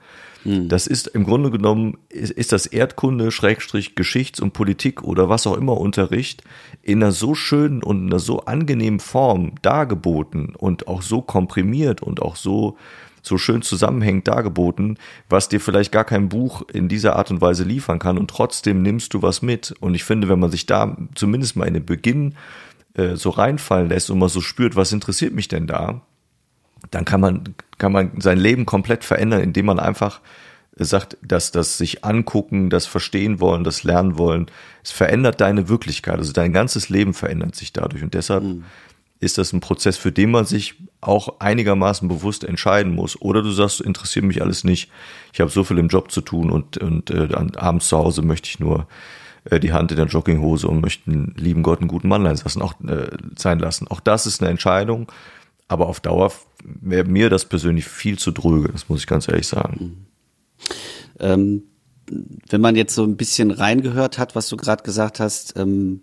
Hm. 0.44 0.68
Das 0.68 0.86
ist 0.86 1.08
im 1.08 1.24
Grunde 1.24 1.50
genommen, 1.50 1.98
ist, 2.08 2.32
ist 2.32 2.52
das 2.52 2.66
Erdkunde, 2.66 3.30
Schrägstrich, 3.30 3.94
Geschichts- 3.94 4.40
und 4.40 4.52
Politik 4.52 5.02
oder 5.02 5.28
was 5.28 5.46
auch 5.46 5.56
immer 5.56 5.76
Unterricht 5.76 6.42
in 6.82 7.02
einer 7.02 7.12
so 7.12 7.34
schönen 7.34 7.82
und 7.82 8.06
einer 8.06 8.18
so 8.18 8.40
angenehmen 8.40 9.00
Form 9.00 9.52
dargeboten 9.62 10.54
und 10.54 10.88
auch 10.88 11.02
so 11.02 11.22
komprimiert 11.22 12.02
und 12.02 12.22
auch 12.22 12.36
so 12.36 12.76
so 13.20 13.36
schön 13.36 13.62
zusammenhängend 13.62 14.28
dargeboten, 14.28 14.96
was 15.28 15.48
dir 15.48 15.60
vielleicht 15.60 15.92
gar 15.92 16.04
kein 16.04 16.28
Buch 16.28 16.62
in 16.72 16.88
dieser 16.88 17.16
Art 17.16 17.30
und 17.30 17.40
Weise 17.40 17.64
liefern 17.64 17.98
kann 17.98 18.16
und 18.16 18.30
trotzdem 18.30 18.82
nimmst 18.82 19.12
du 19.12 19.22
was 19.22 19.42
mit. 19.42 19.74
Und 19.80 19.94
ich 19.94 20.04
finde, 20.04 20.28
wenn 20.28 20.38
man 20.38 20.50
sich 20.50 20.66
da 20.66 20.96
zumindest 21.14 21.56
mal 21.56 21.66
in 21.66 21.74
den 21.74 21.84
Beginn 21.84 22.34
äh, 22.94 23.16
so 23.16 23.30
reinfallen 23.30 23.88
lässt 23.88 24.10
und 24.10 24.18
mal 24.18 24.28
so 24.28 24.40
spürt, 24.40 24.76
was 24.76 24.92
interessiert 24.92 25.34
mich 25.34 25.48
denn 25.48 25.66
da, 25.66 26.02
dann 26.90 27.04
kann 27.04 27.20
man, 27.20 27.54
kann 27.78 27.92
man 27.92 28.20
sein 28.20 28.38
Leben 28.38 28.66
komplett 28.66 29.04
verändern, 29.04 29.40
indem 29.40 29.66
man 29.66 29.78
einfach 29.78 30.20
sagt, 30.84 31.16
dass 31.22 31.50
das 31.50 31.78
sich 31.78 32.04
angucken, 32.04 32.70
das 32.70 32.86
verstehen 32.86 33.40
wollen, 33.40 33.64
das 33.64 33.82
lernen 33.82 34.18
wollen, 34.18 34.46
es 34.84 34.90
verändert 34.90 35.40
deine 35.40 35.68
Wirklichkeit. 35.68 36.18
Also 36.18 36.32
dein 36.32 36.52
ganzes 36.52 36.88
Leben 36.88 37.14
verändert 37.14 37.56
sich 37.56 37.72
dadurch. 37.72 38.02
Und 38.02 38.14
deshalb 38.14 38.44
mhm. 38.44 38.64
ist 39.18 39.38
das 39.38 39.52
ein 39.52 39.60
Prozess, 39.60 39.96
für 39.96 40.12
den 40.12 40.30
man 40.30 40.44
sich 40.44 40.74
auch 41.00 41.40
einigermaßen 41.40 42.08
bewusst 42.08 42.44
entscheiden 42.44 42.94
muss. 42.94 43.20
Oder 43.20 43.42
du 43.42 43.50
sagst, 43.50 43.80
interessiert 43.80 44.24
mich 44.24 44.42
alles 44.42 44.62
nicht. 44.62 44.90
Ich 45.32 45.40
habe 45.40 45.50
so 45.50 45.64
viel 45.64 45.78
im 45.78 45.88
Job 45.88 46.12
zu 46.12 46.20
tun 46.20 46.50
und, 46.50 46.78
und 46.78 47.10
äh, 47.10 47.28
abends 47.56 47.88
zu 47.88 47.98
Hause 47.98 48.22
möchte 48.22 48.48
ich 48.48 48.60
nur 48.60 48.86
äh, 49.44 49.58
die 49.58 49.72
Hand 49.72 49.90
in 49.90 49.96
der 49.96 50.06
Jogginghose 50.06 50.68
und 50.68 50.80
möchten 50.80 51.34
lieben 51.36 51.62
Gott 51.62 51.80
einen 51.80 51.88
guten 51.88 52.08
Mann 52.08 52.22
lassen, 52.22 52.62
auch, 52.62 52.74
äh, 52.86 53.10
sein 53.36 53.58
lassen. 53.58 53.88
Auch 53.88 54.00
das 54.00 54.26
ist 54.26 54.40
eine 54.40 54.50
Entscheidung, 54.50 55.10
aber 55.66 55.88
auf 55.88 56.00
Dauer 56.00 56.30
wäre 56.62 57.04
mir 57.04 57.30
das 57.30 57.44
persönlich 57.44 57.86
viel 57.86 58.18
zu 58.18 58.30
dröge, 58.30 58.70
das 58.72 58.88
muss 58.88 59.00
ich 59.00 59.06
ganz 59.06 59.28
ehrlich 59.28 59.46
sagen. 59.46 60.06
Ähm, 61.18 61.62
wenn 62.48 62.60
man 62.60 62.76
jetzt 62.76 62.94
so 62.94 63.04
ein 63.04 63.16
bisschen 63.16 63.50
reingehört 63.50 64.18
hat, 64.18 64.34
was 64.34 64.48
du 64.48 64.56
gerade 64.56 64.82
gesagt 64.82 65.20
hast, 65.20 65.54
ähm, 65.56 66.00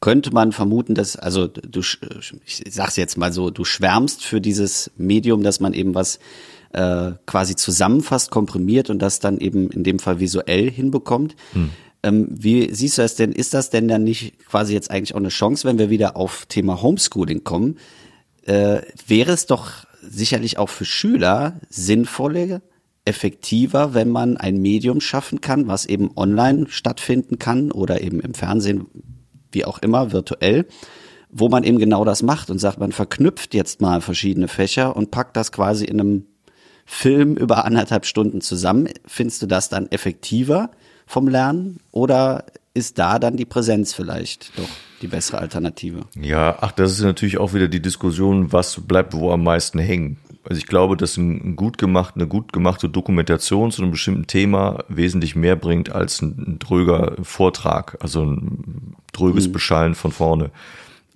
könnte 0.00 0.32
man 0.32 0.52
vermuten, 0.52 0.94
dass, 0.94 1.16
also 1.16 1.46
du, 1.46 1.80
ich 1.80 2.62
sag's 2.68 2.96
jetzt 2.96 3.16
mal 3.16 3.32
so, 3.32 3.50
du 3.50 3.64
schwärmst 3.64 4.22
für 4.22 4.40
dieses 4.40 4.90
Medium, 4.98 5.42
dass 5.42 5.60
man 5.60 5.72
eben 5.72 5.94
was 5.94 6.18
äh, 6.74 7.12
quasi 7.24 7.56
zusammenfasst, 7.56 8.30
komprimiert 8.30 8.90
und 8.90 8.98
das 8.98 9.20
dann 9.20 9.38
eben 9.38 9.70
in 9.70 9.82
dem 9.82 9.98
Fall 9.98 10.20
visuell 10.20 10.70
hinbekommt. 10.70 11.36
Hm. 11.52 11.70
Ähm, 12.02 12.28
wie 12.30 12.74
siehst 12.74 12.98
du 12.98 13.02
das 13.02 13.14
denn? 13.14 13.32
Ist 13.32 13.54
das 13.54 13.70
denn 13.70 13.88
dann 13.88 14.04
nicht 14.04 14.38
quasi 14.46 14.74
jetzt 14.74 14.90
eigentlich 14.90 15.14
auch 15.14 15.20
eine 15.20 15.30
Chance, 15.30 15.66
wenn 15.66 15.78
wir 15.78 15.88
wieder 15.88 16.16
auf 16.16 16.44
Thema 16.46 16.82
Homeschooling 16.82 17.44
kommen? 17.44 17.78
Äh, 18.46 18.82
wäre 19.06 19.32
es 19.32 19.46
doch 19.46 19.86
sicherlich 20.02 20.58
auch 20.58 20.68
für 20.68 20.84
Schüler 20.84 21.60
sinnvoller, 21.68 22.60
effektiver, 23.06 23.92
wenn 23.92 24.08
man 24.08 24.36
ein 24.36 24.60
Medium 24.60 25.00
schaffen 25.00 25.40
kann, 25.40 25.68
was 25.68 25.86
eben 25.86 26.10
online 26.16 26.66
stattfinden 26.68 27.38
kann 27.38 27.70
oder 27.70 28.00
eben 28.00 28.20
im 28.20 28.34
Fernsehen, 28.34 28.86
wie 29.52 29.64
auch 29.64 29.78
immer, 29.78 30.12
virtuell, 30.12 30.66
wo 31.30 31.48
man 31.48 31.64
eben 31.64 31.78
genau 31.78 32.04
das 32.04 32.22
macht 32.22 32.50
und 32.50 32.58
sagt, 32.58 32.78
man 32.78 32.92
verknüpft 32.92 33.52
jetzt 33.54 33.80
mal 33.80 34.00
verschiedene 34.00 34.48
Fächer 34.48 34.96
und 34.96 35.10
packt 35.10 35.36
das 35.36 35.52
quasi 35.52 35.84
in 35.84 36.00
einem 36.00 36.26
Film 36.86 37.36
über 37.36 37.64
anderthalb 37.64 38.06
Stunden 38.06 38.40
zusammen. 38.40 38.88
Findest 39.06 39.42
du 39.42 39.46
das 39.46 39.68
dann 39.68 39.90
effektiver? 39.90 40.70
vom 41.06 41.28
Lernen 41.28 41.78
oder 41.92 42.44
ist 42.74 42.98
da 42.98 43.18
dann 43.18 43.36
die 43.36 43.44
Präsenz 43.44 43.94
vielleicht 43.94 44.58
doch 44.58 44.68
die 45.00 45.06
bessere 45.06 45.38
Alternative? 45.38 46.00
Ja, 46.20 46.58
ach, 46.60 46.72
das 46.72 46.92
ist 46.92 47.02
natürlich 47.02 47.38
auch 47.38 47.54
wieder 47.54 47.68
die 47.68 47.80
Diskussion, 47.80 48.52
was 48.52 48.80
bleibt 48.80 49.14
wo 49.14 49.30
am 49.30 49.44
meisten 49.44 49.78
hängen. 49.78 50.18
Also 50.46 50.58
ich 50.58 50.66
glaube, 50.66 50.96
dass 50.96 51.16
ein 51.16 51.56
gut 51.56 51.78
gemacht, 51.78 52.14
eine 52.16 52.26
gut 52.26 52.52
gemachte 52.52 52.88
Dokumentation 52.88 53.70
zu 53.70 53.82
einem 53.82 53.92
bestimmten 53.92 54.26
Thema 54.26 54.84
wesentlich 54.88 55.36
mehr 55.36 55.56
bringt 55.56 55.90
als 55.90 56.20
ein, 56.20 56.58
dröger 56.58 57.16
Vortrag, 57.22 57.96
also 58.00 58.24
ein 58.24 58.94
dröges 59.12 59.48
mhm. 59.48 59.52
Beschallen 59.52 59.94
von 59.94 60.12
vorne. 60.12 60.50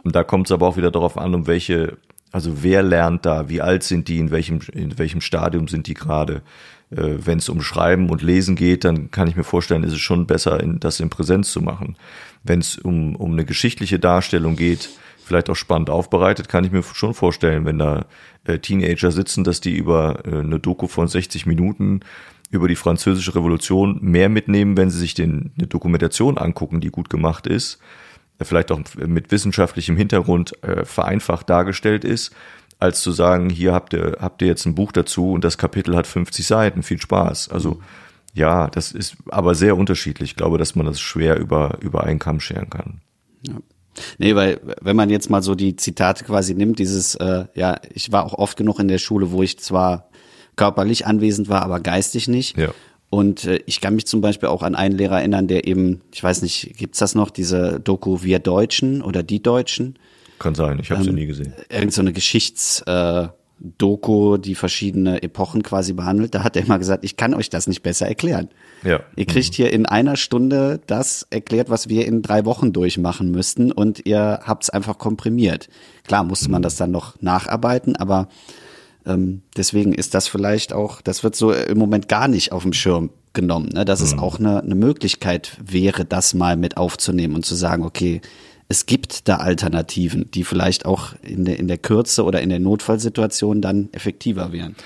Und 0.04 0.16
da 0.16 0.24
kommt 0.24 0.46
es 0.46 0.52
aber 0.52 0.66
auch 0.66 0.76
wieder 0.76 0.90
darauf 0.90 1.18
an, 1.18 1.34
um 1.34 1.46
welche, 1.46 1.98
also 2.32 2.62
wer 2.62 2.82
lernt 2.82 3.24
da, 3.26 3.48
wie 3.48 3.62
alt 3.62 3.82
sind 3.82 4.08
die, 4.08 4.18
in 4.18 4.30
welchem, 4.30 4.60
in 4.72 4.98
welchem 4.98 5.20
Stadium 5.20 5.68
sind 5.68 5.86
die 5.86 5.94
gerade? 5.94 6.42
Äh, 6.90 7.14
wenn 7.24 7.38
es 7.38 7.48
um 7.48 7.60
Schreiben 7.60 8.10
und 8.10 8.22
Lesen 8.22 8.56
geht, 8.56 8.84
dann 8.84 9.10
kann 9.10 9.28
ich 9.28 9.36
mir 9.36 9.44
vorstellen, 9.44 9.84
ist 9.84 9.92
es 9.92 10.00
schon 10.00 10.26
besser, 10.26 10.60
in, 10.60 10.80
das 10.80 11.00
in 11.00 11.10
Präsenz 11.10 11.52
zu 11.52 11.60
machen. 11.60 11.96
Wenn 12.42 12.60
es 12.60 12.78
um, 12.78 13.16
um 13.16 13.32
eine 13.32 13.44
geschichtliche 13.44 13.98
Darstellung 13.98 14.56
geht, 14.56 14.88
vielleicht 15.24 15.50
auch 15.50 15.56
spannend 15.56 15.90
aufbereitet, 15.90 16.48
kann 16.48 16.64
ich 16.64 16.72
mir 16.72 16.82
schon 16.82 17.14
vorstellen, 17.14 17.64
wenn 17.66 17.78
da 17.78 18.06
äh, 18.44 18.58
Teenager 18.58 19.10
sitzen, 19.10 19.44
dass 19.44 19.60
die 19.60 19.76
über 19.76 20.24
äh, 20.24 20.38
eine 20.38 20.58
Doku 20.58 20.86
von 20.86 21.08
60 21.08 21.46
Minuten 21.46 22.00
über 22.50 22.66
die 22.66 22.76
französische 22.76 23.34
Revolution 23.34 23.98
mehr 24.00 24.30
mitnehmen, 24.30 24.78
wenn 24.78 24.90
sie 24.90 24.98
sich 24.98 25.12
den, 25.12 25.52
eine 25.58 25.66
Dokumentation 25.66 26.38
angucken, 26.38 26.80
die 26.80 26.88
gut 26.88 27.10
gemacht 27.10 27.46
ist, 27.46 27.78
vielleicht 28.44 28.70
auch 28.70 28.80
mit 28.96 29.30
wissenschaftlichem 29.30 29.96
Hintergrund 29.96 30.62
äh, 30.62 30.84
vereinfacht 30.84 31.50
dargestellt 31.50 32.04
ist, 32.04 32.32
als 32.78 33.00
zu 33.00 33.10
sagen, 33.10 33.50
hier 33.50 33.72
habt 33.72 33.92
ihr, 33.92 34.18
habt 34.20 34.42
ihr 34.42 34.48
jetzt 34.48 34.64
ein 34.66 34.74
Buch 34.74 34.92
dazu 34.92 35.32
und 35.32 35.44
das 35.44 35.58
Kapitel 35.58 35.96
hat 35.96 36.06
50 36.06 36.46
Seiten, 36.46 36.82
viel 36.82 37.00
Spaß. 37.00 37.48
Also 37.48 37.80
ja, 38.34 38.68
das 38.68 38.92
ist 38.92 39.16
aber 39.28 39.54
sehr 39.54 39.76
unterschiedlich. 39.76 40.30
Ich 40.30 40.36
glaube, 40.36 40.58
dass 40.58 40.76
man 40.76 40.86
das 40.86 41.00
schwer 41.00 41.38
über, 41.38 41.78
über 41.80 42.04
einen 42.04 42.20
Kamm 42.20 42.40
scheren 42.40 42.70
kann. 42.70 43.00
Ja. 43.42 43.54
Nee, 44.18 44.36
weil 44.36 44.60
wenn 44.80 44.94
man 44.94 45.10
jetzt 45.10 45.28
mal 45.28 45.42
so 45.42 45.56
die 45.56 45.74
Zitate 45.74 46.24
quasi 46.24 46.54
nimmt, 46.54 46.78
dieses, 46.78 47.16
äh, 47.16 47.46
ja, 47.54 47.80
ich 47.92 48.12
war 48.12 48.24
auch 48.24 48.34
oft 48.34 48.56
genug 48.56 48.78
in 48.78 48.86
der 48.86 48.98
Schule, 48.98 49.32
wo 49.32 49.42
ich 49.42 49.58
zwar 49.58 50.08
körperlich 50.54 51.06
anwesend 51.06 51.48
war, 51.48 51.62
aber 51.62 51.80
geistig 51.80 52.28
nicht. 52.28 52.56
Ja. 52.56 52.70
Und 53.10 53.44
äh, 53.44 53.60
ich 53.66 53.80
kann 53.80 53.94
mich 53.94 54.06
zum 54.06 54.20
Beispiel 54.20 54.48
auch 54.48 54.62
an 54.62 54.74
einen 54.74 54.96
Lehrer 54.96 55.18
erinnern, 55.18 55.48
der 55.48 55.66
eben, 55.66 56.02
ich 56.12 56.22
weiß 56.22 56.42
nicht, 56.42 56.76
gibt's 56.76 56.98
das 56.98 57.14
noch, 57.14 57.30
diese 57.30 57.80
Doku 57.80 58.22
Wir 58.22 58.38
Deutschen 58.38 59.02
oder 59.02 59.22
die 59.22 59.42
Deutschen? 59.42 59.98
Kann 60.38 60.54
sein, 60.54 60.78
ich 60.80 60.90
habe 60.90 61.00
ähm, 61.00 61.06
sie 61.06 61.12
nie 61.12 61.26
gesehen. 61.26 61.52
Irgend 61.70 61.92
so 61.92 62.02
eine 62.02 62.12
Geschichts 62.12 62.82
äh, 62.82 63.28
Doku, 63.60 64.36
die 64.36 64.54
verschiedene 64.54 65.22
Epochen 65.22 65.62
quasi 65.62 65.92
behandelt. 65.92 66.34
Da 66.34 66.44
hat 66.44 66.54
er 66.54 66.62
immer 66.62 66.78
gesagt, 66.78 67.04
ich 67.04 67.16
kann 67.16 67.34
euch 67.34 67.50
das 67.50 67.66
nicht 67.66 67.82
besser 67.82 68.06
erklären. 68.06 68.50
Ja. 68.84 69.00
Ihr 69.16 69.26
kriegt 69.26 69.50
mhm. 69.50 69.54
hier 69.54 69.72
in 69.72 69.86
einer 69.86 70.16
Stunde 70.16 70.80
das 70.86 71.26
erklärt, 71.30 71.68
was 71.68 71.88
wir 71.88 72.06
in 72.06 72.22
drei 72.22 72.44
Wochen 72.44 72.72
durchmachen 72.72 73.30
müssten 73.32 73.72
und 73.72 74.06
ihr 74.06 74.40
habt 74.44 74.64
es 74.64 74.70
einfach 74.70 74.98
komprimiert. 74.98 75.68
Klar 76.06 76.22
musste 76.22 76.50
man 76.50 76.60
mhm. 76.60 76.64
das 76.64 76.76
dann 76.76 76.92
noch 76.92 77.20
nacharbeiten, 77.20 77.96
aber 77.96 78.28
ähm, 79.08 79.42
deswegen 79.56 79.92
ist 79.92 80.14
das 80.14 80.28
vielleicht 80.28 80.72
auch, 80.72 81.00
das 81.00 81.24
wird 81.24 81.34
so 81.34 81.52
im 81.52 81.78
Moment 81.78 82.08
gar 82.08 82.28
nicht 82.28 82.52
auf 82.52 82.62
dem 82.62 82.72
Schirm 82.72 83.10
genommen, 83.32 83.70
ne? 83.72 83.84
dass 83.84 84.00
mhm. 84.00 84.06
es 84.06 84.18
auch 84.18 84.38
eine, 84.38 84.62
eine 84.62 84.74
Möglichkeit 84.74 85.56
wäre, 85.64 86.04
das 86.04 86.34
mal 86.34 86.56
mit 86.56 86.76
aufzunehmen 86.76 87.34
und 87.34 87.46
zu 87.46 87.54
sagen, 87.54 87.84
okay, 87.84 88.20
es 88.68 88.86
gibt 88.86 89.28
da 89.28 89.36
Alternativen, 89.36 90.30
die 90.30 90.44
vielleicht 90.44 90.84
auch 90.84 91.14
in 91.22 91.44
der, 91.44 91.58
in 91.58 91.68
der 91.68 91.78
Kürze 91.78 92.24
oder 92.24 92.42
in 92.42 92.50
der 92.50 92.60
Notfallsituation 92.60 93.62
dann 93.62 93.88
effektiver 93.92 94.52
wären. 94.52 94.76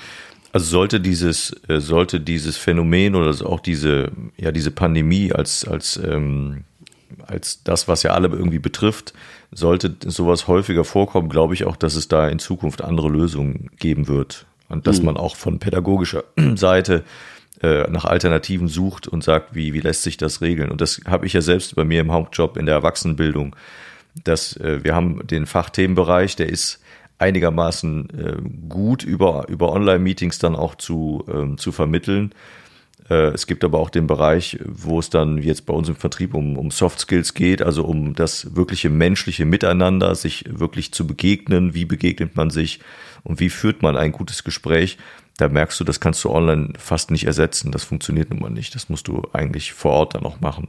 Also 0.52 0.66
sollte 0.66 1.00
dieses, 1.00 1.52
äh, 1.68 1.80
sollte 1.80 2.20
dieses 2.20 2.56
Phänomen 2.56 3.14
oder 3.14 3.30
auch 3.46 3.61
diese, 3.61 4.12
ja, 4.37 4.52
diese 4.52 4.70
Pandemie 4.70 5.32
als, 5.32 5.66
als, 5.66 5.96
ähm, 5.96 6.64
als 7.27 7.62
das, 7.64 7.88
was 7.88 8.03
ja 8.03 8.12
alle 8.12 8.29
irgendwie 8.29 8.59
betrifft, 8.59 9.12
sollte 9.51 9.96
sowas 10.07 10.48
häufiger 10.48 10.85
vorkommen, 10.85 11.29
glaube 11.29 11.55
ich 11.55 11.64
auch, 11.64 11.77
dass 11.77 11.94
es 11.94 12.09
da 12.09 12.29
in 12.29 12.38
Zukunft 12.38 12.83
andere 12.83 13.09
Lösungen 13.09 13.70
geben 13.79 14.09
wird. 14.09 14.46
Und 14.68 14.87
dass 14.87 15.01
mhm. 15.01 15.07
man 15.07 15.16
auch 15.16 15.37
von 15.37 15.59
pädagogischer 15.59 16.25
Seite 16.55 17.05
äh, 17.62 17.88
nach 17.90 18.05
Alternativen 18.05 18.68
sucht 18.68 19.07
und 19.07 19.22
sagt, 19.22 19.55
wie, 19.55 19.75
wie 19.75 19.81
lässt 19.81 20.03
sich 20.03 20.16
das 20.16 20.40
regeln. 20.40 20.70
Und 20.70 20.81
das 20.81 21.01
habe 21.07 21.27
ich 21.27 21.35
ja 21.35 21.40
selbst 21.40 21.75
bei 21.77 21.85
mir 21.85 22.01
im 22.01 22.11
Hauptjob 22.12 22.57
in 22.57 22.66
der 22.66 22.75
Erwachsenenbildung, 22.77 23.55
dass 24.25 24.57
äh, 24.57 24.83
wir 24.83 24.94
haben 24.94 25.27
den 25.27 25.46
Fachthemenbereich, 25.46 26.37
der 26.37 26.48
ist 26.48 26.81
einigermaßen 27.18 28.09
äh, 28.11 28.68
gut 28.68 29.05
über, 29.05 29.46
über 29.48 29.72
Online-Meetings 29.72 30.38
dann 30.38 30.57
auch 30.57 30.75
zu, 30.75 31.25
ähm, 31.33 31.57
zu 31.57 31.70
vermitteln. 31.70 32.35
Äh, 33.09 33.29
es 33.33 33.47
gibt 33.47 33.65
aber 33.65 33.79
auch 33.79 33.91
den 33.91 34.07
Bereich, 34.07 34.59
wo 34.65 34.99
es 34.99 35.11
dann 35.11 35.38
jetzt 35.38 35.67
bei 35.67 35.75
uns 35.75 35.88
im 35.88 35.97
Vertrieb 35.97 36.35
um, 36.35 36.57
um 36.57 36.71
Soft 36.71 37.01
Skills 37.01 37.35
geht, 37.35 37.62
also 37.62 37.85
um 37.85 38.15
das 38.15 38.55
wirkliche 38.57 38.91
menschliche 38.91 39.45
Miteinander, 39.45 40.15
sich 40.15 40.45
wirklich 40.49 40.93
zu 40.93 41.07
begegnen. 41.07 41.75
Wie 41.75 41.85
begegnet 41.85 42.37
man 42.37 42.51
sich 42.51 42.81
und 43.23 43.41
wie 43.41 43.51
führt 43.51 43.83
man 43.83 43.97
ein 43.97 44.12
gutes 44.12 44.45
Gespräch? 44.45 44.99
da 45.38 45.49
merkst 45.49 45.81
du, 45.81 45.85
das 45.85 46.01
kannst 46.01 46.23
du 46.25 46.31
online 46.31 46.75
fast 46.79 47.11
nicht 47.11 47.25
ersetzen. 47.27 47.73
Das 47.73 47.85
funktioniert 47.85 48.31
nun 48.31 48.41
mal 48.41 48.51
nicht. 48.51 48.75
Das 48.75 48.88
musst 48.88 49.09
du 49.09 49.23
eigentlich 49.33 49.73
vor 49.73 49.93
Ort 49.93 50.15
dann 50.15 50.25
auch 50.25 50.41
machen. 50.41 50.69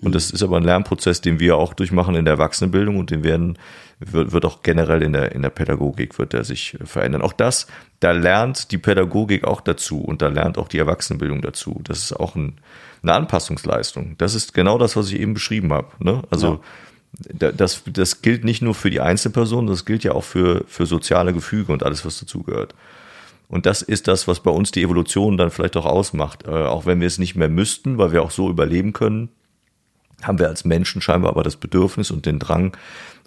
Und 0.00 0.14
das 0.14 0.30
ist 0.30 0.42
aber 0.42 0.58
ein 0.58 0.62
Lernprozess, 0.62 1.20
den 1.20 1.40
wir 1.40 1.56
auch 1.56 1.74
durchmachen 1.74 2.14
in 2.14 2.24
der 2.24 2.34
Erwachsenenbildung 2.34 2.98
und 2.98 3.10
den 3.10 3.24
werden, 3.24 3.58
wird, 3.98 4.32
wird 4.32 4.44
auch 4.44 4.62
generell 4.62 5.02
in 5.02 5.12
der, 5.12 5.32
in 5.32 5.42
der 5.42 5.50
Pädagogik 5.50 6.18
wird 6.18 6.32
der 6.32 6.44
sich 6.44 6.78
verändern. 6.84 7.22
Auch 7.22 7.32
das, 7.32 7.66
da 7.98 8.12
lernt 8.12 8.70
die 8.70 8.78
Pädagogik 8.78 9.44
auch 9.44 9.60
dazu 9.60 10.00
und 10.00 10.22
da 10.22 10.28
lernt 10.28 10.56
auch 10.56 10.68
die 10.68 10.78
Erwachsenenbildung 10.78 11.42
dazu. 11.42 11.80
Das 11.82 11.98
ist 11.98 12.12
auch 12.12 12.36
ein, 12.36 12.58
eine 13.02 13.14
Anpassungsleistung. 13.14 14.14
Das 14.18 14.34
ist 14.34 14.54
genau 14.54 14.78
das, 14.78 14.94
was 14.94 15.10
ich 15.10 15.18
eben 15.18 15.34
beschrieben 15.34 15.72
habe. 15.72 15.88
Ne? 15.98 16.22
Also 16.30 16.60
das, 17.12 17.82
das 17.86 18.22
gilt 18.22 18.44
nicht 18.44 18.62
nur 18.62 18.74
für 18.74 18.90
die 18.90 19.00
Einzelperson, 19.00 19.66
das 19.66 19.84
gilt 19.84 20.04
ja 20.04 20.12
auch 20.12 20.24
für, 20.24 20.64
für 20.68 20.86
soziale 20.86 21.32
Gefüge 21.32 21.72
und 21.72 21.82
alles, 21.82 22.04
was 22.04 22.20
dazugehört. 22.20 22.74
Und 23.48 23.66
das 23.66 23.82
ist 23.82 24.08
das, 24.08 24.28
was 24.28 24.40
bei 24.40 24.50
uns 24.50 24.70
die 24.70 24.82
Evolution 24.82 25.38
dann 25.38 25.50
vielleicht 25.50 25.76
auch 25.76 25.86
ausmacht. 25.86 26.46
Äh, 26.46 26.50
auch 26.50 26.86
wenn 26.86 27.00
wir 27.00 27.06
es 27.06 27.18
nicht 27.18 27.34
mehr 27.34 27.48
müssten, 27.48 27.98
weil 27.98 28.12
wir 28.12 28.22
auch 28.22 28.30
so 28.30 28.50
überleben 28.50 28.92
können, 28.92 29.30
haben 30.22 30.38
wir 30.38 30.48
als 30.48 30.64
Menschen 30.64 31.00
scheinbar 31.00 31.30
aber 31.30 31.42
das 31.42 31.56
Bedürfnis 31.56 32.10
und 32.10 32.26
den 32.26 32.38
Drang, 32.38 32.76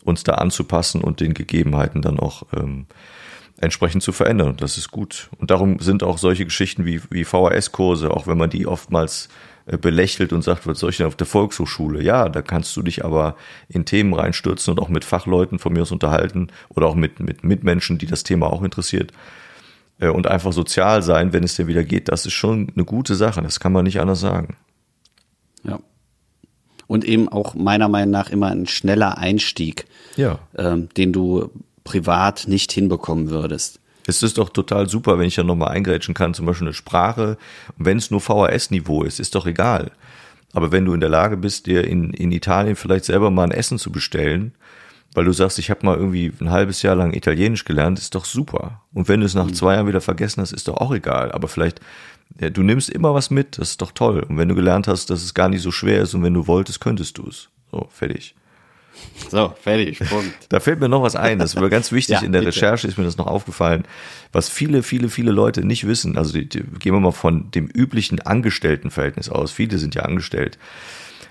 uns 0.04 0.24
da 0.24 0.34
anzupassen 0.34 1.02
und 1.02 1.20
den 1.20 1.34
Gegebenheiten 1.34 2.02
dann 2.02 2.20
auch 2.20 2.44
ähm, 2.56 2.88
entsprechend 3.60 4.04
zu 4.04 4.12
verändern. 4.12 4.50
Und 4.50 4.62
das 4.62 4.78
ist 4.78 4.92
gut. 4.92 5.30
Und 5.38 5.52
darum 5.52 5.80
sind 5.80 6.04
auch 6.04 6.18
solche 6.18 6.46
Geschichten 6.46 6.86
wie, 6.86 7.02
wie 7.10 7.24
VHS-Kurse, 7.24 8.12
auch 8.12 8.28
wenn 8.28 8.38
man 8.38 8.50
die 8.50 8.66
oftmals 8.66 9.30
äh, 9.68 9.78
belächelt 9.78 10.34
und 10.34 10.42
sagt, 10.42 10.66
was 10.66 10.80
soll 10.80 10.90
ich 10.90 10.98
denn 10.98 11.06
auf 11.06 11.16
der 11.16 11.28
Volkshochschule? 11.28 12.02
Ja, 12.02 12.30
da 12.30 12.42
kannst 12.42 12.76
du 12.76 12.82
dich 12.82 13.06
aber 13.06 13.36
in 13.70 13.86
Themen 13.86 14.14
reinstürzen 14.14 14.72
und 14.74 14.80
auch 14.80 14.90
mit 14.90 15.06
Fachleuten 15.06 15.60
von 15.60 15.74
mir 15.74 15.84
aus 15.84 15.92
unterhalten 15.92 16.48
oder 16.70 16.88
auch 16.88 16.96
mit, 16.96 17.20
mit 17.20 17.44
Mitmenschen, 17.44 18.00
die 18.00 18.08
das 18.08 18.24
Thema 18.24 18.52
auch 18.52 18.64
interessiert. 18.64 19.12
Äh, 20.00 20.10
und 20.10 20.28
einfach 20.28 20.52
sozial 20.52 21.04
sein, 21.04 21.32
wenn 21.32 21.44
es 21.44 21.56
dir 21.56 21.68
wieder 21.68 21.84
geht, 21.84 22.10
das 22.10 22.26
ist 22.26 22.34
schon 22.34 22.72
eine 22.76 22.86
gute 22.86 23.16
Sache. 23.16 23.42
Das 23.42 23.60
kann 23.60 23.72
man 23.72 23.86
nicht 23.86 24.00
anders 24.02 24.20
sagen. 24.20 24.58
Ja. 25.64 25.80
Und 26.92 27.06
eben 27.06 27.30
auch 27.30 27.56
meiner 27.56 27.88
Meinung 27.88 28.12
nach 28.12 28.30
immer 28.32 28.48
ein 28.48 28.68
schneller 28.68 29.18
Einstieg, 29.18 29.86
ja. 30.18 30.40
ähm, 30.58 30.90
den 30.98 31.14
du 31.14 31.50
privat 31.86 32.50
nicht 32.50 32.74
hinbekommen 32.74 33.30
würdest. 33.30 33.80
Es 34.08 34.22
ist 34.22 34.38
doch 34.38 34.50
total 34.50 34.90
super, 34.90 35.18
wenn 35.18 35.28
ich 35.28 35.38
ja 35.38 35.44
nochmal 35.44 35.70
eingrätschen 35.70 36.14
kann, 36.14 36.34
zum 36.34 36.48
Beispiel 36.48 36.68
eine 36.68 36.74
Sprache. 36.74 37.38
Und 37.78 37.86
wenn 37.86 37.98
es 37.98 38.12
nur 38.12 38.20
VHS-Niveau 38.20 39.04
ist, 39.04 39.22
ist 39.22 39.36
doch 39.36 39.46
egal. 39.46 39.92
Aber 40.52 40.74
wenn 40.74 40.84
du 40.84 40.94
in 40.94 41.00
der 41.00 41.08
Lage 41.08 41.38
bist, 41.38 41.66
dir 41.66 41.88
in, 41.88 42.12
in 42.12 42.34
Italien 42.34 42.76
vielleicht 42.76 43.06
selber 43.06 43.32
mal 43.32 43.46
ein 43.46 43.52
Essen 43.52 43.80
zu 43.80 43.90
bestellen, 43.90 44.52
weil 45.14 45.24
du 45.24 45.32
sagst, 45.32 45.60
ich 45.60 45.70
habe 45.70 45.86
mal 45.86 45.96
irgendwie 45.96 46.34
ein 46.42 46.52
halbes 46.52 46.82
Jahr 46.82 46.96
lang 46.96 47.14
Italienisch 47.14 47.64
gelernt, 47.64 48.00
ist 48.00 48.16
doch 48.16 48.26
super. 48.26 48.82
Und 48.94 49.08
wenn 49.08 49.22
du 49.22 49.26
es 49.26 49.34
nach 49.34 49.46
mhm. 49.46 49.54
zwei 49.54 49.76
Jahren 49.76 49.88
wieder 49.88 50.02
vergessen 50.02 50.42
hast, 50.42 50.52
ist 50.52 50.68
doch 50.68 50.76
auch 50.76 50.94
egal. 50.94 51.32
Aber 51.32 51.48
vielleicht, 51.48 51.80
ja, 52.40 52.50
du 52.50 52.64
nimmst 52.64 52.90
immer 52.90 53.14
was 53.14 53.30
mit, 53.30 53.58
das 53.58 53.72
ist 53.72 53.82
doch 53.82 53.92
toll. 53.92 54.26
Und 54.28 54.38
wenn 54.38 54.50
du 54.50 54.56
gelernt 54.56 54.88
hast, 54.88 55.10
dass 55.10 55.24
es 55.24 55.34
gar 55.34 55.50
nicht 55.50 55.62
so 55.62 55.72
schwer 55.72 56.02
ist 56.02 56.14
und 56.14 56.24
wenn 56.24 56.34
du 56.34 56.48
wolltest, 56.48 56.82
könntest 56.82 57.18
du 57.18 57.28
es. 57.28 57.50
So, 57.72 57.88
fertig. 57.92 58.36
So, 59.30 59.54
fertig, 59.62 60.00
Punkt. 60.00 60.34
Da 60.50 60.60
fällt 60.60 60.80
mir 60.80 60.90
noch 60.90 61.02
was 61.02 61.16
ein, 61.16 61.40
das 61.40 61.56
war 61.56 61.70
ganz 61.70 61.92
wichtig 61.92 62.16
ja, 62.20 62.26
in 62.26 62.34
der 62.34 62.42
bitte. 62.42 62.56
Recherche, 62.56 62.88
ist 62.88 62.98
mir 62.98 63.06
das 63.06 63.18
noch 63.18 63.28
aufgefallen, 63.28 63.84
was 64.32 64.50
viele, 64.50 64.84
viele, 64.84 65.10
viele 65.10 65.32
Leute 65.32 65.66
nicht 65.66 65.88
wissen. 65.88 66.18
Also 66.18 66.34
die, 66.34 66.48
die, 66.48 66.64
gehen 66.80 66.94
wir 66.94 67.00
mal 67.00 67.12
von 67.12 67.50
dem 67.52 67.68
üblichen 67.68 68.20
Angestelltenverhältnis 68.20 69.30
aus, 69.30 69.52
viele 69.52 69.78
sind 69.78 69.96
ja 69.96 70.04
angestellt, 70.04 70.58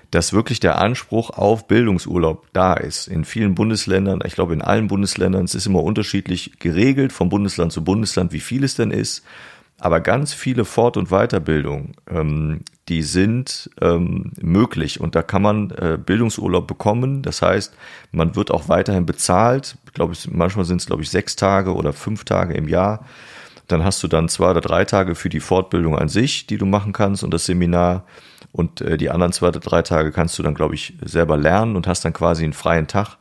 dass 0.09 0.33
wirklich 0.33 0.59
der 0.59 0.79
Anspruch 0.79 1.29
auf 1.29 1.67
Bildungsurlaub 1.67 2.47
da 2.51 2.73
ist. 2.73 3.07
In 3.07 3.23
vielen 3.23 3.55
Bundesländern, 3.55 4.21
ich 4.25 4.33
glaube 4.33 4.53
in 4.53 4.61
allen 4.61 4.87
Bundesländern, 4.87 5.45
es 5.45 5.55
ist 5.55 5.67
immer 5.67 5.83
unterschiedlich 5.83 6.59
geregelt, 6.59 7.13
von 7.13 7.29
Bundesland 7.29 7.71
zu 7.71 7.83
Bundesland, 7.83 8.33
wie 8.33 8.41
viel 8.41 8.63
es 8.63 8.75
denn 8.75 8.91
ist. 8.91 9.23
Aber 9.83 9.99
ganz 9.99 10.31
viele 10.31 10.63
Fort- 10.63 10.95
und 10.95 11.09
Weiterbildung, 11.09 11.93
ähm, 12.07 12.59
die 12.87 13.01
sind 13.01 13.67
ähm, 13.81 14.31
möglich 14.39 15.01
und 15.01 15.15
da 15.15 15.23
kann 15.23 15.41
man 15.41 15.71
äh, 15.71 15.97
Bildungsurlaub 15.97 16.67
bekommen. 16.67 17.23
Das 17.23 17.41
heißt, 17.41 17.73
man 18.11 18.35
wird 18.35 18.51
auch 18.51 18.69
weiterhin 18.69 19.07
bezahlt. 19.07 19.77
Glaube 19.93 20.13
ich, 20.13 20.29
manchmal 20.29 20.65
sind 20.65 20.81
es 20.81 20.85
glaube 20.85 21.01
ich 21.01 21.09
sechs 21.09 21.35
Tage 21.35 21.73
oder 21.73 21.93
fünf 21.93 22.25
Tage 22.25 22.53
im 22.53 22.67
Jahr. 22.67 23.07
Dann 23.67 23.83
hast 23.83 24.03
du 24.03 24.07
dann 24.07 24.29
zwei 24.29 24.51
oder 24.51 24.61
drei 24.61 24.85
Tage 24.85 25.15
für 25.15 25.29
die 25.29 25.39
Fortbildung 25.39 25.97
an 25.97 26.09
sich, 26.09 26.45
die 26.45 26.59
du 26.59 26.67
machen 26.67 26.93
kannst 26.93 27.23
und 27.23 27.33
das 27.33 27.47
Seminar. 27.47 28.05
Und 28.51 28.81
äh, 28.81 28.97
die 28.97 29.09
anderen 29.09 29.33
zwei 29.33 29.47
oder 29.47 29.61
drei 29.61 29.81
Tage 29.81 30.11
kannst 30.11 30.37
du 30.37 30.43
dann 30.43 30.53
glaube 30.53 30.75
ich 30.75 30.93
selber 31.03 31.37
lernen 31.37 31.75
und 31.75 31.87
hast 31.87 32.05
dann 32.05 32.13
quasi 32.13 32.43
einen 32.43 32.53
freien 32.53 32.85
Tag. 32.85 33.17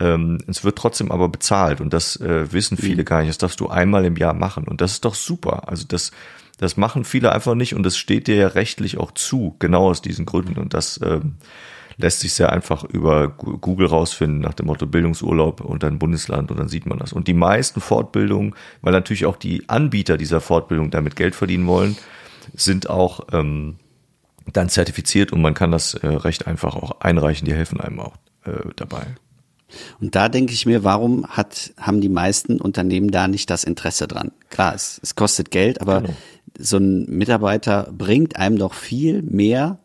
Ähm, 0.00 0.38
es 0.46 0.64
wird 0.64 0.76
trotzdem 0.76 1.12
aber 1.12 1.28
bezahlt 1.28 1.80
und 1.80 1.92
das 1.92 2.16
äh, 2.16 2.52
wissen 2.52 2.76
viele 2.76 3.02
mhm. 3.02 3.06
gar 3.06 3.18
nicht. 3.20 3.28
Das 3.28 3.38
darfst 3.38 3.60
du 3.60 3.68
einmal 3.68 4.04
im 4.04 4.16
Jahr 4.16 4.34
machen 4.34 4.64
und 4.64 4.80
das 4.80 4.92
ist 4.92 5.04
doch 5.04 5.14
super. 5.14 5.68
Also 5.68 5.84
das, 5.86 6.10
das 6.58 6.76
machen 6.76 7.04
viele 7.04 7.32
einfach 7.32 7.54
nicht 7.54 7.74
und 7.74 7.82
das 7.84 7.96
steht 7.96 8.26
dir 8.26 8.36
ja 8.36 8.48
rechtlich 8.48 8.98
auch 8.98 9.12
zu, 9.12 9.56
genau 9.58 9.90
aus 9.90 10.02
diesen 10.02 10.26
Gründen 10.26 10.58
und 10.58 10.74
das 10.74 10.98
ähm, 11.02 11.36
lässt 11.98 12.20
sich 12.20 12.32
sehr 12.32 12.50
einfach 12.50 12.84
über 12.84 13.28
Google 13.28 13.86
rausfinden 13.86 14.40
nach 14.40 14.54
dem 14.54 14.66
Motto 14.66 14.86
Bildungsurlaub 14.86 15.60
und 15.60 15.82
dann 15.82 15.98
Bundesland 15.98 16.50
und 16.50 16.58
dann 16.58 16.68
sieht 16.68 16.86
man 16.86 16.98
das. 16.98 17.12
Und 17.12 17.28
die 17.28 17.34
meisten 17.34 17.80
Fortbildungen, 17.80 18.54
weil 18.80 18.92
natürlich 18.92 19.26
auch 19.26 19.36
die 19.36 19.68
Anbieter 19.68 20.16
dieser 20.16 20.40
Fortbildung 20.40 20.90
damit 20.90 21.16
Geld 21.16 21.34
verdienen 21.34 21.66
wollen, 21.66 21.98
sind 22.54 22.88
auch 22.88 23.26
ähm, 23.32 23.76
dann 24.52 24.68
zertifiziert 24.68 25.32
und 25.32 25.42
man 25.42 25.54
kann 25.54 25.70
das 25.70 25.94
äh, 25.94 26.06
recht 26.06 26.46
einfach 26.46 26.74
auch 26.74 27.00
einreichen. 27.00 27.46
Die 27.46 27.54
helfen 27.54 27.80
einem 27.80 28.00
auch 28.00 28.14
äh, 28.44 28.70
dabei. 28.76 29.06
Und 30.00 30.14
da 30.14 30.28
denke 30.28 30.52
ich 30.52 30.66
mir, 30.66 30.84
warum 30.84 31.26
hat, 31.26 31.72
haben 31.78 32.00
die 32.00 32.08
meisten 32.08 32.60
Unternehmen 32.60 33.10
da 33.10 33.28
nicht 33.28 33.50
das 33.50 33.64
Interesse 33.64 34.08
dran? 34.08 34.32
Klar, 34.48 34.74
es, 34.74 35.00
es 35.02 35.14
kostet 35.14 35.50
Geld, 35.50 35.80
aber 35.80 36.02
genau. 36.02 36.14
so 36.58 36.76
ein 36.78 37.06
Mitarbeiter 37.06 37.92
bringt 37.96 38.36
einem 38.36 38.58
doch 38.58 38.74
viel 38.74 39.22
mehr, 39.22 39.78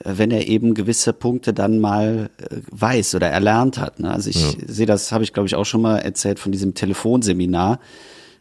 äh, 0.00 0.14
wenn 0.16 0.30
er 0.30 0.48
eben 0.48 0.74
gewisse 0.74 1.12
Punkte 1.12 1.52
dann 1.52 1.80
mal 1.80 2.30
äh, 2.38 2.56
weiß 2.70 3.14
oder 3.14 3.28
erlernt 3.28 3.78
hat. 3.78 4.00
Ne? 4.00 4.10
Also 4.12 4.30
ich 4.30 4.42
ja. 4.42 4.66
sehe 4.66 4.86
das, 4.86 5.12
habe 5.12 5.24
ich 5.24 5.32
glaube 5.32 5.46
ich 5.46 5.54
auch 5.54 5.66
schon 5.66 5.82
mal 5.82 5.98
erzählt 5.98 6.38
von 6.38 6.52
diesem 6.52 6.74
Telefonseminar, 6.74 7.80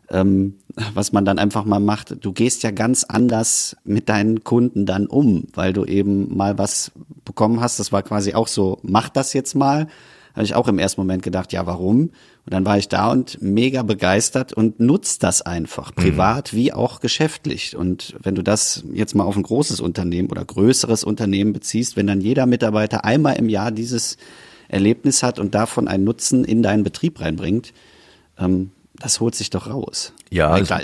ähm, 0.10 0.56
was 0.94 1.12
man 1.12 1.26
dann 1.26 1.40
einfach 1.40 1.66
mal 1.66 1.80
macht. 1.80 2.24
Du 2.24 2.34
gehst 2.34 2.64
ja 2.64 2.72
ganz 2.72 3.04
anders 3.04 3.76
mit 3.84 4.10
deinen 4.10 4.44
Kunden 4.44 4.86
dann 4.86 5.08
um, 5.08 5.46
weil 5.54 5.74
du 5.74 5.86
eben 5.86 6.36
mal 6.36 6.58
was 6.58 6.92
bekommen 7.26 7.62
hast. 7.62 7.80
Das 7.80 7.92
war 7.92 8.04
quasi 8.04 8.34
auch 8.34 8.48
so, 8.48 8.80
mach 8.82 9.10
das 9.10 9.34
jetzt 9.34 9.56
mal 9.56 9.88
habe 10.34 10.46
ich 10.46 10.56
auch 10.56 10.68
im 10.68 10.80
ersten 10.80 11.00
Moment 11.02 11.24
gedacht, 11.24 11.54
ja, 11.54 11.66
warum? 11.66 12.12
Und 12.46 12.54
dann 12.54 12.66
war 12.66 12.78
ich 12.78 12.90
da 12.90 13.12
und 13.12 13.42
mega 13.42 13.84
begeistert 13.84 14.52
und 14.52 14.80
nutzt 14.80 15.24
das 15.24 15.42
einfach, 15.42 15.92
mhm. 15.92 16.02
privat 16.02 16.54
mhm. 16.54 16.58
wie 16.58 16.74
auch 16.74 17.00
geschäftlich. 17.00 17.76
Und 17.76 18.16
wenn 18.22 18.36
du 18.36 18.42
das 18.42 18.84
jetzt 18.92 19.16
mal 19.16 19.24
auf 19.24 19.38
ein 19.38 19.44
großes 19.44 19.80
Unternehmen 19.80 20.30
oder 20.30 20.44
größeres 20.44 21.04
Unternehmen 21.04 21.54
beziehst, 21.54 21.96
wenn 21.96 22.08
dann 22.08 22.22
jeder 22.22 22.46
Mitarbeiter 22.46 23.06
einmal 23.06 23.36
im 23.38 23.48
Jahr 23.48 23.72
dieses 23.72 24.18
Erlebnis 24.68 25.22
hat 25.22 25.40
und 25.40 25.54
davon 25.54 25.88
einen 25.88 26.04
Nutzen 26.04 26.44
in 26.44 26.64
deinen 26.64 26.84
Betrieb 26.84 27.22
reinbringt, 27.22 27.74
ähm, 28.40 28.72
das 28.96 29.20
holt 29.20 29.36
sich 29.36 29.50
doch 29.50 29.68
raus. 29.68 30.14
Ja, 30.30 30.50
also, 30.50 30.76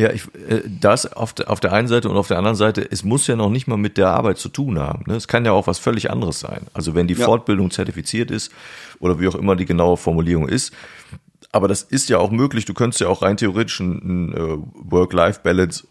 ja, 0.00 0.10
ich, 0.12 0.24
äh, 0.48 0.62
das 0.80 1.12
auf 1.12 1.34
der, 1.34 1.50
auf 1.50 1.60
der 1.60 1.72
einen 1.72 1.86
Seite 1.86 2.08
und 2.08 2.16
auf 2.16 2.28
der 2.28 2.38
anderen 2.38 2.56
Seite, 2.56 2.86
es 2.90 3.04
muss 3.04 3.26
ja 3.26 3.36
noch 3.36 3.50
nicht 3.50 3.66
mal 3.66 3.76
mit 3.76 3.98
der 3.98 4.08
Arbeit 4.08 4.38
zu 4.38 4.48
tun 4.48 4.78
haben. 4.78 5.04
Ne? 5.06 5.14
Es 5.14 5.28
kann 5.28 5.44
ja 5.44 5.52
auch 5.52 5.66
was 5.66 5.78
völlig 5.78 6.10
anderes 6.10 6.40
sein. 6.40 6.62
Also 6.72 6.94
wenn 6.94 7.06
die 7.06 7.14
ja. 7.14 7.26
Fortbildung 7.26 7.70
zertifiziert 7.70 8.30
ist 8.30 8.50
oder 8.98 9.20
wie 9.20 9.28
auch 9.28 9.34
immer 9.34 9.56
die 9.56 9.66
genaue 9.66 9.98
Formulierung 9.98 10.48
ist. 10.48 10.72
Aber 11.52 11.68
das 11.68 11.82
ist 11.82 12.08
ja 12.08 12.18
auch 12.18 12.30
möglich. 12.30 12.64
Du 12.64 12.72
könntest 12.72 13.00
ja 13.00 13.08
auch 13.08 13.20
rein 13.20 13.36
theoretisch 13.36 13.80
einen 13.80 14.32
äh, 14.32 14.58
Work-Life-Balance, 14.90 15.86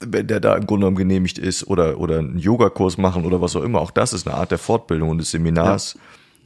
wenn 0.00 0.26
der 0.26 0.40
da 0.40 0.54
im 0.54 0.66
Grunde 0.66 0.84
genommen 0.84 0.96
genehmigt 0.96 1.38
ist, 1.38 1.66
oder, 1.66 1.98
oder 1.98 2.20
einen 2.20 2.38
Yogakurs 2.38 2.96
machen 2.96 3.26
oder 3.26 3.42
was 3.42 3.54
auch 3.54 3.62
immer. 3.62 3.80
Auch 3.80 3.90
das 3.90 4.14
ist 4.14 4.26
eine 4.26 4.36
Art 4.36 4.50
der 4.50 4.58
Fortbildung 4.58 5.10
und 5.10 5.18
des 5.18 5.30
Seminars. 5.30 5.94
Ja 5.94 6.00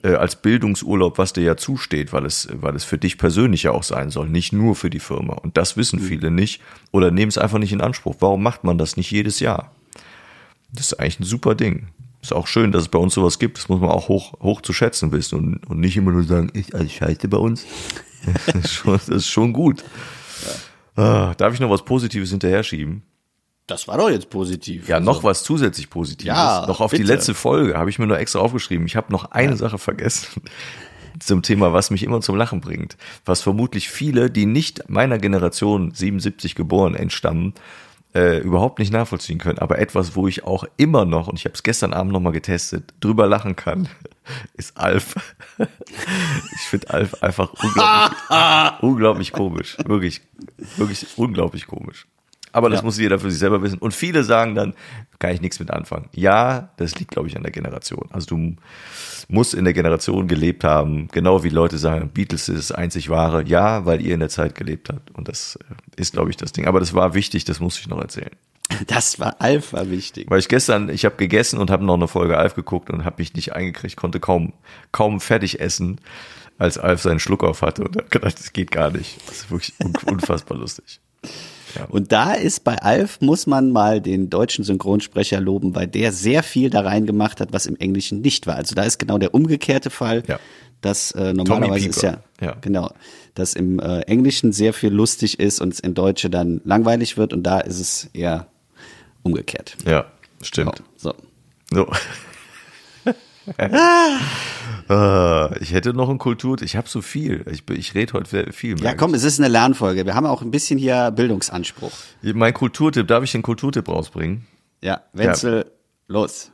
äh, 0.06 0.14
als 0.14 0.36
Bildungsurlaub, 0.36 1.18
was 1.18 1.32
dir 1.32 1.42
ja 1.42 1.56
zusteht, 1.56 2.12
weil 2.12 2.24
es, 2.24 2.48
weil 2.52 2.76
es 2.76 2.84
für 2.84 2.98
dich 2.98 3.18
persönlich 3.18 3.64
ja 3.64 3.72
auch 3.72 3.82
sein 3.82 4.10
soll, 4.10 4.28
nicht 4.28 4.52
nur 4.52 4.76
für 4.76 4.90
die 4.90 5.00
Firma. 5.00 5.34
Und 5.34 5.56
das 5.56 5.76
wissen 5.76 6.00
mhm. 6.00 6.04
viele 6.04 6.30
nicht 6.30 6.62
oder 6.92 7.10
nehmen 7.10 7.28
es 7.28 7.38
einfach 7.38 7.58
nicht 7.58 7.72
in 7.72 7.80
Anspruch. 7.80 8.16
Warum 8.20 8.42
macht 8.42 8.62
man 8.62 8.78
das 8.78 8.96
nicht 8.96 9.10
jedes 9.10 9.40
Jahr? 9.40 9.72
Das 10.72 10.92
ist 10.92 11.00
eigentlich 11.00 11.20
ein 11.20 11.24
super 11.24 11.54
Ding. 11.54 11.88
Ist 12.22 12.32
auch 12.32 12.46
schön, 12.46 12.72
dass 12.72 12.82
es 12.82 12.88
bei 12.88 12.98
uns 12.98 13.14
sowas 13.14 13.38
gibt. 13.38 13.58
Das 13.58 13.68
muss 13.68 13.80
man 13.80 13.90
auch 13.90 14.08
hoch, 14.08 14.34
hoch 14.40 14.60
zu 14.60 14.72
schätzen 14.72 15.12
wissen 15.12 15.38
und, 15.38 15.66
und 15.66 15.80
nicht 15.80 15.96
immer 15.96 16.12
nur 16.12 16.24
sagen, 16.24 16.50
ich 16.54 16.74
als 16.74 16.92
Scheiße 16.92 17.28
bei 17.28 17.38
uns. 17.38 17.64
das, 18.46 18.54
ist 18.54 18.72
schon, 18.72 18.92
das 18.92 19.08
ist 19.08 19.28
schon 19.28 19.52
gut. 19.52 19.84
Ja. 20.96 21.02
Ah, 21.02 21.34
darf 21.34 21.52
ich 21.52 21.60
noch 21.60 21.70
was 21.70 21.84
Positives 21.84 22.30
hinterher 22.30 22.62
schieben? 22.62 23.02
Das 23.66 23.88
war 23.88 23.98
doch 23.98 24.10
jetzt 24.10 24.30
positiv. 24.30 24.88
Ja, 24.88 24.96
also. 24.96 25.10
noch 25.10 25.24
was 25.24 25.42
zusätzlich 25.42 25.90
Positives. 25.90 26.28
Ja, 26.28 26.66
noch 26.68 26.80
auf 26.80 26.92
bitte. 26.92 27.02
die 27.02 27.08
letzte 27.08 27.34
Folge 27.34 27.76
habe 27.76 27.90
ich 27.90 27.98
mir 27.98 28.06
nur 28.06 28.18
extra 28.18 28.38
aufgeschrieben. 28.38 28.86
Ich 28.86 28.94
habe 28.94 29.12
noch 29.12 29.32
eine 29.32 29.52
ja. 29.52 29.56
Sache 29.56 29.78
vergessen 29.78 30.42
zum 31.18 31.42
Thema, 31.42 31.72
was 31.72 31.90
mich 31.90 32.04
immer 32.04 32.20
zum 32.20 32.36
Lachen 32.36 32.60
bringt. 32.60 32.96
Was 33.24 33.42
vermutlich 33.42 33.88
viele, 33.88 34.30
die 34.30 34.46
nicht 34.46 34.88
meiner 34.88 35.18
Generation 35.18 35.92
77 35.92 36.54
geboren 36.54 36.94
entstammen, 36.94 37.54
äh, 38.14 38.38
überhaupt 38.38 38.78
nicht 38.78 38.92
nachvollziehen 38.92 39.38
können. 39.38 39.58
Aber 39.58 39.80
etwas, 39.80 40.14
wo 40.14 40.28
ich 40.28 40.44
auch 40.44 40.64
immer 40.76 41.04
noch, 41.04 41.26
und 41.26 41.38
ich 41.38 41.44
habe 41.44 41.54
es 41.54 41.64
gestern 41.64 41.92
Abend 41.92 42.12
nochmal 42.12 42.32
getestet, 42.32 42.94
drüber 43.00 43.26
lachen 43.26 43.56
kann, 43.56 43.88
ist 44.54 44.76
Alf. 44.76 45.16
ich 45.58 46.68
finde 46.68 46.90
Alf 46.90 47.20
einfach 47.22 47.52
unglaublich, 47.52 48.82
unglaublich 48.82 49.32
komisch. 49.32 49.76
Wirklich, 49.84 50.20
wirklich 50.76 51.06
unglaublich 51.16 51.66
komisch. 51.66 52.06
Aber 52.56 52.70
das 52.70 52.80
ja. 52.80 52.86
muss 52.86 52.98
jeder 52.98 53.18
für 53.18 53.30
sich 53.30 53.38
selber 53.38 53.60
wissen. 53.60 53.78
Und 53.78 53.92
viele 53.92 54.24
sagen 54.24 54.54
dann, 54.54 54.72
kann 55.18 55.32
ich 55.32 55.42
nichts 55.42 55.60
mit 55.60 55.70
anfangen. 55.70 56.08
Ja, 56.14 56.70
das 56.78 56.98
liegt, 56.98 57.10
glaube 57.10 57.28
ich, 57.28 57.36
an 57.36 57.42
der 57.42 57.52
Generation. 57.52 58.08
Also 58.12 58.34
du 58.34 58.56
musst 59.28 59.52
in 59.52 59.64
der 59.64 59.74
Generation 59.74 60.26
gelebt 60.26 60.64
haben, 60.64 61.08
genau 61.12 61.44
wie 61.44 61.50
Leute 61.50 61.76
sagen, 61.76 62.08
Beatles 62.08 62.48
ist 62.48 62.70
das 62.70 62.72
einzig 62.72 63.10
wahre. 63.10 63.44
Ja, 63.44 63.84
weil 63.84 64.00
ihr 64.00 64.14
in 64.14 64.20
der 64.20 64.30
Zeit 64.30 64.54
gelebt 64.54 64.88
habt. 64.88 65.10
Und 65.14 65.28
das 65.28 65.58
äh, 65.68 66.00
ist, 66.00 66.14
glaube 66.14 66.30
ich, 66.30 66.38
das 66.38 66.52
Ding. 66.52 66.66
Aber 66.66 66.80
das 66.80 66.94
war 66.94 67.12
wichtig, 67.12 67.44
das 67.44 67.60
muss 67.60 67.78
ich 67.78 67.88
noch 67.88 68.00
erzählen. 68.00 68.30
Das 68.86 69.20
war 69.20 69.36
Alf 69.38 69.74
war 69.74 69.90
wichtig. 69.90 70.24
Weil 70.30 70.38
ich 70.38 70.48
gestern, 70.48 70.88
ich 70.88 71.04
habe 71.04 71.16
gegessen 71.16 71.58
und 71.58 71.70
habe 71.70 71.84
noch 71.84 71.94
eine 71.94 72.08
Folge 72.08 72.38
Alf 72.38 72.54
geguckt 72.54 72.88
und 72.88 73.04
habe 73.04 73.16
mich 73.18 73.34
nicht 73.34 73.52
eingekriegt, 73.52 73.96
konnte 73.96 74.18
kaum, 74.18 74.54
kaum 74.92 75.20
fertig 75.20 75.60
essen, 75.60 76.00
als 76.56 76.78
Alf 76.78 77.02
seinen 77.02 77.20
Schluck 77.20 77.44
auf 77.44 77.60
hatte 77.60 77.84
und 77.84 77.96
habe 77.98 78.08
gedacht, 78.08 78.38
das 78.38 78.54
geht 78.54 78.70
gar 78.70 78.90
nicht. 78.90 79.18
Das 79.28 79.40
ist 79.40 79.50
wirklich 79.50 79.74
un 79.78 79.92
unfassbar 80.10 80.56
lustig. 80.56 81.00
Und 81.88 82.12
da 82.12 82.32
ist 82.32 82.64
bei 82.64 82.76
Alf, 82.78 83.20
muss 83.20 83.46
man 83.46 83.70
mal 83.72 84.00
den 84.00 84.30
deutschen 84.30 84.64
Synchronsprecher 84.64 85.40
loben, 85.40 85.74
weil 85.74 85.86
der 85.86 86.12
sehr 86.12 86.42
viel 86.42 86.70
da 86.70 86.80
reingemacht 86.80 87.40
hat, 87.40 87.52
was 87.52 87.66
im 87.66 87.76
Englischen 87.76 88.20
nicht 88.20 88.46
war. 88.46 88.56
Also 88.56 88.74
da 88.74 88.82
ist 88.84 88.98
genau 88.98 89.18
der 89.18 89.34
umgekehrte 89.34 89.90
Fall. 89.90 90.22
Ja. 90.26 90.38
dass 90.82 91.10
äh, 91.12 91.32
normalerweise 91.32 91.88
ist 91.88 92.02
ja, 92.02 92.18
Ja. 92.40 92.54
genau, 92.60 92.90
dass 93.34 93.54
im 93.54 93.80
äh, 93.80 94.00
Englischen 94.02 94.52
sehr 94.52 94.72
viel 94.72 94.90
lustig 94.92 95.40
ist 95.40 95.60
und 95.60 95.72
es 95.72 95.80
in 95.80 95.94
Deutsche 95.94 96.28
dann 96.30 96.60
langweilig 96.64 97.16
wird 97.16 97.32
und 97.32 97.42
da 97.44 97.60
ist 97.60 97.80
es 97.80 98.08
eher 98.12 98.46
umgekehrt. 99.22 99.76
Ja, 99.86 100.04
stimmt. 100.42 100.82
So. 100.96 101.14
So. 101.72 101.86
Ah, 101.88 101.96
ich 105.60 105.72
hätte 105.72 105.94
noch 105.94 106.08
ein 106.08 106.18
Kultur, 106.18 106.60
ich 106.62 106.76
habe 106.76 106.88
so 106.88 107.00
viel. 107.00 107.44
Ich, 107.50 107.68
ich 107.70 107.94
rede 107.94 108.14
heute 108.14 108.52
viel. 108.52 108.76
Ja, 108.76 108.84
merke 108.84 108.98
komm, 108.98 109.14
es 109.14 109.24
ist 109.24 109.38
eine 109.38 109.48
Lernfolge. 109.48 110.04
Wir 110.04 110.14
haben 110.14 110.26
auch 110.26 110.42
ein 110.42 110.50
bisschen 110.50 110.78
hier 110.78 111.10
Bildungsanspruch. 111.12 111.92
Mein 112.22 112.54
Kulturtipp, 112.54 113.06
darf 113.06 113.24
ich 113.24 113.32
den 113.32 113.42
Kulturtipp 113.42 113.88
rausbringen? 113.88 114.46
Ja, 114.82 115.02
Wenzel, 115.12 115.70
los. 116.08 116.50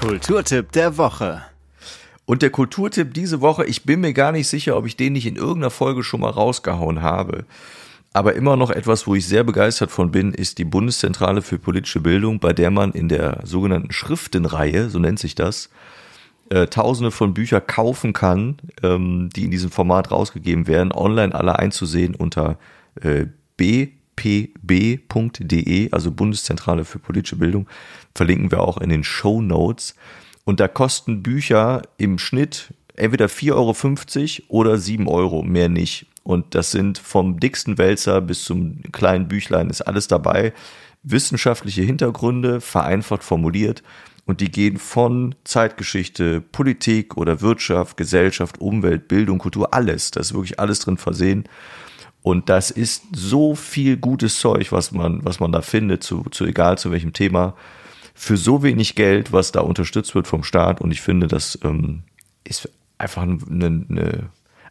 Kulturtipp 0.00 0.72
der 0.72 0.96
Woche. 0.96 1.42
Und 2.24 2.42
der 2.42 2.50
Kulturtipp 2.50 3.14
diese 3.14 3.40
Woche, 3.40 3.64
ich 3.64 3.84
bin 3.84 4.00
mir 4.00 4.12
gar 4.12 4.32
nicht 4.32 4.48
sicher, 4.48 4.76
ob 4.76 4.86
ich 4.86 4.96
den 4.96 5.14
nicht 5.14 5.26
in 5.26 5.36
irgendeiner 5.36 5.70
Folge 5.70 6.02
schon 6.02 6.20
mal 6.20 6.30
rausgehauen 6.30 7.02
habe. 7.02 7.44
Aber 8.18 8.34
immer 8.34 8.56
noch 8.56 8.70
etwas, 8.70 9.06
wo 9.06 9.14
ich 9.14 9.28
sehr 9.28 9.44
begeistert 9.44 9.92
von 9.92 10.10
bin, 10.10 10.34
ist 10.34 10.58
die 10.58 10.64
Bundeszentrale 10.64 11.40
für 11.40 11.56
politische 11.56 12.00
Bildung, 12.00 12.40
bei 12.40 12.52
der 12.52 12.72
man 12.72 12.90
in 12.90 13.08
der 13.08 13.42
sogenannten 13.44 13.92
Schriftenreihe, 13.92 14.90
so 14.90 14.98
nennt 14.98 15.20
sich 15.20 15.36
das, 15.36 15.70
äh, 16.50 16.66
tausende 16.66 17.12
von 17.12 17.32
Büchern 17.32 17.64
kaufen 17.64 18.12
kann, 18.12 18.56
ähm, 18.82 19.30
die 19.36 19.44
in 19.44 19.52
diesem 19.52 19.70
Format 19.70 20.10
rausgegeben 20.10 20.66
werden, 20.66 20.90
online 20.90 21.32
alle 21.32 21.60
einzusehen 21.60 22.16
unter 22.16 22.58
äh, 23.00 23.26
bpb.de, 23.56 24.32
also 25.92 26.10
Bundeszentrale 26.10 26.84
für 26.84 26.98
politische 26.98 27.36
Bildung, 27.36 27.68
verlinken 28.16 28.50
wir 28.50 28.62
auch 28.62 28.78
in 28.78 28.88
den 28.88 29.04
Show 29.04 29.40
Notes. 29.40 29.94
Und 30.42 30.58
da 30.58 30.66
kosten 30.66 31.22
Bücher 31.22 31.82
im 31.98 32.18
Schnitt 32.18 32.74
entweder 32.96 33.26
4,50 33.26 33.52
Euro 33.54 33.74
oder 34.48 34.76
7 34.76 35.06
Euro, 35.06 35.44
mehr 35.44 35.68
nicht. 35.68 36.07
Und 36.28 36.54
das 36.54 36.72
sind 36.72 36.98
vom 36.98 37.40
dicksten 37.40 37.78
Wälzer 37.78 38.20
bis 38.20 38.44
zum 38.44 38.82
kleinen 38.92 39.28
Büchlein 39.28 39.70
ist 39.70 39.80
alles 39.80 40.08
dabei. 40.08 40.52
Wissenschaftliche 41.02 41.80
Hintergründe, 41.80 42.60
vereinfacht 42.60 43.24
formuliert. 43.24 43.82
Und 44.26 44.42
die 44.42 44.50
gehen 44.50 44.76
von 44.76 45.34
Zeitgeschichte, 45.44 46.42
Politik 46.42 47.16
oder 47.16 47.40
Wirtschaft, 47.40 47.96
Gesellschaft, 47.96 48.60
Umwelt, 48.60 49.08
Bildung, 49.08 49.38
Kultur, 49.38 49.72
alles. 49.72 50.10
Da 50.10 50.20
ist 50.20 50.34
wirklich 50.34 50.60
alles 50.60 50.80
drin 50.80 50.98
versehen. 50.98 51.44
Und 52.20 52.50
das 52.50 52.70
ist 52.70 53.04
so 53.12 53.54
viel 53.54 53.96
gutes 53.96 54.38
Zeug, 54.38 54.70
was 54.70 54.92
man, 54.92 55.24
was 55.24 55.40
man 55.40 55.50
da 55.50 55.62
findet, 55.62 56.02
zu, 56.02 56.24
zu 56.30 56.44
egal 56.44 56.76
zu 56.76 56.90
welchem 56.90 57.14
Thema, 57.14 57.54
für 58.12 58.36
so 58.36 58.62
wenig 58.62 58.96
Geld, 58.96 59.32
was 59.32 59.50
da 59.50 59.60
unterstützt 59.60 60.14
wird 60.14 60.26
vom 60.26 60.44
Staat. 60.44 60.82
Und 60.82 60.90
ich 60.90 61.00
finde, 61.00 61.26
das 61.26 61.58
ähm, 61.64 62.02
ist 62.44 62.68
einfach 62.98 63.22
eine, 63.22 63.86
eine, 63.88 64.28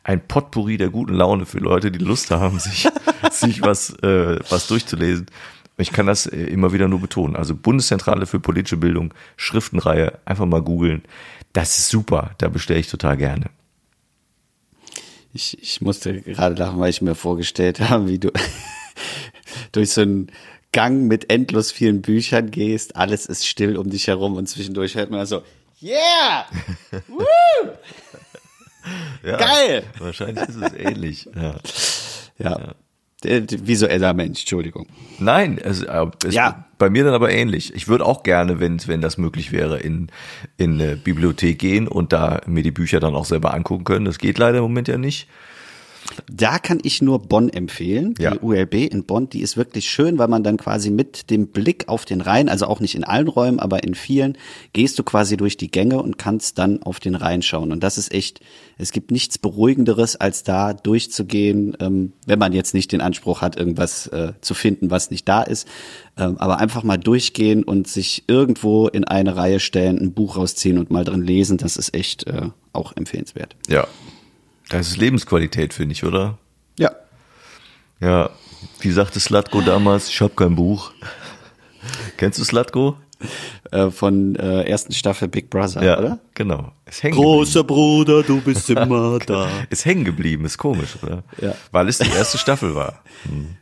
ein 0.08 0.26
Potpourri 0.26 0.78
der 0.78 0.90
guten 0.90 1.14
Laune 1.14 1.46
für 1.46 1.60
Leute, 1.60 1.92
die 1.92 2.00
Lust 2.00 2.32
haben, 2.32 2.60
sich, 2.60 2.88
sich 3.32 3.62
was, 3.62 3.90
äh, 4.02 4.40
was 4.50 4.68
durchzulesen. 4.68 5.28
Ich 5.78 5.92
kann 5.92 6.08
das 6.08 6.26
äh, 6.26 6.46
immer 6.46 6.72
wieder 6.72 6.88
nur 6.88 7.02
betonen. 7.02 7.36
Also 7.36 7.54
Bundeszentrale 7.54 8.26
für 8.26 8.40
politische 8.40 8.78
Bildung, 8.78 9.14
Schriftenreihe, 9.36 10.18
einfach 10.24 10.46
mal 10.46 10.62
googeln. 10.62 11.04
Das 11.52 11.78
ist 11.78 11.90
super, 11.90 12.32
da 12.38 12.48
bestelle 12.48 12.80
ich 12.80 12.88
total 12.88 13.18
gerne. 13.18 13.50
Ich, 15.34 15.62
ich 15.62 15.82
musste 15.82 16.22
gerade 16.22 16.56
lachen, 16.56 16.80
weil 16.80 16.90
ich 16.90 17.02
mir 17.02 17.14
vorgestellt 17.14 17.82
habe, 17.82 18.08
wie 18.08 18.18
du 18.18 18.32
durch 19.74 19.92
so 19.92 20.02
einen 20.02 20.32
Gang 20.72 21.04
mit 21.08 21.30
endlos 21.30 21.72
vielen 21.72 22.02
Büchern 22.02 22.50
gehst, 22.50 22.96
alles 22.96 23.26
ist 23.26 23.46
still 23.46 23.76
um 23.76 23.90
dich 23.90 24.08
herum 24.08 24.38
und 24.38 24.48
zwischendurch 24.48 24.96
hört 24.96 25.12
man 25.12 25.26
so, 25.26 25.44
yeah! 25.82 26.46
Woo! 27.08 27.26
Ja, 29.24 29.38
Geil! 29.38 29.84
Wahrscheinlich 30.00 30.48
ist 30.48 30.56
es 30.56 30.74
ähnlich. 30.74 31.30
Ja. 31.36 31.56
Ja. 32.40 32.74
Der 33.24 33.44
Visueller 33.50 34.14
Mensch, 34.14 34.42
Entschuldigung. 34.42 34.86
Nein, 35.18 35.58
es, 35.58 35.82
äh, 35.82 36.06
es 36.24 36.36
Ja. 36.36 36.66
bei 36.78 36.90
mir 36.92 37.04
dann 37.04 37.16
aber 37.16 37.32
ähnlich. 37.32 37.74
Ich 37.74 37.88
würde 37.88 38.06
auch 38.06 38.22
gerne, 38.22 38.60
wenn 38.60 38.80
wenn 38.88 39.02
das 39.02 39.18
möglich 39.18 39.52
wäre, 39.52 39.80
in 39.80 40.10
in 40.58 40.74
eine 40.80 40.96
Bibliothek 40.98 41.58
gehen 41.58 41.88
und 41.88 42.14
da 42.14 42.42
mir 42.46 42.62
die 42.62 42.72
Bücher 42.72 43.00
dann 43.00 43.16
auch 43.16 43.26
selber 43.26 43.56
angucken 43.56 43.86
können. 43.86 44.06
Das 44.06 44.20
geht 44.20 44.38
leider 44.38 44.58
im 44.60 44.64
Moment 44.66 44.88
ja 44.88 45.00
nicht. 45.00 45.28
Da 46.32 46.60
kann 46.60 46.80
ich 46.84 47.02
nur 47.02 47.20
Bonn 47.20 47.50
empfehlen. 47.50 48.14
Ja. 48.20 48.32
Die 48.32 48.40
ULB 48.40 48.76
in 48.76 49.04
Bonn, 49.04 49.30
die 49.30 49.42
ist 49.42 49.58
wirklich 49.58 49.90
schön, 49.90 50.18
weil 50.18 50.28
man 50.28 50.44
dann 50.44 50.58
quasi 50.58 50.90
mit 50.90 51.30
dem 51.30 51.48
Blick 51.48 51.88
auf 51.88 52.06
den 52.06 52.22
Rhein, 52.22 52.50
also 52.50 52.68
auch 52.68 52.80
nicht 52.80 52.96
in 52.96 53.04
allen 53.04 53.28
Räumen, 53.28 53.60
aber 53.60 53.84
in 53.84 53.96
vielen, 53.96 54.38
gehst 54.74 54.98
du 55.00 55.04
quasi 55.04 55.38
durch 55.38 55.58
die 55.58 55.72
Gänge 55.72 56.02
und 56.02 56.18
kannst 56.18 56.58
dann 56.58 56.84
auf 56.84 57.00
den 57.00 57.16
Rhein 57.16 57.42
schauen. 57.42 57.72
Und 57.72 57.84
das 57.84 57.98
ist 57.98 58.14
echt, 58.14 58.42
es 58.78 58.92
gibt 58.92 59.12
nichts 59.12 59.38
Beruhigenderes, 59.38 60.16
als 60.16 60.44
da 60.44 60.74
durchzugehen, 60.74 61.78
ähm, 61.80 62.14
wenn 62.26 62.40
man 62.40 62.54
jetzt 62.54 62.74
nicht 62.74 62.92
den 62.92 63.02
Anspruch 63.02 63.42
hat, 63.42 63.58
irgendwas 63.58 64.08
äh, 64.08 64.34
zu 64.42 64.54
finden, 64.54 64.92
was 64.92 65.12
nicht 65.12 65.28
da 65.28 65.44
ist. 65.44 65.68
Ähm, 66.18 66.38
aber 66.38 66.58
einfach 66.58 66.84
mal 66.84 66.98
durchgehen 66.98 67.64
und 67.64 67.88
sich 67.88 68.24
irgendwo 68.28 68.88
in 68.88 69.04
eine 69.04 69.36
Reihe 69.36 69.60
stellen, 69.60 69.98
ein 70.00 70.14
Buch 70.14 70.38
rausziehen 70.38 70.78
und 70.78 70.92
mal 70.92 71.04
drin 71.04 71.22
lesen, 71.22 71.58
das 71.58 71.78
ist 71.78 71.94
echt 71.94 72.28
äh, 72.28 72.50
auch 72.74 72.96
empfehlenswert. 72.96 73.56
Ja. 73.68 73.88
Das 74.70 74.88
ist 74.90 74.98
Lebensqualität, 74.98 75.74
finde 75.74 75.94
ich, 75.94 76.04
oder? 76.04 76.38
Ja. 76.78 76.92
Ja. 78.00 78.30
Wie 78.80 78.92
sagte 78.92 79.20
Slatko 79.20 79.62
damals, 79.62 80.10
ich 80.10 80.20
habe 80.22 80.34
kein 80.36 80.56
Buch. 80.56 80.92
Kennst 82.18 82.40
du 82.40 82.44
Slatko? 82.44 82.98
äh, 83.72 83.90
von 83.90 84.36
äh, 84.36 84.64
ersten 84.70 84.94
Staffel 84.94 85.28
Big 85.28 85.50
Brother, 85.50 85.84
Ja, 85.84 85.98
oder? 85.98 86.20
genau. 86.36 86.72
Ist 86.86 87.02
hängen 87.02 87.16
Großer 87.16 87.64
Bruder, 87.64 88.22
du 88.24 88.42
bist 88.42 88.70
immer 88.70 89.18
da. 89.20 89.48
Ist 89.70 89.86
hängen 89.86 90.06
geblieben, 90.06 90.46
ist 90.46 90.58
komisch, 90.60 90.98
oder? 91.02 91.24
Ja. 91.42 91.56
Weil 91.72 91.88
es 91.90 91.98
die 91.98 92.10
erste 92.10 92.38
Staffel 92.38 92.76
war. 92.76 93.02
Hm. 93.24 93.56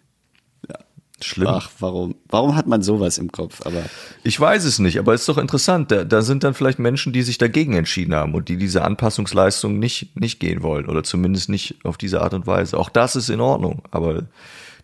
Schlimm. 1.22 1.48
Ach, 1.48 1.70
warum? 1.80 2.16
Warum 2.28 2.56
hat 2.56 2.68
man 2.68 2.82
sowas 2.82 3.18
im 3.18 3.32
Kopf? 3.32 3.66
Aber 3.66 3.84
Ich 4.24 4.38
weiß 4.40 4.66
es 4.66 4.80
nicht, 4.80 5.00
aber 5.00 5.14
es 5.14 5.22
ist 5.22 5.30
doch 5.30 5.38
interessant. 5.38 5.90
Da, 5.92 6.04
da 6.04 6.22
sind 6.22 6.44
dann 6.44 6.54
vielleicht 6.54 6.78
Menschen, 6.78 7.14
die 7.14 7.22
sich 7.22 7.38
dagegen 7.38 7.74
entschieden 7.74 8.14
haben 8.14 8.34
und 8.34 8.50
die 8.50 8.58
diese 8.58 8.84
Anpassungsleistung 8.84 9.80
nicht, 9.80 10.20
nicht 10.20 10.40
gehen 10.42 10.62
wollen 10.62 10.88
oder 10.88 11.04
zumindest 11.04 11.48
nicht 11.50 11.76
auf 11.86 11.98
diese 11.98 12.22
Art 12.22 12.34
und 12.34 12.48
Weise. 12.48 12.78
Auch 12.78 12.90
das 12.90 13.16
ist 13.16 13.30
in 13.30 13.40
Ordnung, 13.40 13.82
aber 13.92 14.24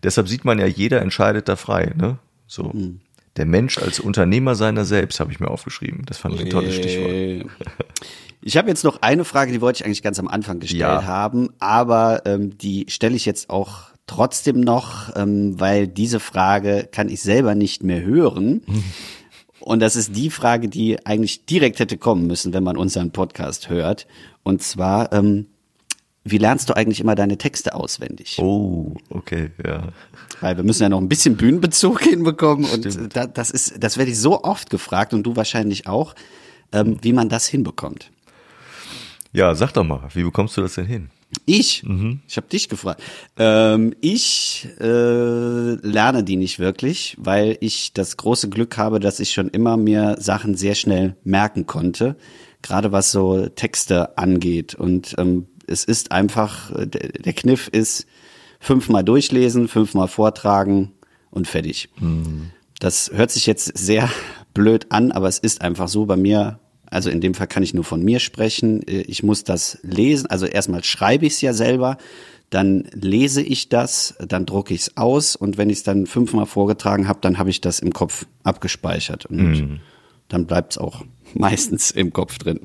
deshalb 0.04 0.30
sieht 0.30 0.46
man 0.46 0.58
ja, 0.58 0.68
jeder 0.68 1.02
entscheidet 1.02 1.50
da 1.50 1.58
frei. 1.58 1.92
Ne? 1.98 2.18
So. 2.48 2.74
Der 3.36 3.46
Mensch 3.46 3.78
als 3.78 4.00
Unternehmer 4.00 4.56
seiner 4.56 4.86
selbst 4.86 5.20
habe 5.20 5.32
ich 5.34 5.40
mir 5.42 5.50
aufgeschrieben. 5.50 6.04
Das 6.06 6.18
fand 6.18 6.36
ich 6.36 6.42
ein 6.42 6.50
tolles 6.50 6.76
Stichwort. 6.76 7.50
Ich 8.44 8.58
habe 8.58 8.70
jetzt 8.70 8.84
noch 8.84 9.04
eine 9.04 9.24
Frage, 9.24 9.52
die 9.52 9.62
wollte 9.62 9.82
ich 9.82 9.86
eigentlich 9.86 10.02
ganz 10.02 10.18
am 10.18 10.28
Anfang 10.28 10.60
gestellt 10.60 10.82
Ja. 10.82 11.04
haben, 11.06 11.50
aber 11.60 12.24
ähm, 12.26 12.58
die 12.58 12.88
stelle 12.90 13.16
ich 13.16 13.24
jetzt 13.26 13.52
auch 13.52 13.91
trotzdem 14.12 14.60
noch, 14.60 15.16
ähm, 15.16 15.58
weil 15.58 15.88
diese 15.88 16.20
Frage 16.20 16.90
kann 16.92 17.08
ich 17.08 17.22
selber 17.22 17.56
nicht 17.56 17.82
mehr 17.82 18.02
hören. 18.02 18.62
Und 19.62 19.80
das 19.80 19.96
ist 19.96 20.16
die 20.18 20.30
Frage, 20.30 20.68
die 20.68 21.06
eigentlich 21.06 21.46
direkt 21.46 21.80
hätte 21.80 21.98
kommen 21.98 22.28
müssen, 22.28 22.52
wenn 22.52 22.64
man 22.64 22.76
unseren 22.76 23.12
Podcast 23.12 23.70
hört. 23.70 24.08
Und 24.44 24.62
zwar, 24.62 25.14
ähm, 25.14 25.46
wie 26.26 26.40
lernst 26.40 26.70
du 26.70 26.76
eigentlich 26.76 27.00
immer 27.00 27.16
deine 27.16 27.38
Texte 27.38 27.74
auswendig? 27.74 28.38
Oh, 28.42 28.96
okay, 29.10 29.52
ja. 29.66 29.88
Weil 30.42 30.58
wir 30.58 30.66
müssen 30.66 30.84
ja 30.84 30.90
noch 30.90 31.00
ein 31.00 31.08
bisschen 31.08 31.38
Bühnenbezug 31.38 32.02
hinbekommen 32.04 32.66
und 32.66 33.16
da, 33.16 33.28
das 33.28 33.50
ist, 33.50 33.82
das 33.82 33.98
werde 33.98 34.12
ich 34.12 34.20
so 34.20 34.44
oft 34.44 34.70
gefragt 34.70 35.14
und 35.14 35.24
du 35.24 35.38
wahrscheinlich 35.38 35.88
auch, 35.88 36.16
ähm, 36.74 36.98
wie 37.02 37.14
man 37.14 37.30
das 37.30 37.48
hinbekommt. 37.48 38.12
Ja, 39.32 39.56
sag 39.56 39.72
doch 39.72 39.86
mal, 39.86 40.10
wie 40.14 40.24
bekommst 40.24 40.58
du 40.58 40.62
das 40.62 40.76
denn 40.76 40.86
hin? 40.86 41.10
Ich, 41.46 41.84
ich 42.28 42.38
habe 42.38 42.48
dich 42.48 42.70
gefragt. 42.70 43.02
Ähm, 43.38 43.96
ich 44.02 44.68
äh, 44.80 45.74
lerne 45.76 46.24
die 46.24 46.36
nicht 46.36 46.60
wirklich, 46.60 47.16
weil 47.20 47.58
ich 47.62 47.94
das 47.94 48.18
große 48.18 48.50
Glück 48.50 48.78
habe, 48.78 49.00
dass 49.00 49.20
ich 49.20 49.32
schon 49.32 49.50
immer 49.50 49.78
mir 49.78 50.18
Sachen 50.20 50.56
sehr 50.56 50.76
schnell 50.76 51.16
merken 51.24 51.66
konnte, 51.66 52.16
gerade 52.62 52.92
was 52.92 53.12
so 53.12 53.48
Texte 53.48 54.18
angeht. 54.18 54.76
Und 54.76 55.16
ähm, 55.18 55.48
es 55.68 55.84
ist 55.84 56.12
einfach, 56.12 56.72
äh, 56.72 56.88
der, 56.88 57.10
der 57.10 57.34
Kniff 57.34 57.68
ist 57.70 58.06
fünfmal 58.60 59.04
durchlesen, 59.04 59.68
fünfmal 59.68 60.08
vortragen 60.08 60.92
und 61.32 61.48
fertig. 61.48 61.90
Das 62.80 63.12
hört 63.14 63.32
sich 63.32 63.46
jetzt 63.46 63.78
sehr 63.78 64.10
blöd 64.54 64.88
an, 64.90 65.12
aber 65.12 65.28
es 65.28 65.40
ist 65.40 65.62
einfach 65.62 65.88
so 65.88 66.06
bei 66.06 66.18
mir. 66.18 66.60
Also 66.92 67.10
in 67.10 67.22
dem 67.22 67.34
Fall 67.34 67.48
kann 67.48 67.64
ich 67.64 67.74
nur 67.74 67.86
von 67.86 68.04
mir 68.04 68.20
sprechen. 68.20 68.82
Ich 68.86 69.24
muss 69.24 69.44
das 69.44 69.80
lesen. 69.82 70.30
Also 70.30 70.46
erstmal 70.46 70.84
schreibe 70.84 71.26
ich 71.26 71.34
es 71.34 71.42
ja 71.42 71.54
selber. 71.54 71.98
dann 72.52 72.84
lese 72.92 73.42
ich 73.42 73.70
das, 73.70 74.14
dann 74.20 74.46
drucke 74.46 74.74
ich 74.74 74.82
es 74.82 74.98
aus 74.98 75.38
und 75.38 75.58
wenn 75.58 75.70
ich 75.70 75.78
es 75.78 75.84
dann 75.84 76.06
fünfmal 76.06 76.46
vorgetragen 76.46 77.08
habe, 77.08 77.20
dann 77.22 77.38
habe 77.38 77.50
ich 77.50 77.62
das 77.62 77.80
im 77.80 77.94
Kopf 77.94 78.26
abgespeichert 78.44 79.26
und 79.26 79.38
mhm. 79.38 79.80
dann 80.28 80.48
bleibt 80.48 80.74
es 80.74 80.78
auch 80.78 81.06
meistens 81.34 81.92
im 81.92 82.12
Kopf 82.12 82.38
drin. 82.38 82.60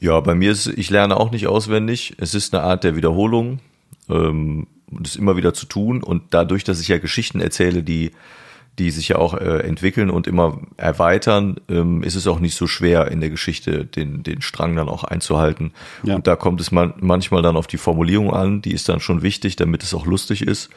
Ja, 0.00 0.18
bei 0.20 0.34
mir 0.34 0.50
ist, 0.50 0.66
ich 0.66 0.88
lerne 0.88 1.18
auch 1.18 1.30
nicht 1.30 1.46
auswendig. 1.46 2.14
Es 2.16 2.34
ist 2.34 2.54
eine 2.54 2.62
Art 2.62 2.84
der 2.84 2.96
Wiederholung, 2.96 3.60
ähm, 4.08 4.66
das 4.90 5.16
immer 5.16 5.36
wieder 5.36 5.52
zu 5.52 5.66
tun 5.66 6.02
und 6.02 6.22
dadurch, 6.30 6.64
dass 6.64 6.80
ich 6.80 6.88
ja 6.88 6.96
Geschichten 6.96 7.40
erzähle, 7.40 7.82
die 7.82 8.12
die 8.78 8.90
sich 8.90 9.08
ja 9.08 9.16
auch 9.16 9.34
äh, 9.34 9.60
entwickeln 9.60 10.10
und 10.10 10.26
immer 10.26 10.60
erweitern, 10.76 11.56
ähm, 11.68 12.02
ist 12.02 12.16
es 12.16 12.26
auch 12.26 12.40
nicht 12.40 12.56
so 12.56 12.66
schwer 12.66 13.10
in 13.10 13.20
der 13.20 13.30
Geschichte, 13.30 13.84
den, 13.84 14.22
den 14.22 14.42
Strang 14.42 14.74
dann 14.74 14.88
auch 14.88 15.04
einzuhalten. 15.04 15.72
Ja. 16.02 16.16
Und 16.16 16.26
da 16.26 16.34
kommt 16.36 16.60
es 16.60 16.72
man, 16.72 16.94
manchmal 17.00 17.42
dann 17.42 17.56
auf 17.56 17.66
die 17.66 17.76
Formulierung 17.76 18.32
an, 18.32 18.62
die 18.62 18.72
ist 18.72 18.88
dann 18.88 19.00
schon 19.00 19.22
wichtig, 19.22 19.56
damit 19.56 19.82
es 19.82 19.94
auch 19.94 20.06
lustig 20.06 20.42
ist. 20.42 20.70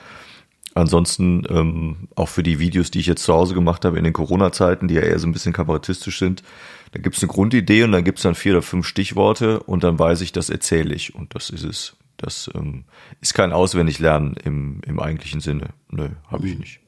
Ansonsten 0.75 1.43
ähm, 1.49 2.07
auch 2.15 2.29
für 2.29 2.43
die 2.43 2.59
Videos, 2.59 2.91
die 2.91 2.99
ich 2.99 3.07
jetzt 3.07 3.23
zu 3.23 3.33
Hause 3.33 3.55
gemacht 3.55 3.83
habe 3.83 3.97
in 3.97 4.03
den 4.03 4.13
Corona-Zeiten, 4.13 4.87
die 4.87 4.93
ja 4.93 5.01
eher 5.01 5.17
so 5.17 5.27
ein 5.27 5.33
bisschen 5.33 5.53
kabarettistisch 5.53 6.19
sind, 6.19 6.43
da 6.91 6.99
gibt 6.99 7.17
es 7.17 7.23
eine 7.23 7.31
Grundidee 7.31 7.83
und 7.83 7.93
dann 7.93 8.03
gibt 8.03 8.19
es 8.19 8.23
dann 8.23 8.35
vier 8.35 8.53
oder 8.53 8.61
fünf 8.61 8.85
Stichworte 8.85 9.61
und 9.61 9.83
dann 9.83 9.97
weiß 9.97 10.21
ich, 10.21 10.31
das 10.31 10.51
erzähle 10.51 10.93
ich 10.93 11.15
und 11.15 11.33
das 11.33 11.49
ist 11.49 11.63
es. 11.63 11.95
Das 12.17 12.49
ähm, 12.55 12.85
ist 13.21 13.33
kein 13.33 13.53
Auswendiglernen 13.53 14.35
im, 14.43 14.81
im 14.85 14.99
eigentlichen 14.99 15.39
Sinne. 15.39 15.69
Nö, 15.89 16.09
habe 16.27 16.47
ich 16.47 16.53
mhm. 16.53 16.59
nicht. 16.59 16.79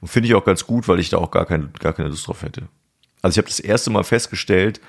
Und 0.00 0.08
finde 0.08 0.28
ich 0.28 0.34
auch 0.34 0.44
ganz 0.44 0.66
gut, 0.66 0.88
weil 0.88 1.00
ich 1.00 1.10
da 1.10 1.18
auch 1.18 1.30
gar, 1.30 1.46
kein, 1.46 1.72
gar 1.78 1.92
keine 1.92 2.08
Lust 2.08 2.26
drauf 2.26 2.42
hätte. 2.42 2.68
Also 3.22 3.34
ich 3.34 3.38
habe 3.38 3.48
das 3.48 3.60
erste 3.60 3.90
Mal 3.90 4.04
festgestellt, 4.04 4.80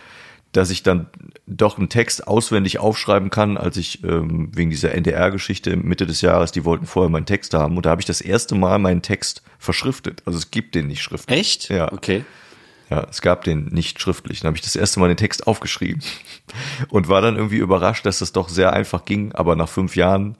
dass 0.52 0.72
ich 0.72 0.82
dann 0.82 1.08
doch 1.46 1.78
einen 1.78 1.90
Text 1.90 2.28
auswendig 2.28 2.80
aufschreiben 2.80 3.30
kann, 3.30 3.58
als 3.58 3.78
ich 3.78 4.04
ähm, 4.04 4.50
wegen 4.56 4.72
dieser 4.72 4.94
NDR-Geschichte 4.94 5.76
Mitte 5.76 6.08
des 6.08 6.22
Jahres, 6.22 6.52
die 6.52 6.66
wollten 6.66 6.88
vorher 6.88 7.10
meinen 7.10 7.28
Text 7.28 7.54
haben 7.54 7.78
und 7.78 7.86
da 7.86 7.92
habe 7.92 8.02
ich 8.02 8.08
das 8.08 8.22
erste 8.22 8.56
Mal 8.56 8.80
meinen 8.80 9.02
Text 9.02 9.44
verschriftet. 9.60 10.24
Also 10.26 10.40
es 10.40 10.50
gibt 10.50 10.74
den 10.74 10.88
nicht 10.88 11.04
schriftlich. 11.04 11.40
Echt? 11.40 11.70
Ja. 11.70 11.92
Okay. 11.92 12.24
Ja, 12.90 13.06
es 13.08 13.22
gab 13.22 13.44
den 13.44 13.66
nicht 13.66 14.02
schriftlich. 14.02 14.40
Dann 14.40 14.48
habe 14.48 14.58
ich 14.58 14.64
das 14.64 14.76
erste 14.76 15.00
Mal 15.00 15.10
den 15.10 15.18
Text 15.18 15.46
aufgeschrieben 15.46 16.02
und 16.90 17.08
war 17.08 17.22
dann 17.22 17.36
irgendwie 17.36 17.58
überrascht, 17.58 18.06
dass 18.08 18.20
das 18.20 18.32
doch 18.32 18.50
sehr 18.50 18.74
einfach 18.74 19.06
ging. 19.06 19.32
Aber 19.34 19.56
nach 19.56 19.70
fünf 19.70 19.96
Jahren 19.96 20.36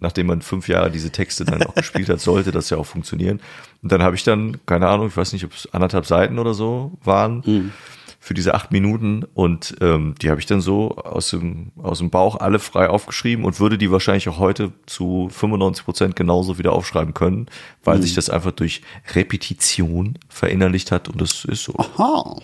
nachdem 0.00 0.26
man 0.26 0.42
fünf 0.42 0.68
Jahre 0.68 0.90
diese 0.90 1.10
Texte 1.10 1.44
dann 1.44 1.62
auch 1.62 1.74
gespielt 1.74 2.08
hat, 2.08 2.20
sollte 2.20 2.52
das 2.52 2.70
ja 2.70 2.76
auch 2.76 2.86
funktionieren. 2.86 3.40
Und 3.82 3.92
dann 3.92 4.02
habe 4.02 4.16
ich 4.16 4.24
dann, 4.24 4.58
keine 4.66 4.88
Ahnung, 4.88 5.08
ich 5.08 5.16
weiß 5.16 5.32
nicht, 5.32 5.44
ob 5.44 5.52
es 5.52 5.72
anderthalb 5.72 6.06
Seiten 6.06 6.38
oder 6.38 6.54
so 6.54 6.98
waren 7.02 7.42
mhm. 7.44 7.72
für 8.18 8.34
diese 8.34 8.54
acht 8.54 8.72
Minuten 8.72 9.24
und 9.34 9.76
ähm, 9.80 10.14
die 10.20 10.30
habe 10.30 10.40
ich 10.40 10.46
dann 10.46 10.60
so 10.60 10.96
aus 10.96 11.30
dem, 11.30 11.72
aus 11.76 11.98
dem 11.98 12.10
Bauch 12.10 12.40
alle 12.40 12.58
frei 12.58 12.88
aufgeschrieben 12.88 13.44
und 13.44 13.60
würde 13.60 13.78
die 13.78 13.90
wahrscheinlich 13.90 14.28
auch 14.28 14.38
heute 14.38 14.72
zu 14.86 15.28
95 15.30 15.84
Prozent 15.84 16.16
genauso 16.16 16.58
wieder 16.58 16.72
aufschreiben 16.72 17.14
können, 17.14 17.46
weil 17.84 17.98
mhm. 17.98 18.02
sich 18.02 18.14
das 18.14 18.30
einfach 18.30 18.52
durch 18.52 18.82
Repetition 19.14 20.18
verinnerlicht 20.28 20.92
hat 20.92 21.08
und 21.08 21.20
das 21.20 21.44
ist 21.44 21.64
so. 21.64 21.74
Aha. 21.76 22.40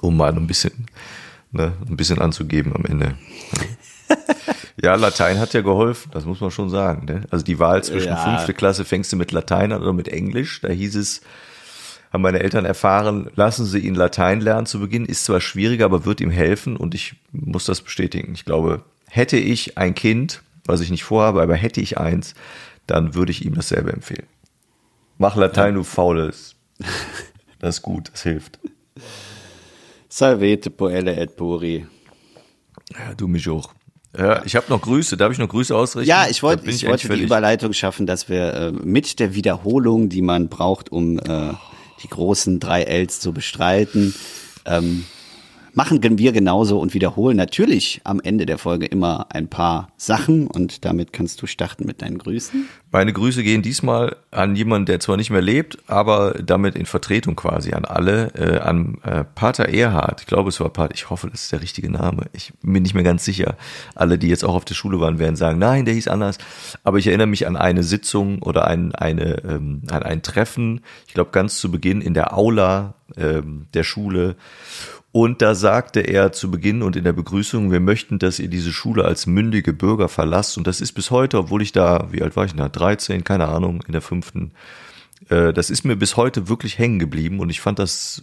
Um 0.00 0.16
mal 0.16 0.34
ein 0.34 0.46
bisschen, 0.46 0.86
ne, 1.52 1.74
ein 1.88 1.96
bisschen 1.96 2.18
anzugeben 2.18 2.74
am 2.74 2.84
Ende. 2.84 3.14
Ja, 4.80 4.94
Latein 4.94 5.38
hat 5.38 5.52
ja 5.52 5.60
geholfen, 5.60 6.10
das 6.12 6.24
muss 6.24 6.40
man 6.40 6.50
schon 6.50 6.70
sagen. 6.70 7.04
Ne? 7.04 7.22
Also 7.30 7.44
die 7.44 7.58
Wahl 7.58 7.84
zwischen 7.84 8.08
ja. 8.08 8.16
fünfte 8.16 8.54
Klasse 8.54 8.84
fängst 8.84 9.12
du 9.12 9.16
mit 9.16 9.32
Latein 9.32 9.72
an 9.72 9.82
oder 9.82 9.92
mit 9.92 10.08
Englisch. 10.08 10.60
Da 10.60 10.68
hieß 10.68 10.96
es, 10.96 11.20
haben 12.12 12.22
meine 12.22 12.40
Eltern 12.40 12.64
erfahren, 12.64 13.30
lassen 13.34 13.66
Sie 13.66 13.80
ihn 13.80 13.94
Latein 13.94 14.40
lernen 14.40 14.66
zu 14.66 14.80
Beginn. 14.80 15.04
Ist 15.04 15.24
zwar 15.24 15.40
schwieriger, 15.40 15.84
aber 15.84 16.04
wird 16.04 16.20
ihm 16.20 16.30
helfen 16.30 16.76
und 16.76 16.94
ich 16.94 17.16
muss 17.32 17.66
das 17.66 17.82
bestätigen. 17.82 18.32
Ich 18.34 18.44
glaube, 18.44 18.82
hätte 19.08 19.36
ich 19.36 19.76
ein 19.76 19.94
Kind, 19.94 20.42
was 20.64 20.80
ich 20.80 20.90
nicht 20.90 21.04
vorhabe, 21.04 21.42
aber 21.42 21.54
hätte 21.54 21.80
ich 21.80 21.98
eins, 21.98 22.34
dann 22.86 23.14
würde 23.14 23.32
ich 23.32 23.44
ihm 23.44 23.54
dasselbe 23.54 23.92
empfehlen. 23.92 24.26
Mach 25.18 25.36
Latein, 25.36 25.74
du 25.74 25.84
Faules. 25.84 26.56
Das 27.58 27.76
ist 27.76 27.82
gut, 27.82 28.10
das 28.12 28.22
hilft. 28.22 28.58
Salvete 30.08 30.68
poelle 30.68 31.16
et 31.16 31.36
puri. 31.36 31.86
Ja, 32.90 33.14
du 33.14 33.28
mich 33.28 33.48
auch. 33.48 33.72
Ja, 34.16 34.42
ich 34.44 34.56
habe 34.56 34.66
noch 34.68 34.82
Grüße. 34.82 35.16
Darf 35.16 35.32
ich 35.32 35.38
noch 35.38 35.48
Grüße 35.48 35.74
ausrichten? 35.74 36.08
Ja, 36.08 36.26
ich 36.28 36.42
wollte 36.42 36.68
ich, 36.68 36.82
ich 36.82 36.88
wollte 36.88 37.08
die 37.08 37.22
Überleitung 37.22 37.72
schaffen, 37.72 38.06
dass 38.06 38.28
wir 38.28 38.54
äh, 38.54 38.72
mit 38.72 39.18
der 39.18 39.34
Wiederholung, 39.34 40.08
die 40.08 40.22
man 40.22 40.48
braucht, 40.48 40.92
um 40.92 41.18
äh, 41.18 41.52
die 42.02 42.08
großen 42.08 42.60
drei 42.60 42.82
Ls 42.82 43.20
zu 43.20 43.32
bestreiten, 43.32 44.14
ähm, 44.66 45.04
machen 45.74 46.02
wir 46.02 46.32
genauso 46.32 46.78
und 46.78 46.94
wiederholen 46.94 47.36
natürlich 47.36 48.00
am 48.04 48.20
Ende 48.20 48.46
der 48.46 48.58
Folge 48.58 48.86
immer 48.86 49.26
ein 49.30 49.48
paar 49.48 49.88
Sachen 49.96 50.46
und 50.46 50.84
damit 50.84 51.12
kannst 51.12 51.40
du 51.42 51.46
starten 51.46 51.86
mit 51.86 52.02
deinen 52.02 52.18
Grüßen. 52.18 52.68
Meine 52.90 53.12
Grüße 53.12 53.42
gehen 53.42 53.62
diesmal 53.62 54.16
an 54.30 54.54
jemanden, 54.54 54.86
der 54.86 55.00
zwar 55.00 55.16
nicht 55.16 55.30
mehr 55.30 55.40
lebt, 55.40 55.78
aber 55.86 56.34
damit 56.44 56.76
in 56.76 56.84
Vertretung 56.84 57.36
quasi 57.36 57.72
an 57.72 57.84
alle, 57.84 58.34
äh, 58.34 58.58
an 58.58 58.98
äh, 59.02 59.24
Pater 59.24 59.68
Erhard. 59.68 60.20
Ich 60.20 60.26
glaube, 60.26 60.50
es 60.50 60.60
war 60.60 60.68
Pater, 60.68 60.94
ich 60.94 61.08
hoffe, 61.08 61.30
das 61.30 61.44
ist 61.44 61.52
der 61.52 61.62
richtige 61.62 61.90
Name. 61.90 62.26
Ich 62.32 62.52
bin 62.62 62.82
nicht 62.82 62.94
mehr 62.94 63.02
ganz 63.02 63.24
sicher. 63.24 63.56
Alle, 63.94 64.18
die 64.18 64.28
jetzt 64.28 64.44
auch 64.44 64.54
auf 64.54 64.66
der 64.66 64.74
Schule 64.74 65.00
waren, 65.00 65.18
werden 65.18 65.36
sagen, 65.36 65.58
nein, 65.58 65.86
der 65.86 65.94
hieß 65.94 66.08
anders. 66.08 66.36
Aber 66.84 66.98
ich 66.98 67.06
erinnere 67.06 67.28
mich 67.28 67.46
an 67.46 67.56
eine 67.56 67.82
Sitzung 67.82 68.42
oder 68.42 68.66
ein, 68.66 68.94
eine, 68.94 69.42
ähm, 69.44 69.82
an 69.90 70.02
ein 70.02 70.22
Treffen, 70.22 70.82
ich 71.06 71.14
glaube 71.14 71.30
ganz 71.30 71.58
zu 71.58 71.70
Beginn 71.70 72.02
in 72.02 72.14
der 72.14 72.36
Aula 72.36 72.94
ähm, 73.16 73.66
der 73.74 73.84
Schule 73.84 74.36
und 75.12 75.42
da 75.42 75.54
sagte 75.54 76.00
er 76.00 76.32
zu 76.32 76.50
Beginn 76.50 76.82
und 76.82 76.96
in 76.96 77.04
der 77.04 77.12
Begrüßung, 77.12 77.70
wir 77.70 77.80
möchten, 77.80 78.18
dass 78.18 78.38
ihr 78.38 78.48
diese 78.48 78.72
Schule 78.72 79.04
als 79.04 79.26
mündige 79.26 79.74
Bürger 79.74 80.08
verlasst. 80.08 80.56
Und 80.56 80.66
das 80.66 80.80
ist 80.80 80.92
bis 80.92 81.10
heute, 81.10 81.38
obwohl 81.38 81.60
ich 81.60 81.72
da, 81.72 82.08
wie 82.10 82.22
alt 82.22 82.34
war 82.34 82.46
ich 82.46 82.54
da, 82.54 82.70
13, 82.70 83.22
keine 83.22 83.48
Ahnung, 83.48 83.84
in 83.86 83.92
der 83.92 84.00
fünften, 84.00 84.52
äh, 85.28 85.52
das 85.52 85.68
ist 85.68 85.84
mir 85.84 85.96
bis 85.96 86.16
heute 86.16 86.48
wirklich 86.48 86.78
hängen 86.78 86.98
geblieben. 86.98 87.40
Und 87.40 87.50
ich 87.50 87.60
fand 87.60 87.78
das 87.78 88.22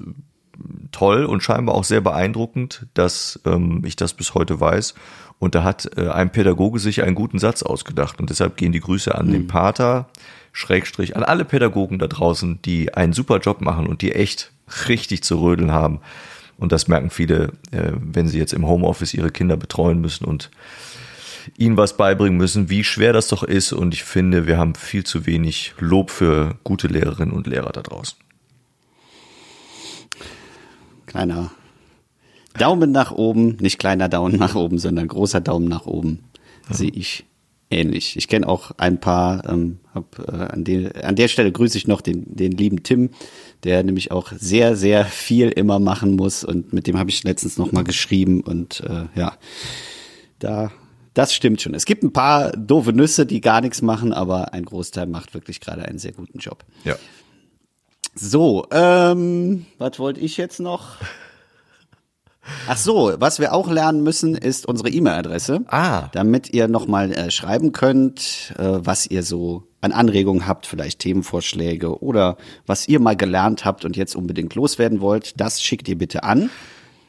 toll 0.92 1.26
und 1.26 1.44
scheinbar 1.44 1.76
auch 1.76 1.84
sehr 1.84 2.02
beeindruckend, 2.02 2.88
dass 2.96 3.40
ähm, 3.46 3.84
ich 3.86 3.96
das 3.96 4.16
bis 4.16 4.34
heute 4.34 4.60
weiß. 4.60 4.96
Und 5.38 5.54
da 5.54 5.64
hat 5.64 5.96
äh, 5.96 6.10
ein 6.10 6.32
Pädagoge 6.32 6.80
sich 6.80 7.04
einen 7.04 7.16
guten 7.16 7.38
Satz 7.38 7.62
ausgedacht. 7.62 8.20
Und 8.20 8.32
deshalb 8.32 8.58
gehen 8.58 8.72
die 8.72 8.80
Grüße 8.80 9.14
an 9.14 9.28
mhm. 9.28 9.32
den 9.34 9.48
Pater, 9.48 10.10
Schrägstrich, 10.54 11.16
an 11.16 11.24
alle 11.24 11.46
Pädagogen 11.46 12.00
da 12.00 12.08
draußen, 12.08 12.64
die 12.64 12.96
einen 12.96 13.14
super 13.14 13.38
Job 13.38 13.62
machen 13.62 13.86
und 13.86 14.02
die 14.02 14.14
echt 14.14 14.52
richtig 14.88 15.24
zu 15.24 15.40
rödeln 15.40 15.72
haben. 15.72 16.02
Und 16.60 16.72
das 16.72 16.88
merken 16.88 17.10
viele, 17.10 17.54
äh, 17.72 17.94
wenn 17.96 18.28
sie 18.28 18.38
jetzt 18.38 18.54
im 18.54 18.68
Homeoffice 18.68 19.14
ihre 19.14 19.32
Kinder 19.32 19.58
betreuen 19.58 20.02
müssen 20.02 20.26
und 20.26 20.52
ihnen 21.58 21.78
was 21.78 21.98
beibringen 21.98 22.38
müssen, 22.38 22.70
wie 22.70 22.84
schwer 22.84 23.14
das 23.14 23.30
doch 23.30 23.44
ist. 23.44 23.72
Und 23.72 23.94
ich 23.94 24.04
finde, 24.04 24.46
wir 24.46 24.58
haben 24.58 24.76
viel 24.76 25.04
zu 25.04 25.26
wenig 25.26 25.74
Lob 25.80 26.12
für 26.12 26.58
gute 26.64 26.88
Lehrerinnen 26.88 27.34
und 27.34 27.48
Lehrer 27.48 27.72
da 27.72 27.82
draußen. 27.82 28.18
Kleiner 31.06 31.52
Daumen 32.58 32.92
nach 32.92 33.12
oben, 33.12 33.58
nicht 33.62 33.80
kleiner 33.80 34.10
Daumen 34.10 34.38
nach 34.38 34.56
oben, 34.56 34.80
sondern 34.80 35.08
großer 35.08 35.40
Daumen 35.40 35.68
nach 35.68 35.86
oben, 35.86 36.20
ja. 36.70 36.76
sehe 36.76 36.92
ich 36.92 37.26
ähnlich. 37.70 38.18
Ich 38.18 38.28
kenne 38.28 38.48
auch 38.48 38.72
ein 38.78 39.00
paar, 39.00 39.48
ähm, 39.48 39.80
hab, 39.94 40.20
äh, 40.20 40.32
an, 40.32 40.64
den, 40.64 40.92
an 40.96 41.16
der 41.16 41.28
Stelle 41.28 41.52
grüße 41.52 41.78
ich 41.78 41.88
noch 41.88 42.02
den, 42.02 42.36
den 42.36 42.52
lieben 42.52 42.84
Tim, 42.84 43.10
der 43.64 43.84
nämlich 43.84 44.12
auch 44.12 44.32
sehr, 44.32 44.76
sehr 44.76 45.06
viel 45.06 45.50
immer 45.50 45.80
machen 45.80 46.16
muss 46.16 46.44
und 46.44 46.74
mit 46.74 46.88
dem 46.88 46.98
habe 46.98 47.10
ich 47.10 47.24
letztens 47.24 47.58
noch 47.58 47.72
mal 47.72 47.84
geschrieben 47.84 48.42
und 48.42 48.82
äh, 48.82 49.06
ja, 49.16 49.38
da, 50.40 50.72
das 51.14 51.34
stimmt 51.34 51.62
schon. 51.62 51.74
Es 51.74 51.86
gibt 51.86 52.04
ein 52.04 52.14
paar 52.14 52.52
doofe 52.52 52.94
Nüsse, 52.94 53.26
die 53.26 53.42
gar 53.42 53.62
nichts 53.62 53.82
machen, 53.82 54.14
aber 54.14 54.54
ein 54.54 54.66
Großteil 54.66 55.06
macht 55.06 55.34
wirklich 55.34 55.60
gerade 55.60 55.84
einen 55.84 56.00
sehr 56.00 56.14
guten 56.14 56.40
Job. 56.40 56.64
Ja. 56.84 56.96
So, 58.16 58.66
ähm, 58.72 59.66
was 59.78 60.00
wollte 60.00 60.20
ich 60.20 60.38
jetzt 60.38 60.60
noch? 60.60 60.98
Ach 62.68 62.78
so, 62.78 63.14
was 63.20 63.40
wir 63.40 63.54
auch 63.54 63.70
lernen 63.70 64.04
müssen, 64.04 64.36
ist 64.36 64.66
unsere 64.66 64.90
E-Mail-Adresse. 64.90 65.62
Ah. 65.68 66.10
Damit 66.14 66.54
ihr 66.54 66.68
nochmal 66.68 67.12
äh, 67.12 67.32
schreiben 67.32 67.72
könnt, 67.72 68.54
äh, 68.58 68.80
was 68.80 69.08
ihr 69.08 69.24
so 69.24 69.64
an 69.82 69.92
Anregungen 69.92 70.48
habt, 70.48 70.66
vielleicht 70.66 71.00
Themenvorschläge 71.00 72.02
oder 72.02 72.38
was 72.66 72.88
ihr 72.88 73.00
mal 73.00 73.16
gelernt 73.16 73.66
habt 73.66 73.86
und 73.86 73.96
jetzt 73.98 74.16
unbedingt 74.16 74.56
loswerden 74.56 75.02
wollt. 75.02 75.40
Das 75.40 75.62
schickt 75.62 75.88
ihr 75.88 75.98
bitte 75.98 76.24
an. 76.24 76.50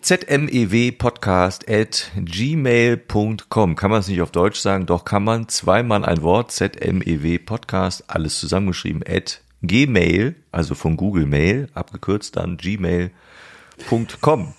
zmewpodcast 0.03 1.69
at 1.69 2.11
gmail.com. 2.17 3.77
Kann 3.77 3.91
man 3.91 4.01
es 4.01 4.09
nicht 4.09 4.23
auf 4.23 4.31
Deutsch 4.31 4.61
sagen? 4.61 4.87
Doch 4.87 5.05
kann 5.05 5.25
man. 5.25 5.49
Zweimal 5.49 6.05
ein 6.05 6.23
Wort. 6.23 6.53
zmewpodcast, 6.53 8.05
alles 8.09 8.39
zusammengeschrieben. 8.39 9.03
At 9.07 9.41
gmail, 9.63 10.37
also 10.53 10.75
von 10.75 10.97
Google 10.97 11.27
Mail, 11.27 11.69
abgekürzt 11.75 12.37
dann 12.37 12.57
gmail.com. 12.57 14.55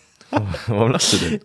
Warum 0.68 0.92
lachst 0.92 1.14
du 1.14 1.18
denn? 1.18 1.40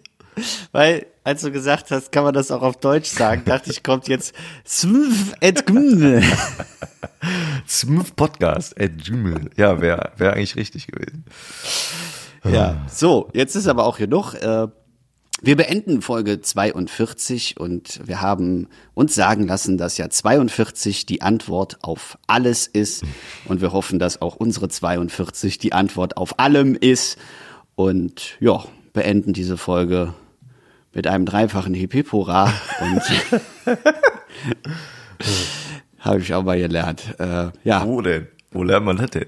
Weil, 0.73 1.07
als 1.25 1.41
du 1.43 1.51
gesagt 1.51 1.91
hast, 1.91 2.13
kann 2.13 2.25
man 2.25 2.35
das 2.35 2.51
auch 2.51 2.63
auf 2.63 2.77
Deutsch 2.79 3.09
sagen, 3.09 3.43
dachte 3.47 3.71
ich, 3.71 3.83
kommt 3.83 4.07
jetzt 4.07 4.35
Smith 7.67 8.11
Podcast 8.15 8.79
at 8.81 8.99
Gmail. 9.05 9.51
Ja, 9.57 9.81
wäre 9.81 10.13
wär 10.17 10.35
eigentlich 10.35 10.57
richtig 10.57 10.87
gewesen. 10.89 11.25
Ja, 12.45 12.85
so, 12.89 13.29
jetzt 13.33 13.57
ist 13.57 13.67
aber 13.67 13.85
auch 13.85 13.99
genug. 13.99 14.35
Äh, 14.35 14.69
Wir 15.43 15.57
beenden 15.57 16.01
Folge 16.01 16.41
42 16.41 17.59
und 17.59 18.01
wir 18.07 18.21
haben 18.21 18.69
uns 18.95 19.15
sagen 19.15 19.47
lassen, 19.49 19.77
dass 19.79 19.99
ja 19.99 20.09
42 20.09 21.07
die 21.07 21.23
Antwort 21.23 21.79
auf 21.83 22.19
alles 22.27 22.67
ist 22.67 23.05
und 23.47 23.61
wir 23.61 23.73
hoffen, 23.73 23.99
dass 23.99 24.23
auch 24.23 24.37
unsere 24.37 24.69
42 24.69 25.59
die 25.59 25.73
Antwort 25.73 26.17
auf 26.17 26.39
allem 26.39 26.75
ist 26.75 27.19
und 27.77 28.37
ja, 28.41 28.65
beenden 28.93 29.33
diese 29.33 29.57
Folge 29.57 30.15
mit 30.93 31.07
einem 31.07 31.27
dreifachen 31.27 31.75
Hippipura 31.75 32.53
und 32.81 33.03
habe 36.01 36.19
ich 36.19 36.35
auch 36.35 36.43
mal 36.43 36.59
gelernt. 36.59 37.15
Äh, 37.19 37.51
ja, 37.63 37.87
Wo 37.87 38.01
denn? 38.01 38.27
Wo 38.51 38.63
lernt 38.63 38.87
man 38.87 38.97
das 38.97 39.11
denn? 39.11 39.27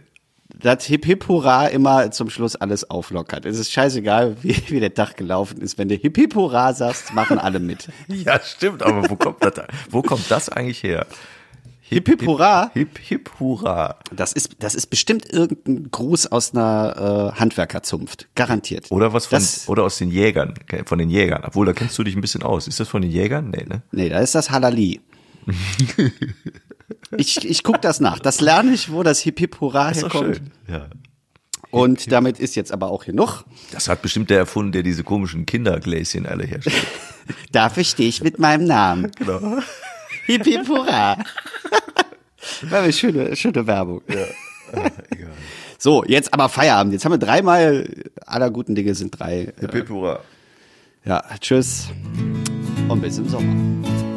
dass 0.60 0.84
Hip 0.84 1.04
Hip 1.04 1.28
Hurra 1.28 1.66
immer 1.68 2.10
zum 2.10 2.30
Schluss 2.30 2.56
alles 2.56 2.88
auflockert. 2.90 3.44
Es 3.44 3.58
ist 3.58 3.72
scheißegal, 3.72 4.36
wie, 4.42 4.56
wie 4.68 4.80
der 4.80 4.92
Tag 4.94 5.16
gelaufen 5.16 5.60
ist. 5.60 5.78
Wenn 5.78 5.88
du 5.88 5.94
Hip 5.94 6.16
Hip 6.16 6.34
Hurra 6.34 6.72
sagst, 6.72 7.14
machen 7.14 7.38
alle 7.38 7.60
mit. 7.60 7.88
Ja, 8.08 8.40
stimmt, 8.40 8.82
aber 8.82 9.08
wo 9.08 9.16
kommt 9.16 9.44
das, 9.44 9.52
wo 9.90 10.02
kommt 10.02 10.30
das 10.30 10.48
eigentlich 10.48 10.82
her? 10.82 11.06
Hip 11.90 12.06
Hip 12.08 12.26
Hurra, 12.26 12.70
Hip, 12.74 12.98
hip, 12.98 13.30
hurra. 13.40 13.96
das 14.14 14.34
ist, 14.34 14.56
das 14.58 14.74
ist 14.74 14.88
bestimmt 14.88 15.32
irgendein 15.32 15.90
Gruß 15.90 16.26
aus 16.26 16.54
einer 16.54 17.32
äh, 17.34 17.40
Handwerkerzunft. 17.40 18.28
Garantiert. 18.34 18.90
Oder 18.90 19.14
was 19.14 19.26
von, 19.26 19.38
Das, 19.38 19.68
oder 19.68 19.84
aus 19.84 19.96
den 19.96 20.10
Jägern, 20.10 20.54
von 20.84 20.98
den 20.98 21.08
Jägern. 21.08 21.44
Obwohl, 21.46 21.64
da 21.64 21.72
kennst 21.72 21.96
du 21.98 22.04
dich 22.04 22.14
ein 22.14 22.20
bisschen 22.20 22.42
aus. 22.42 22.68
Ist 22.68 22.78
das 22.78 22.88
von 22.88 23.00
den 23.00 23.10
Jägern? 23.10 23.50
Nee, 23.50 23.64
ne? 23.64 23.82
nee, 23.90 24.08
da 24.10 24.18
ist 24.18 24.34
das 24.34 24.50
Halali. 24.50 25.00
ich 27.16 27.44
ich 27.48 27.62
guck 27.62 27.80
das 27.80 28.00
nach. 28.00 28.18
Das 28.18 28.40
lerne 28.40 28.72
ich, 28.72 28.92
wo 28.92 29.02
das 29.02 29.20
Hip 29.20 29.38
Hip 29.38 29.60
Hurra 29.60 29.90
doch 29.92 30.02
herkommt. 30.02 30.36
schön. 30.36 30.50
Ja. 30.68 30.88
Und 31.70 32.10
damit 32.12 32.38
ist 32.38 32.54
jetzt 32.56 32.72
aber 32.72 32.90
auch 32.90 33.04
genug. 33.04 33.44
Das 33.72 33.88
hat 33.88 34.00
bestimmt 34.02 34.30
der 34.30 34.38
erfunden, 34.38 34.72
der 34.72 34.82
diese 34.82 35.04
komischen 35.04 35.44
Kindergläschen 35.46 36.26
alle 36.26 36.44
herstellt. 36.44 36.86
Dafür 37.52 37.84
stehe 37.84 38.08
ich 38.08 38.22
mit 38.22 38.38
meinem 38.38 38.64
Namen. 38.66 39.10
genau. 39.18 39.58
Hip 40.28 40.44
Hip 40.44 40.68
Hurra. 40.68 41.16
War 42.62 42.82
eine 42.82 42.92
schöne, 42.92 43.34
schöne 43.34 43.66
Werbung. 43.66 44.02
Egal. 44.08 45.30
So, 45.78 46.04
jetzt 46.04 46.34
aber 46.34 46.48
Feierabend. 46.48 46.92
Jetzt 46.92 47.04
haben 47.04 47.12
wir 47.12 47.18
dreimal, 47.18 47.88
aller 48.26 48.50
guten 48.50 48.74
Dinge 48.74 48.94
sind 48.94 49.18
drei. 49.18 49.52
Hip, 49.58 49.72
hip, 49.72 49.88
hurra. 49.88 50.20
Ja, 51.04 51.24
tschüss 51.40 51.88
und 52.88 53.00
bis 53.00 53.16
im 53.18 53.28
Sommer. 53.28 54.07